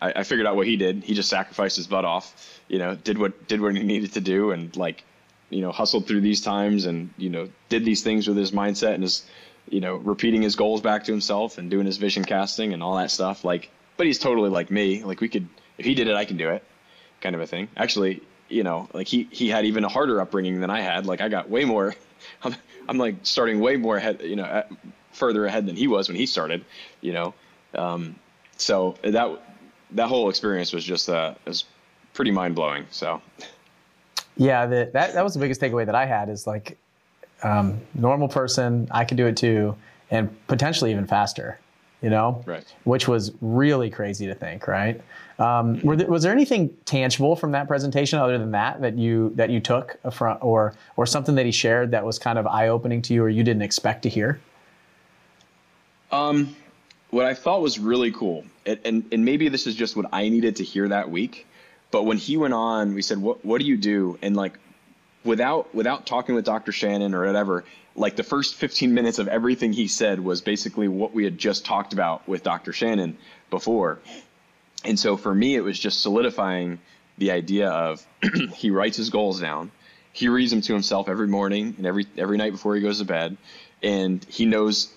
I, 0.00 0.12
I 0.16 0.22
figured 0.22 0.46
out 0.46 0.56
what 0.56 0.66
he 0.66 0.76
did. 0.76 1.04
He 1.04 1.14
just 1.14 1.28
sacrificed 1.28 1.76
his 1.76 1.86
butt 1.86 2.04
off, 2.04 2.60
you 2.68 2.78
know, 2.78 2.94
did 2.94 3.18
what 3.18 3.46
did 3.48 3.60
what 3.60 3.76
he 3.76 3.82
needed 3.82 4.12
to 4.14 4.20
do, 4.20 4.50
and 4.50 4.74
like, 4.76 5.04
you 5.50 5.60
know, 5.60 5.72
hustled 5.72 6.06
through 6.06 6.22
these 6.22 6.40
times, 6.40 6.86
and 6.86 7.10
you 7.16 7.30
know, 7.30 7.48
did 7.68 7.84
these 7.84 8.02
things 8.02 8.26
with 8.26 8.36
his 8.36 8.52
mindset 8.52 8.94
and 8.94 9.02
his, 9.02 9.24
you 9.68 9.80
know, 9.80 9.96
repeating 9.96 10.42
his 10.42 10.56
goals 10.56 10.80
back 10.80 11.04
to 11.04 11.12
himself 11.12 11.58
and 11.58 11.70
doing 11.70 11.86
his 11.86 11.98
vision 11.98 12.24
casting 12.24 12.72
and 12.72 12.82
all 12.82 12.96
that 12.96 13.10
stuff. 13.10 13.44
Like, 13.44 13.70
but 13.96 14.06
he's 14.06 14.18
totally 14.18 14.50
like 14.50 14.70
me. 14.70 15.04
Like 15.04 15.20
we 15.20 15.28
could, 15.28 15.48
if 15.78 15.84
he 15.84 15.94
did 15.94 16.08
it, 16.08 16.16
I 16.16 16.24
can 16.24 16.36
do 16.36 16.50
it, 16.50 16.64
kind 17.20 17.34
of 17.34 17.40
a 17.40 17.46
thing. 17.46 17.68
Actually, 17.76 18.22
you 18.48 18.62
know, 18.62 18.88
like 18.92 19.06
he 19.06 19.28
he 19.30 19.48
had 19.48 19.64
even 19.66 19.84
a 19.84 19.88
harder 19.88 20.20
upbringing 20.20 20.60
than 20.60 20.70
I 20.70 20.80
had. 20.80 21.06
Like 21.06 21.20
I 21.20 21.28
got 21.28 21.50
way 21.50 21.64
more. 21.64 21.94
I'm, 22.42 22.54
I'm 22.88 22.98
like 22.98 23.16
starting 23.22 23.60
way 23.60 23.76
more 23.76 23.96
ahead, 23.96 24.22
you 24.22 24.36
know, 24.36 24.44
at, 24.44 24.70
further 25.12 25.46
ahead 25.46 25.66
than 25.66 25.76
he 25.76 25.86
was 25.86 26.08
when 26.08 26.16
he 26.16 26.26
started, 26.26 26.64
you 27.00 27.12
know. 27.12 27.34
Um, 27.74 28.16
so 28.56 28.96
that 29.02 29.40
that 29.92 30.08
whole 30.08 30.28
experience 30.28 30.72
was 30.72 30.84
just 30.84 31.08
uh, 31.08 31.34
was 31.46 31.64
pretty 32.14 32.30
mind 32.30 32.54
blowing. 32.54 32.86
So. 32.90 33.20
Yeah, 34.36 34.66
the, 34.66 34.90
that 34.92 35.12
that 35.14 35.24
was 35.24 35.34
the 35.34 35.40
biggest 35.40 35.60
takeaway 35.60 35.84
that 35.84 35.94
I 35.94 36.06
had 36.06 36.28
is 36.28 36.46
like, 36.46 36.78
um, 37.42 37.80
normal 37.94 38.28
person, 38.28 38.88
I 38.90 39.04
can 39.04 39.16
do 39.16 39.26
it 39.26 39.36
too, 39.36 39.76
and 40.10 40.30
potentially 40.46 40.90
even 40.90 41.06
faster. 41.06 41.58
You 42.02 42.08
know, 42.08 42.42
right? 42.46 42.64
Which 42.84 43.06
was 43.06 43.32
really 43.42 43.90
crazy 43.90 44.26
to 44.26 44.34
think, 44.34 44.66
right? 44.66 44.98
Um, 45.38 45.80
there, 45.80 46.06
was 46.06 46.22
there 46.22 46.32
anything 46.32 46.74
tangible 46.86 47.36
from 47.36 47.52
that 47.52 47.68
presentation 47.68 48.18
other 48.18 48.38
than 48.38 48.52
that 48.52 48.80
that 48.80 48.96
you 48.96 49.32
that 49.34 49.50
you 49.50 49.60
took 49.60 49.98
from, 50.10 50.38
or 50.40 50.72
or 50.96 51.04
something 51.04 51.34
that 51.34 51.44
he 51.44 51.52
shared 51.52 51.90
that 51.90 52.02
was 52.02 52.18
kind 52.18 52.38
of 52.38 52.46
eye 52.46 52.68
opening 52.68 53.02
to 53.02 53.12
you, 53.12 53.22
or 53.22 53.28
you 53.28 53.44
didn't 53.44 53.60
expect 53.60 54.02
to 54.04 54.08
hear? 54.08 54.40
Um, 56.10 56.56
what 57.10 57.26
I 57.26 57.34
thought 57.34 57.60
was 57.60 57.78
really 57.78 58.12
cool, 58.12 58.44
and, 58.84 59.04
and, 59.12 59.24
maybe 59.24 59.48
this 59.48 59.66
is 59.66 59.74
just 59.74 59.96
what 59.96 60.06
I 60.12 60.28
needed 60.28 60.56
to 60.56 60.64
hear 60.64 60.88
that 60.88 61.10
week, 61.10 61.46
but 61.90 62.04
when 62.04 62.16
he 62.16 62.36
went 62.36 62.54
on, 62.54 62.94
we 62.94 63.02
said, 63.02 63.18
"What 63.18 63.44
what 63.44 63.60
do 63.60 63.66
you 63.66 63.76
do?" 63.76 64.18
And 64.22 64.36
like, 64.36 64.58
without 65.24 65.74
without 65.74 66.06
talking 66.06 66.34
with 66.34 66.44
Dr. 66.44 66.72
Shannon 66.72 67.14
or 67.14 67.26
whatever, 67.26 67.64
like 67.96 68.16
the 68.16 68.22
first 68.22 68.54
15 68.54 68.94
minutes 68.94 69.18
of 69.18 69.28
everything 69.28 69.72
he 69.72 69.88
said 69.88 70.20
was 70.20 70.40
basically 70.40 70.88
what 70.88 71.12
we 71.12 71.24
had 71.24 71.38
just 71.38 71.64
talked 71.64 71.92
about 71.92 72.26
with 72.28 72.42
Dr. 72.42 72.72
Shannon 72.72 73.16
before. 73.50 73.98
And 74.84 74.98
so 74.98 75.16
for 75.16 75.34
me, 75.34 75.56
it 75.56 75.60
was 75.60 75.78
just 75.78 76.00
solidifying 76.00 76.78
the 77.18 77.32
idea 77.32 77.68
of 77.68 78.06
he 78.54 78.70
writes 78.70 78.96
his 78.96 79.10
goals 79.10 79.40
down, 79.40 79.70
he 80.12 80.28
reads 80.28 80.50
them 80.50 80.62
to 80.62 80.72
himself 80.72 81.08
every 81.08 81.28
morning 81.28 81.74
and 81.76 81.86
every 81.86 82.06
every 82.16 82.38
night 82.38 82.52
before 82.52 82.74
he 82.74 82.80
goes 82.80 82.98
to 82.98 83.04
bed, 83.04 83.36
and 83.82 84.24
he 84.24 84.46
knows 84.46 84.92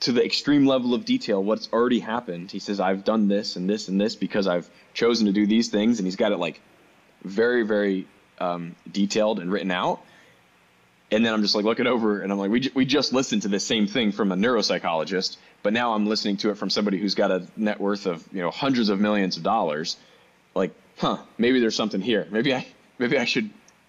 to 0.00 0.12
the 0.12 0.24
extreme 0.24 0.66
level 0.66 0.94
of 0.94 1.04
detail 1.04 1.42
what's 1.42 1.68
already 1.72 1.98
happened. 1.98 2.50
He 2.50 2.58
says, 2.58 2.78
I've 2.80 3.04
done 3.04 3.28
this 3.28 3.56
and 3.56 3.68
this 3.68 3.88
and 3.88 4.00
this 4.00 4.14
because 4.14 4.46
I've 4.46 4.68
chosen 4.94 5.26
to 5.26 5.32
do 5.32 5.46
these 5.46 5.68
things. 5.68 5.98
And 5.98 6.06
he's 6.06 6.16
got 6.16 6.32
it 6.32 6.38
like 6.38 6.60
very, 7.24 7.64
very 7.64 8.06
um, 8.38 8.76
detailed 8.90 9.40
and 9.40 9.50
written 9.50 9.70
out. 9.70 10.00
And 11.10 11.24
then 11.24 11.32
I'm 11.32 11.42
just 11.42 11.54
like 11.54 11.64
looking 11.64 11.86
over 11.86 12.20
and 12.20 12.30
I'm 12.30 12.38
like, 12.38 12.50
we, 12.50 12.60
j- 12.60 12.70
we 12.74 12.84
just 12.84 13.12
listened 13.12 13.42
to 13.42 13.48
the 13.48 13.58
same 13.58 13.86
thing 13.86 14.12
from 14.12 14.30
a 14.30 14.36
neuropsychologist, 14.36 15.36
but 15.62 15.72
now 15.72 15.94
I'm 15.94 16.06
listening 16.06 16.36
to 16.38 16.50
it 16.50 16.58
from 16.58 16.70
somebody 16.70 16.98
who's 16.98 17.14
got 17.14 17.30
a 17.30 17.46
net 17.56 17.80
worth 17.80 18.06
of, 18.06 18.22
you 18.32 18.42
know, 18.42 18.50
hundreds 18.50 18.90
of 18.90 19.00
millions 19.00 19.36
of 19.38 19.42
dollars. 19.42 19.96
Like, 20.54 20.72
huh, 20.98 21.18
maybe 21.38 21.60
there's 21.60 21.74
something 21.76 22.02
here. 22.02 22.26
Maybe 22.30 22.54
I, 22.54 22.66
maybe 22.98 23.18
I 23.18 23.24
should, 23.24 23.48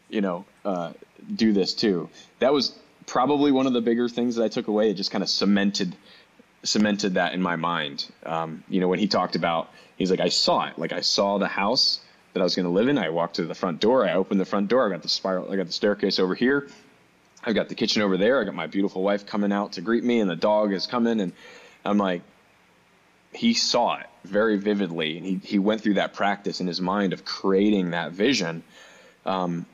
you 0.10 0.22
know, 0.22 0.46
uh, 0.64 0.94
do 1.36 1.52
this 1.52 1.74
too. 1.74 2.10
That 2.40 2.54
was 2.54 2.74
probably 3.10 3.52
one 3.52 3.66
of 3.66 3.74
the 3.74 3.82
bigger 3.82 4.08
things 4.08 4.36
that 4.36 4.44
I 4.44 4.48
took 4.48 4.68
away. 4.68 4.92
It 4.92 4.94
just 4.94 5.12
kind 5.12 5.24
of 5.24 5.30
cemented 5.30 5.96
cemented 6.64 7.16
that 7.16 7.34
in 7.34 7.42
my 7.42 7.56
mind. 7.56 8.06
Um, 8.26 8.64
you 8.70 8.82
know, 8.82 8.88
when 8.88 9.00
he 9.00 9.08
talked 9.08 9.36
about, 9.36 9.70
he's 9.98 10.12
like, 10.12 10.20
I 10.20 10.30
saw 10.30 10.68
it. 10.68 10.78
Like 10.78 10.92
I 10.92 11.02
saw 11.02 11.38
the 11.38 11.48
house 11.48 12.02
that 12.34 12.42
I 12.42 12.44
was 12.44 12.56
going 12.56 12.66
to 12.66 12.72
live 12.72 12.88
in. 12.88 12.98
I 12.98 13.10
walked 13.10 13.38
to 13.38 13.46
the 13.46 13.56
front 13.56 13.80
door. 13.80 14.08
I 14.08 14.14
opened 14.14 14.40
the 14.40 14.46
front 14.46 14.68
door. 14.68 14.86
I 14.86 14.92
got 14.92 15.02
the 15.02 15.10
spiral. 15.10 15.52
I 15.52 15.56
got 15.56 15.68
the 15.68 15.72
staircase 15.72 16.20
over 16.20 16.36
here. 16.36 16.68
I've 17.44 17.56
got 17.56 17.70
the 17.70 17.76
kitchen 17.76 18.02
over 18.02 18.18
there. 18.18 18.42
I 18.42 18.44
got 18.44 18.54
my 18.54 18.68
beautiful 18.68 19.02
wife 19.02 19.26
coming 19.26 19.52
out 19.52 19.74
to 19.74 19.82
greet 19.82 20.04
me, 20.04 20.20
and 20.20 20.30
the 20.30 20.36
dog 20.36 20.74
is 20.74 20.86
coming. 20.86 21.22
And 21.22 21.32
I'm 21.86 21.98
like, 21.98 22.22
he 23.34 23.54
saw 23.54 23.98
it 23.98 24.08
very 24.26 24.58
vividly, 24.58 25.18
and 25.18 25.26
he 25.26 25.40
he 25.44 25.60
went 25.60 25.82
through 25.82 25.96
that 25.96 26.14
practice 26.14 26.60
in 26.60 26.68
his 26.68 26.82
mind 26.82 27.14
of 27.14 27.24
creating 27.24 27.92
that 27.92 28.12
vision. 28.12 28.64
Um, 29.26 29.66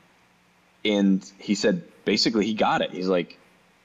and 0.84 1.28
he 1.38 1.56
said 1.56 1.82
basically 2.06 2.46
he 2.46 2.54
got 2.54 2.80
it. 2.80 2.90
He's 2.92 3.08
like, 3.08 3.36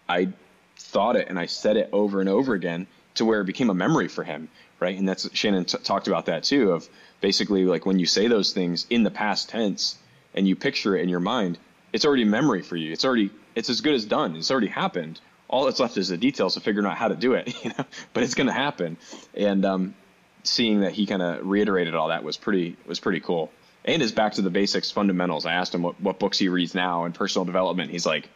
I 0.07 0.29
thought 0.77 1.17
it 1.17 1.27
and 1.27 1.37
I 1.37 1.47
said 1.47 1.75
it 1.75 1.89
over 1.91 2.21
and 2.21 2.29
over 2.29 2.53
again 2.53 2.87
to 3.15 3.25
where 3.25 3.41
it 3.41 3.45
became 3.45 3.69
a 3.69 3.73
memory 3.73 4.07
for 4.07 4.23
him, 4.23 4.47
right? 4.79 4.97
And 4.97 5.09
that's 5.09 5.27
Shannon 5.35 5.65
t- 5.65 5.77
talked 5.79 6.07
about 6.07 6.27
that 6.27 6.43
too. 6.45 6.71
Of 6.71 6.87
basically 7.19 7.65
like 7.65 7.85
when 7.85 7.99
you 7.99 8.05
say 8.05 8.29
those 8.29 8.53
things 8.53 8.87
in 8.89 9.03
the 9.03 9.11
past 9.11 9.49
tense 9.49 9.97
and 10.33 10.47
you 10.47 10.55
picture 10.55 10.95
it 10.95 11.01
in 11.01 11.09
your 11.09 11.19
mind, 11.19 11.57
it's 11.91 12.05
already 12.05 12.23
a 12.23 12.27
memory 12.27 12.61
for 12.61 12.77
you. 12.77 12.93
It's 12.93 13.03
already 13.03 13.31
it's 13.55 13.69
as 13.69 13.81
good 13.81 13.95
as 13.95 14.05
done. 14.05 14.37
It's 14.37 14.51
already 14.51 14.67
happened. 14.67 15.19
All 15.49 15.65
that's 15.65 15.81
left 15.81 15.97
is 15.97 16.07
the 16.07 16.17
details 16.17 16.55
of 16.55 16.63
figuring 16.63 16.87
out 16.87 16.95
how 16.95 17.09
to 17.09 17.15
do 17.15 17.33
it, 17.33 17.53
you 17.63 17.71
know. 17.77 17.85
But 18.13 18.23
it's 18.23 18.35
going 18.35 18.47
to 18.47 18.53
happen, 18.53 18.95
and 19.33 19.65
um, 19.65 19.95
seeing 20.43 20.81
that 20.81 20.93
he 20.93 21.05
kind 21.05 21.21
of 21.21 21.45
reiterated 21.45 21.93
all 21.93 22.07
that 22.07 22.23
was 22.23 22.37
pretty 22.37 22.77
was 22.85 22.99
pretty 23.01 23.19
cool 23.19 23.51
and 23.85 24.01
is 24.01 24.11
back 24.11 24.33
to 24.33 24.41
the 24.41 24.49
basics, 24.49 24.91
fundamentals. 24.91 25.45
I 25.45 25.53
asked 25.53 25.73
him 25.73 25.81
what, 25.81 25.99
what 26.01 26.19
books 26.19 26.37
he 26.37 26.49
reads 26.49 26.75
now 26.75 27.05
in 27.05 27.13
personal 27.13 27.45
development. 27.45 27.91
He's 27.91 28.05
like, 28.05 28.29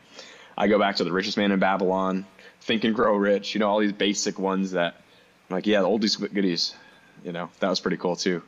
I 0.57 0.67
go 0.67 0.79
back 0.79 0.97
to 0.97 1.03
The 1.03 1.11
Richest 1.11 1.37
Man 1.37 1.51
in 1.51 1.59
Babylon, 1.59 2.25
Think 2.61 2.83
and 2.83 2.95
Grow 2.95 3.15
Rich, 3.15 3.53
you 3.53 3.59
know, 3.59 3.69
all 3.69 3.79
these 3.79 3.91
basic 3.91 4.39
ones 4.39 4.71
that 4.71 4.95
I'm 5.49 5.55
like, 5.55 5.67
yeah, 5.67 5.81
the 5.81 5.87
oldies 5.87 6.19
goodies. 6.33 6.75
You 7.23 7.31
know, 7.31 7.49
that 7.59 7.69
was 7.69 7.79
pretty 7.79 7.97
cool 7.97 8.15
too. 8.15 8.41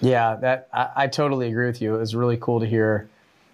Yeah, 0.00 0.36
that 0.36 0.68
I, 0.72 0.90
I, 0.96 1.06
totally 1.06 1.48
agree 1.48 1.66
with 1.66 1.80
you. 1.80 1.94
It 1.94 1.98
was 1.98 2.14
really 2.14 2.36
cool 2.36 2.60
to 2.60 2.66
hear 2.66 3.08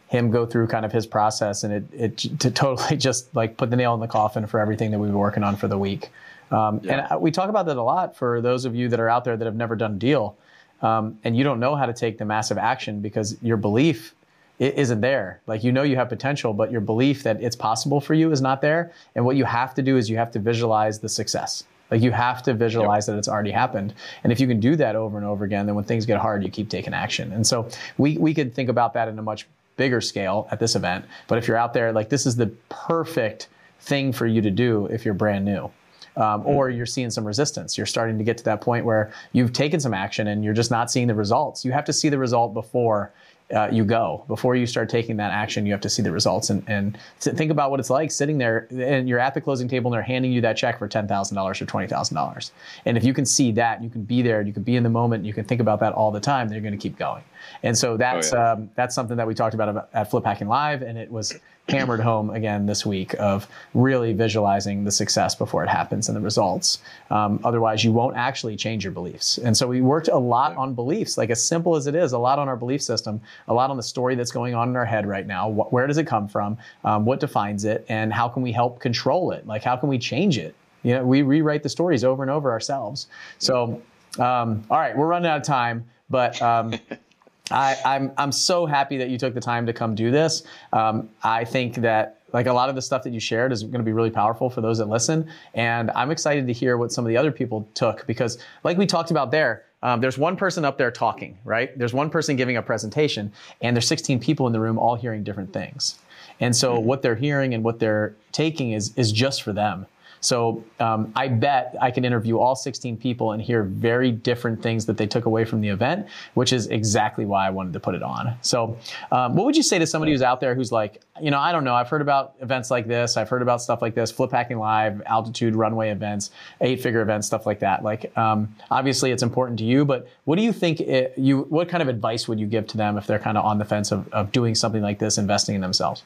him 0.08 0.30
go 0.30 0.46
through 0.46 0.66
kind 0.66 0.84
of 0.84 0.90
his 0.90 1.06
process 1.06 1.62
and 1.62 1.72
it, 1.72 1.84
it 1.92 2.40
to 2.40 2.50
totally 2.50 2.96
just 2.96 3.34
like 3.34 3.56
put 3.56 3.70
the 3.70 3.76
nail 3.76 3.94
in 3.94 4.00
the 4.00 4.08
coffin 4.08 4.46
for 4.46 4.58
everything 4.58 4.90
that 4.90 4.98
we've 4.98 5.10
been 5.10 5.18
working 5.18 5.44
on 5.44 5.56
for 5.56 5.68
the 5.68 5.78
week. 5.78 6.10
Um, 6.50 6.80
yeah. 6.82 7.06
And 7.10 7.20
we 7.20 7.30
talk 7.30 7.48
about 7.48 7.66
that 7.66 7.76
a 7.76 7.82
lot 7.82 8.16
for 8.16 8.40
those 8.40 8.64
of 8.64 8.74
you 8.74 8.88
that 8.88 8.98
are 8.98 9.08
out 9.08 9.24
there 9.24 9.36
that 9.36 9.44
have 9.44 9.54
never 9.54 9.76
done 9.76 9.92
a 9.92 9.98
deal 9.98 10.36
um, 10.82 11.18
and 11.24 11.36
you 11.36 11.44
don't 11.44 11.60
know 11.60 11.74
how 11.74 11.86
to 11.86 11.92
take 11.92 12.18
the 12.18 12.24
massive 12.24 12.58
action 12.58 13.00
because 13.00 13.36
your 13.42 13.56
belief 13.56 14.14
isn't 14.58 15.00
there. 15.00 15.40
Like 15.46 15.64
you 15.64 15.72
know 15.72 15.82
you 15.82 15.96
have 15.96 16.08
potential, 16.08 16.52
but 16.52 16.70
your 16.70 16.80
belief 16.82 17.22
that 17.22 17.42
it's 17.42 17.56
possible 17.56 18.00
for 18.00 18.14
you 18.14 18.30
is 18.30 18.42
not 18.42 18.60
there. 18.60 18.92
And 19.14 19.24
what 19.24 19.36
you 19.36 19.44
have 19.44 19.74
to 19.74 19.82
do 19.82 19.96
is 19.96 20.10
you 20.10 20.16
have 20.18 20.30
to 20.32 20.38
visualize 20.38 21.00
the 21.00 21.08
success. 21.08 21.64
Like 21.90 22.02
you 22.02 22.12
have 22.12 22.42
to 22.44 22.54
visualize 22.54 23.08
yep. 23.08 23.14
that 23.14 23.18
it's 23.18 23.28
already 23.28 23.50
happened. 23.50 23.94
And 24.22 24.32
if 24.32 24.38
you 24.38 24.46
can 24.46 24.60
do 24.60 24.76
that 24.76 24.94
over 24.96 25.16
and 25.16 25.26
over 25.26 25.44
again, 25.44 25.66
then 25.66 25.74
when 25.74 25.84
things 25.84 26.06
get 26.06 26.18
hard, 26.18 26.44
you 26.44 26.50
keep 26.50 26.68
taking 26.68 26.94
action. 26.94 27.32
And 27.32 27.46
so 27.46 27.68
we, 27.98 28.16
we 28.18 28.32
could 28.34 28.54
think 28.54 28.68
about 28.68 28.92
that 28.94 29.08
in 29.08 29.18
a 29.18 29.22
much 29.22 29.46
bigger 29.76 30.00
scale 30.00 30.46
at 30.50 30.60
this 30.60 30.76
event. 30.76 31.06
But 31.26 31.38
if 31.38 31.48
you're 31.48 31.56
out 31.56 31.72
there, 31.72 31.92
like 31.92 32.10
this 32.10 32.26
is 32.26 32.36
the 32.36 32.48
perfect 32.68 33.48
thing 33.80 34.12
for 34.12 34.26
you 34.26 34.42
to 34.42 34.50
do 34.50 34.86
if 34.86 35.04
you're 35.04 35.14
brand 35.14 35.44
new. 35.44 35.70
Um, 36.16 36.44
or 36.44 36.70
you're 36.70 36.86
seeing 36.86 37.08
some 37.08 37.24
resistance. 37.24 37.78
You're 37.78 37.86
starting 37.86 38.18
to 38.18 38.24
get 38.24 38.36
to 38.38 38.44
that 38.44 38.60
point 38.60 38.84
where 38.84 39.12
you've 39.32 39.52
taken 39.52 39.78
some 39.78 39.94
action 39.94 40.26
and 40.26 40.44
you're 40.44 40.52
just 40.52 40.70
not 40.70 40.90
seeing 40.90 41.06
the 41.06 41.14
results. 41.14 41.64
You 41.64 41.70
have 41.72 41.84
to 41.84 41.92
see 41.92 42.08
the 42.08 42.18
result 42.18 42.52
before 42.52 43.12
uh, 43.54 43.68
you 43.70 43.84
go. 43.84 44.24
Before 44.28 44.54
you 44.54 44.66
start 44.66 44.88
taking 44.88 45.16
that 45.16 45.32
action, 45.32 45.66
you 45.66 45.72
have 45.72 45.80
to 45.80 45.88
see 45.88 46.02
the 46.02 46.12
results 46.12 46.50
and, 46.50 46.62
and 46.68 46.98
think 47.18 47.50
about 47.50 47.70
what 47.70 47.80
it's 47.80 47.90
like 47.90 48.10
sitting 48.10 48.38
there 48.38 48.68
and 48.70 49.08
you're 49.08 49.18
at 49.18 49.34
the 49.34 49.40
closing 49.40 49.68
table 49.68 49.90
and 49.90 49.96
they're 49.96 50.02
handing 50.02 50.32
you 50.32 50.40
that 50.42 50.56
check 50.56 50.78
for 50.78 50.88
$10,000 50.88 51.10
or 51.10 51.66
$20,000. 51.66 52.50
And 52.84 52.96
if 52.96 53.04
you 53.04 53.12
can 53.12 53.26
see 53.26 53.50
that, 53.52 53.82
you 53.82 53.90
can 53.90 54.02
be 54.02 54.22
there, 54.22 54.42
you 54.42 54.52
can 54.52 54.62
be 54.62 54.76
in 54.76 54.82
the 54.82 54.90
moment, 54.90 55.24
you 55.24 55.32
can 55.32 55.44
think 55.44 55.60
about 55.60 55.80
that 55.80 55.92
all 55.92 56.10
the 56.10 56.20
time, 56.20 56.48
they're 56.48 56.60
going 56.60 56.72
to 56.72 56.78
keep 56.78 56.96
going. 56.96 57.24
And 57.62 57.76
so 57.76 57.96
that's, 57.96 58.32
oh, 58.32 58.36
yeah. 58.36 58.52
um, 58.52 58.70
that's 58.76 58.94
something 58.94 59.16
that 59.16 59.26
we 59.26 59.34
talked 59.34 59.54
about 59.54 59.88
at 59.92 60.10
Flip 60.10 60.24
Hacking 60.24 60.48
Live. 60.48 60.82
And 60.82 60.96
it 60.96 61.10
was 61.10 61.38
hammered 61.70 62.00
home 62.00 62.30
again 62.30 62.66
this 62.66 62.84
week 62.84 63.14
of 63.18 63.46
really 63.74 64.12
visualizing 64.12 64.84
the 64.84 64.90
success 64.90 65.34
before 65.34 65.62
it 65.64 65.68
happens 65.68 66.08
and 66.08 66.16
the 66.16 66.20
results. 66.20 66.78
Um, 67.10 67.40
otherwise, 67.44 67.84
you 67.84 67.92
won't 67.92 68.16
actually 68.16 68.56
change 68.56 68.84
your 68.84 68.92
beliefs. 68.92 69.38
And 69.38 69.56
so 69.56 69.66
we 69.66 69.80
worked 69.80 70.08
a 70.08 70.18
lot 70.18 70.56
on 70.56 70.74
beliefs, 70.74 71.16
like 71.18 71.30
as 71.30 71.44
simple 71.44 71.76
as 71.76 71.86
it 71.86 71.94
is, 71.94 72.12
a 72.12 72.18
lot 72.18 72.38
on 72.38 72.48
our 72.48 72.56
belief 72.56 72.82
system, 72.82 73.20
a 73.48 73.54
lot 73.54 73.70
on 73.70 73.76
the 73.76 73.82
story 73.82 74.14
that's 74.14 74.32
going 74.32 74.54
on 74.54 74.68
in 74.68 74.76
our 74.76 74.84
head 74.84 75.06
right 75.06 75.26
now. 75.26 75.50
Wh- 75.50 75.72
where 75.72 75.86
does 75.86 75.98
it 75.98 76.06
come 76.06 76.28
from? 76.28 76.58
Um, 76.84 77.04
what 77.04 77.20
defines 77.20 77.64
it? 77.64 77.84
And 77.88 78.12
how 78.12 78.28
can 78.28 78.42
we 78.42 78.52
help 78.52 78.80
control 78.80 79.32
it? 79.32 79.46
Like, 79.46 79.62
how 79.62 79.76
can 79.76 79.88
we 79.88 79.98
change 79.98 80.38
it? 80.38 80.54
You 80.82 80.94
know, 80.94 81.04
we 81.04 81.22
rewrite 81.22 81.62
the 81.62 81.68
stories 81.68 82.04
over 82.04 82.22
and 82.22 82.30
over 82.30 82.50
ourselves. 82.50 83.08
So, 83.38 83.82
um, 84.18 84.64
all 84.70 84.78
right, 84.78 84.96
we're 84.96 85.06
running 85.06 85.30
out 85.30 85.36
of 85.38 85.42
time, 85.42 85.84
but 86.08 86.40
um, 86.40 86.74
I, 87.50 87.72
am 87.72 87.78
I'm, 87.84 88.12
I'm 88.16 88.32
so 88.32 88.66
happy 88.66 88.96
that 88.98 89.10
you 89.10 89.18
took 89.18 89.34
the 89.34 89.40
time 89.40 89.66
to 89.66 89.72
come 89.72 89.94
do 89.94 90.10
this. 90.10 90.42
Um, 90.72 91.08
I 91.22 91.44
think 91.44 91.76
that 91.76 92.20
like 92.32 92.46
a 92.46 92.52
lot 92.52 92.68
of 92.68 92.74
the 92.74 92.82
stuff 92.82 93.02
that 93.02 93.12
you 93.12 93.20
shared 93.20 93.52
is 93.52 93.62
going 93.62 93.72
to 93.74 93.82
be 93.82 93.92
really 93.92 94.10
powerful 94.10 94.50
for 94.50 94.60
those 94.60 94.78
that 94.78 94.88
listen, 94.88 95.28
and 95.54 95.90
I'm 95.92 96.10
excited 96.10 96.46
to 96.46 96.52
hear 96.52 96.76
what 96.76 96.92
some 96.92 97.04
of 97.04 97.08
the 97.08 97.16
other 97.16 97.32
people 97.32 97.68
took 97.74 98.06
because, 98.06 98.38
like 98.62 98.78
we 98.78 98.86
talked 98.86 99.10
about 99.10 99.30
there, 99.30 99.64
um, 99.82 100.00
there's 100.00 100.18
one 100.18 100.36
person 100.36 100.64
up 100.64 100.78
there 100.78 100.90
talking, 100.90 101.38
right? 101.44 101.76
There's 101.78 101.94
one 101.94 102.10
person 102.10 102.36
giving 102.36 102.56
a 102.56 102.62
presentation, 102.62 103.32
and 103.60 103.74
there's 103.74 103.88
16 103.88 104.20
people 104.20 104.46
in 104.46 104.52
the 104.52 104.60
room 104.60 104.78
all 104.78 104.94
hearing 104.94 105.24
different 105.24 105.52
things, 105.52 105.98
and 106.38 106.54
so 106.54 106.76
mm-hmm. 106.76 106.86
what 106.86 107.02
they're 107.02 107.16
hearing 107.16 107.54
and 107.54 107.64
what 107.64 107.80
they're 107.80 108.14
taking 108.32 108.72
is 108.72 108.92
is 108.96 109.10
just 109.12 109.42
for 109.42 109.52
them. 109.52 109.86
So 110.20 110.62
um, 110.78 111.12
I 111.16 111.28
bet 111.28 111.74
I 111.80 111.90
can 111.90 112.04
interview 112.04 112.38
all 112.38 112.54
16 112.54 112.96
people 112.98 113.32
and 113.32 113.40
hear 113.40 113.62
very 113.62 114.12
different 114.12 114.62
things 114.62 114.86
that 114.86 114.96
they 114.96 115.06
took 115.06 115.24
away 115.24 115.44
from 115.44 115.60
the 115.60 115.68
event, 115.68 116.06
which 116.34 116.52
is 116.52 116.66
exactly 116.66 117.24
why 117.24 117.46
I 117.46 117.50
wanted 117.50 117.72
to 117.72 117.80
put 117.80 117.94
it 117.94 118.02
on. 118.02 118.34
So, 118.42 118.76
um, 119.10 119.34
what 119.34 119.46
would 119.46 119.56
you 119.56 119.62
say 119.62 119.78
to 119.78 119.86
somebody 119.86 120.12
who's 120.12 120.22
out 120.22 120.40
there 120.40 120.54
who's 120.54 120.70
like, 120.70 121.00
you 121.20 121.30
know, 121.30 121.38
I 121.38 121.52
don't 121.52 121.64
know, 121.64 121.74
I've 121.74 121.88
heard 121.88 122.02
about 122.02 122.34
events 122.40 122.70
like 122.70 122.86
this, 122.86 123.16
I've 123.16 123.28
heard 123.28 123.42
about 123.42 123.62
stuff 123.62 123.80
like 123.82 123.94
this, 123.94 124.10
flip 124.10 124.30
hacking 124.30 124.58
live, 124.58 125.02
altitude 125.06 125.56
runway 125.56 125.90
events, 125.90 126.30
eight 126.60 126.82
figure 126.82 127.00
events, 127.00 127.26
stuff 127.26 127.46
like 127.46 127.60
that. 127.60 127.82
Like, 127.82 128.16
um, 128.16 128.54
obviously, 128.70 129.10
it's 129.10 129.22
important 129.22 129.58
to 129.60 129.64
you, 129.64 129.84
but 129.84 130.08
what 130.24 130.36
do 130.36 130.42
you 130.42 130.52
think? 130.52 130.80
It, 130.80 131.14
you 131.16 131.40
what 131.48 131.68
kind 131.68 131.82
of 131.82 131.88
advice 131.88 132.28
would 132.28 132.38
you 132.38 132.46
give 132.46 132.66
to 132.68 132.76
them 132.76 132.98
if 132.98 133.06
they're 133.06 133.18
kind 133.18 133.38
of 133.38 133.44
on 133.44 133.58
the 133.58 133.64
fence 133.64 133.90
of, 133.90 134.12
of 134.12 134.32
doing 134.32 134.54
something 134.54 134.82
like 134.82 134.98
this, 134.98 135.18
investing 135.18 135.54
in 135.54 135.60
themselves? 135.60 136.02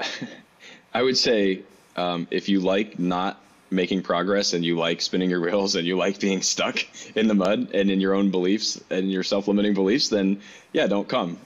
I 0.94 1.02
would 1.02 1.16
say 1.16 1.62
um, 2.00 2.28
if 2.30 2.48
you 2.48 2.60
like 2.60 2.98
not 2.98 3.38
making 3.70 4.02
progress 4.02 4.52
and 4.52 4.64
you 4.64 4.76
like 4.76 5.00
spinning 5.00 5.30
your 5.30 5.40
wheels 5.40 5.76
and 5.76 5.86
you 5.86 5.96
like 5.96 6.18
being 6.18 6.42
stuck 6.42 6.76
in 7.14 7.28
the 7.28 7.34
mud 7.34 7.70
and 7.72 7.90
in 7.90 8.00
your 8.00 8.14
own 8.14 8.30
beliefs 8.30 8.80
and 8.90 9.12
your 9.12 9.22
self-limiting 9.22 9.74
beliefs, 9.74 10.08
then 10.08 10.40
yeah, 10.72 10.86
don't 10.86 11.08
come 11.08 11.38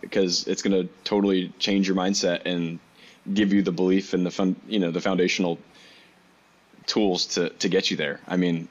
because 0.00 0.46
uh, 0.46 0.50
it's 0.50 0.62
going 0.62 0.82
to 0.82 0.88
totally 1.04 1.52
change 1.58 1.86
your 1.86 1.96
mindset 1.96 2.42
and 2.46 2.78
give 3.32 3.52
you 3.52 3.62
the 3.62 3.72
belief 3.72 4.14
and 4.14 4.24
the 4.26 4.30
fun, 4.30 4.56
you 4.66 4.78
know, 4.78 4.90
the 4.90 5.00
foundational 5.00 5.58
tools 6.86 7.26
to 7.26 7.50
to 7.50 7.68
get 7.68 7.90
you 7.90 7.96
there. 7.96 8.18
I 8.26 8.36
mean, 8.36 8.68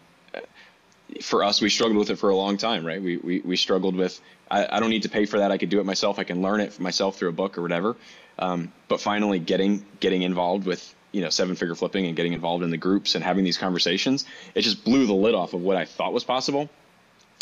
for 1.22 1.44
us, 1.44 1.62
we 1.62 1.70
struggled 1.70 2.00
with 2.00 2.10
it 2.10 2.18
for 2.18 2.30
a 2.30 2.36
long 2.36 2.58
time, 2.58 2.86
right? 2.86 3.02
We 3.02 3.18
we, 3.18 3.40
we 3.42 3.56
struggled 3.56 3.96
with 3.96 4.20
I, 4.50 4.68
I 4.70 4.80
don't 4.80 4.90
need 4.90 5.04
to 5.04 5.10
pay 5.10 5.26
for 5.26 5.40
that. 5.40 5.52
I 5.52 5.58
could 5.58 5.70
do 5.70 5.80
it 5.80 5.86
myself. 5.86 6.20
I 6.20 6.24
can 6.24 6.42
learn 6.42 6.60
it 6.62 6.80
myself 6.80 7.18
through 7.18 7.30
a 7.30 7.34
book 7.44 7.58
or 7.58 7.62
whatever. 7.62 7.96
Um, 8.40 8.72
but 8.88 9.00
finally, 9.00 9.40
getting 9.40 9.86
getting 10.00 10.24
involved 10.24 10.66
with 10.66 10.94
you 11.12 11.22
know 11.22 11.30
seven 11.30 11.56
figure 11.56 11.76
flipping 11.76 12.06
and 12.06 12.16
getting 12.16 12.34
involved 12.34 12.64
in 12.64 12.70
the 12.70 12.78
groups 12.78 13.16
and 13.16 13.24
having 13.24 13.44
these 13.44 13.58
conversations 13.58 14.26
it 14.56 14.62
just 14.62 14.84
blew 14.84 15.06
the 15.06 15.14
lid 15.14 15.36
off 15.36 15.54
of 15.54 15.62
what 15.62 15.78
i 15.78 15.86
thought 15.86 16.14
was 16.14 16.24
possible. 16.24 16.70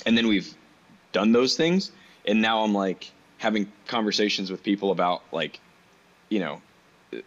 And 0.06 0.17
then 0.17 0.28
we've 0.28 0.54
done 1.13 1.32
those 1.32 1.56
things. 1.56 1.91
And 2.25 2.41
now 2.41 2.63
i'm 2.63 2.73
like 2.73 3.12
having 3.38 3.71
conversations 3.88 4.51
with 4.51 4.63
people 4.63 4.91
about 4.91 5.23
like 5.32 5.60
you 6.30 6.39
know 6.39 6.62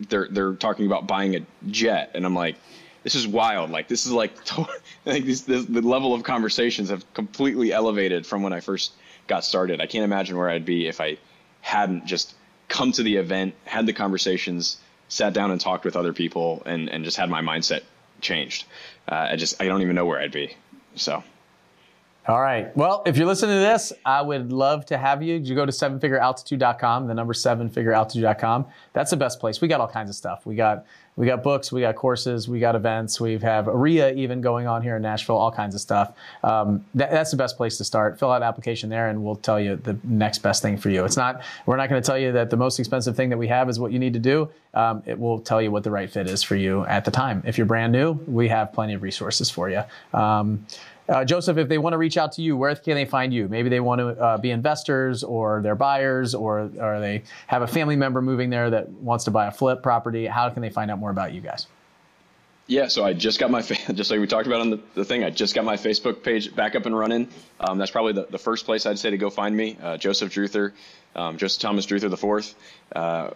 they're 0.09 0.29
they're 0.31 0.55
talking 0.55 0.87
about 0.87 1.07
buying 1.07 1.37
a 1.37 1.41
jet. 1.71 2.13
And 2.15 2.25
i'm 2.25 2.35
like 2.35 2.57
this 3.05 3.15
is 3.15 3.27
wild. 3.27 3.71
Like 3.71 3.89
this 3.89 4.07
is 4.07 4.13
like 4.13 4.33
like 5.07 5.25
this, 5.25 5.43
this, 5.43 5.65
the 5.65 5.81
level 5.81 6.15
of 6.15 6.25
conversations 6.25 6.91
have 6.91 7.11
completely 7.15 7.73
elevated 7.73 8.27
from 8.27 8.43
when 8.43 8.53
i 8.53 8.61
first 8.61 8.93
got 9.27 9.45
started. 9.45 9.81
I 9.81 9.87
can't 9.87 10.05
imagine 10.05 10.37
where 10.37 10.49
i'd 10.49 10.65
be 10.65 10.87
if 10.87 11.01
i 11.01 11.19
hadn't 11.61 12.07
just 12.07 12.35
come 12.69 12.93
to 12.93 13.03
the 13.03 13.17
event 13.17 13.55
had 13.65 13.87
the 13.87 13.93
conversations 13.93 14.79
sat 15.09 15.33
down 15.33 15.51
and 15.51 15.61
talked 15.61 15.85
with 15.85 15.97
other 15.97 16.13
people 16.13 16.63
and, 16.67 16.89
and 16.89 17.05
just 17.05 17.17
had 17.17 17.31
my 17.31 17.43
mindset 17.43 17.83
changed. 18.21 18.65
Uh, 19.09 19.29
I 19.31 19.37
just, 19.37 19.61
I 19.61 19.67
don't 19.67 19.83
even 19.83 19.95
know 19.95 20.07
where 20.07 20.21
I'd 20.21 20.33
be. 20.33 20.57
So. 20.95 21.23
All 22.29 22.43
right. 22.43 22.77
Well, 22.77 23.03
if 23.07 23.17
you're 23.17 23.27
listening 23.27 23.57
to 23.57 23.61
this, 23.61 23.91
I 24.05 24.21
would 24.21 24.53
love 24.53 24.85
to 24.87 24.99
have 24.99 25.23
you. 25.23 25.37
You 25.37 25.55
go 25.55 25.65
to 25.65 25.73
sevenfigurealtitude.com, 25.73 27.07
the 27.07 27.15
number 27.15 27.33
sevenfigurealtitude.com. 27.33 28.67
That's 28.93 29.11
the 29.11 29.17
best 29.17 29.41
place. 29.41 29.63
We 29.63 29.69
got 29.69 29.81
all 29.81 29.89
kinds 29.89 30.11
of 30.11 30.17
stuff. 30.17 30.45
We 30.45 30.55
got 30.55 30.85
we 31.17 31.27
got 31.27 31.43
books, 31.43 31.73
we 31.73 31.81
got 31.81 31.97
courses, 31.97 32.47
we 32.47 32.61
got 32.61 32.77
events, 32.77 33.21
we 33.21 33.39
have 33.39 33.67
RIA 33.67 34.13
even 34.13 34.41
going 34.41 34.69
on 34.69 34.83
here 34.83 34.95
in 34.95 35.03
Nashville, 35.03 35.37
all 35.37 35.51
kinds 35.51 35.75
of 35.75 35.81
stuff. 35.81 36.13
Um, 36.45 36.85
that, 36.95 37.11
that's 37.11 37.33
the 37.33 37.37
best 37.37 37.57
place 37.57 37.77
to 37.79 37.85
start. 37.85 38.21
Fill 38.21 38.31
out 38.31 38.43
application 38.43 38.89
there, 38.89 39.09
and 39.09 39.25
we'll 39.25 39.35
tell 39.35 39.59
you 39.59 39.77
the 39.77 39.99
next 40.05 40.39
best 40.41 40.63
thing 40.63 40.77
for 40.77 40.91
you. 40.91 41.07
It's 41.07 41.17
not 41.17 41.43
we're 41.65 41.79
not 41.79 41.89
going 41.89 42.01
to 42.01 42.07
tell 42.07 42.19
you 42.19 42.31
that 42.33 42.51
the 42.51 42.59
most 42.59 42.79
expensive 42.79 43.17
thing 43.17 43.31
that 43.31 43.39
we 43.39 43.49
have 43.49 43.71
is 43.71 43.81
what 43.81 43.91
you 43.91 43.99
need 43.99 44.13
to 44.13 44.21
do. 44.21 44.51
Um, 44.75 45.03
it 45.07 45.19
will 45.19 45.41
tell 45.41 45.63
you 45.63 45.71
what 45.71 45.83
the 45.83 45.91
right 45.91 46.11
fit 46.11 46.29
is 46.29 46.43
for 46.43 46.57
you 46.57 46.85
at 46.85 47.07
the 47.07 47.11
time. 47.11 47.43
If 47.47 47.57
you're 47.57 47.67
brand 47.67 47.91
new, 47.91 48.13
we 48.27 48.49
have 48.49 48.75
plenty 48.75 48.93
of 48.93 49.03
resources 49.03 49.49
for 49.49 49.71
you. 49.71 49.83
Um, 50.13 50.67
uh, 51.09 51.25
Joseph, 51.25 51.57
if 51.57 51.69
they 51.69 51.79
want 51.79 51.95
to 51.95 51.99
reach 51.99 52.17
out 52.17 52.33
to 52.33 52.43
you, 52.43 52.57
where 52.57 52.75
can 52.75 52.95
they 52.95 53.05
find 53.05 53.33
you? 53.33 53.49
Maybe 53.49 53.69
they 53.69 53.81
want 53.81 54.01
to 54.01 54.09
uh, 54.21 54.37
be 54.37 54.51
investors 54.51 55.25
or 55.25 55.61
they're 55.63 55.75
buyers 55.75 56.35
or, 56.35 56.71
or 56.79 57.01
they 57.01 57.23
have 57.47 57.63
a 57.63 57.67
family 57.67 57.97
member 57.97 58.21
moving 58.21 58.51
there 58.51 58.71
that 58.71 58.89
wants 58.91 59.25
to 59.25 59.31
buy 59.31 59.47
a 59.47 59.51
flip 59.51 59.83
property. 59.83 60.27
How 60.27 60.51
can 60.51 60.61
they 60.61 60.71
find 60.71 60.91
out 60.91 60.99
more 60.99 61.11
about 61.11 61.33
you 61.33 61.41
guys? 61.41 61.67
Yeah, 62.67 62.89
so 62.89 63.03
I 63.03 63.15
just 63.15 63.41
got 63.41 63.51
my, 63.51 63.63
just 63.95 64.11
like 64.11 64.21
we 64.21 64.27
talked 64.27 64.47
about 64.47 64.61
on 64.61 64.71
the, 64.71 64.81
the 64.95 65.05
thing, 65.05 65.25
I 65.25 65.31
just 65.31 65.55
got 65.55 65.65
my 65.65 65.77
Facebook 65.77 66.23
page 66.23 66.55
back 66.55 66.75
up 66.75 66.85
and 66.85 66.97
running. 66.97 67.29
Um, 67.59 67.79
that's 67.79 67.91
probably 67.91 68.13
the, 68.13 68.27
the 68.29 68.39
first 68.39 68.67
place 68.67 68.85
I'd 68.85 68.99
say 68.99 69.09
to 69.11 69.17
go 69.17 69.31
find 69.31 69.57
me, 69.57 69.79
uh, 69.83 69.97
Joseph 69.97 70.31
Druther, 70.31 70.75
um, 71.17 71.39
Joseph 71.39 71.63
Thomas 71.63 71.87
Druther 71.87 72.11
the 72.11 72.19
fourth. 72.19 72.55
Uh, 72.95 73.31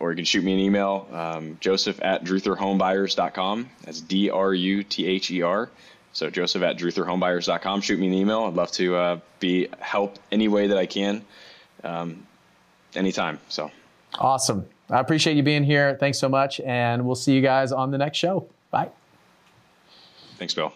or 0.00 0.12
you 0.12 0.16
can 0.16 0.24
shoot 0.24 0.44
me 0.44 0.52
an 0.52 0.60
email, 0.60 1.08
um, 1.10 1.56
joseph 1.60 1.98
at 2.02 2.22
drutherhomebuyers.com. 2.22 3.68
That's 3.84 4.00
D 4.00 4.30
R 4.30 4.54
U 4.54 4.84
T 4.84 5.06
H 5.06 5.32
E 5.32 5.42
R. 5.42 5.68
So 6.12 6.30
Joseph 6.30 6.62
at 6.62 6.76
drutherhomebuyers.com. 6.78 7.80
Shoot 7.80 7.98
me 7.98 8.06
an 8.08 8.14
email. 8.14 8.44
I'd 8.44 8.54
love 8.54 8.72
to 8.72 8.96
uh, 8.96 9.20
be 9.40 9.68
help 9.78 10.18
any 10.32 10.48
way 10.48 10.66
that 10.66 10.78
I 10.78 10.86
can, 10.86 11.24
um, 11.84 12.26
anytime. 12.94 13.38
So 13.48 13.70
awesome. 14.18 14.66
I 14.90 15.00
appreciate 15.00 15.36
you 15.36 15.42
being 15.42 15.64
here. 15.64 15.96
Thanks 16.00 16.18
so 16.18 16.28
much, 16.28 16.60
and 16.60 17.04
we'll 17.04 17.14
see 17.14 17.34
you 17.34 17.42
guys 17.42 17.72
on 17.72 17.90
the 17.90 17.98
next 17.98 18.18
show. 18.18 18.48
Bye. 18.70 18.88
Thanks, 20.38 20.54
Bill. 20.54 20.72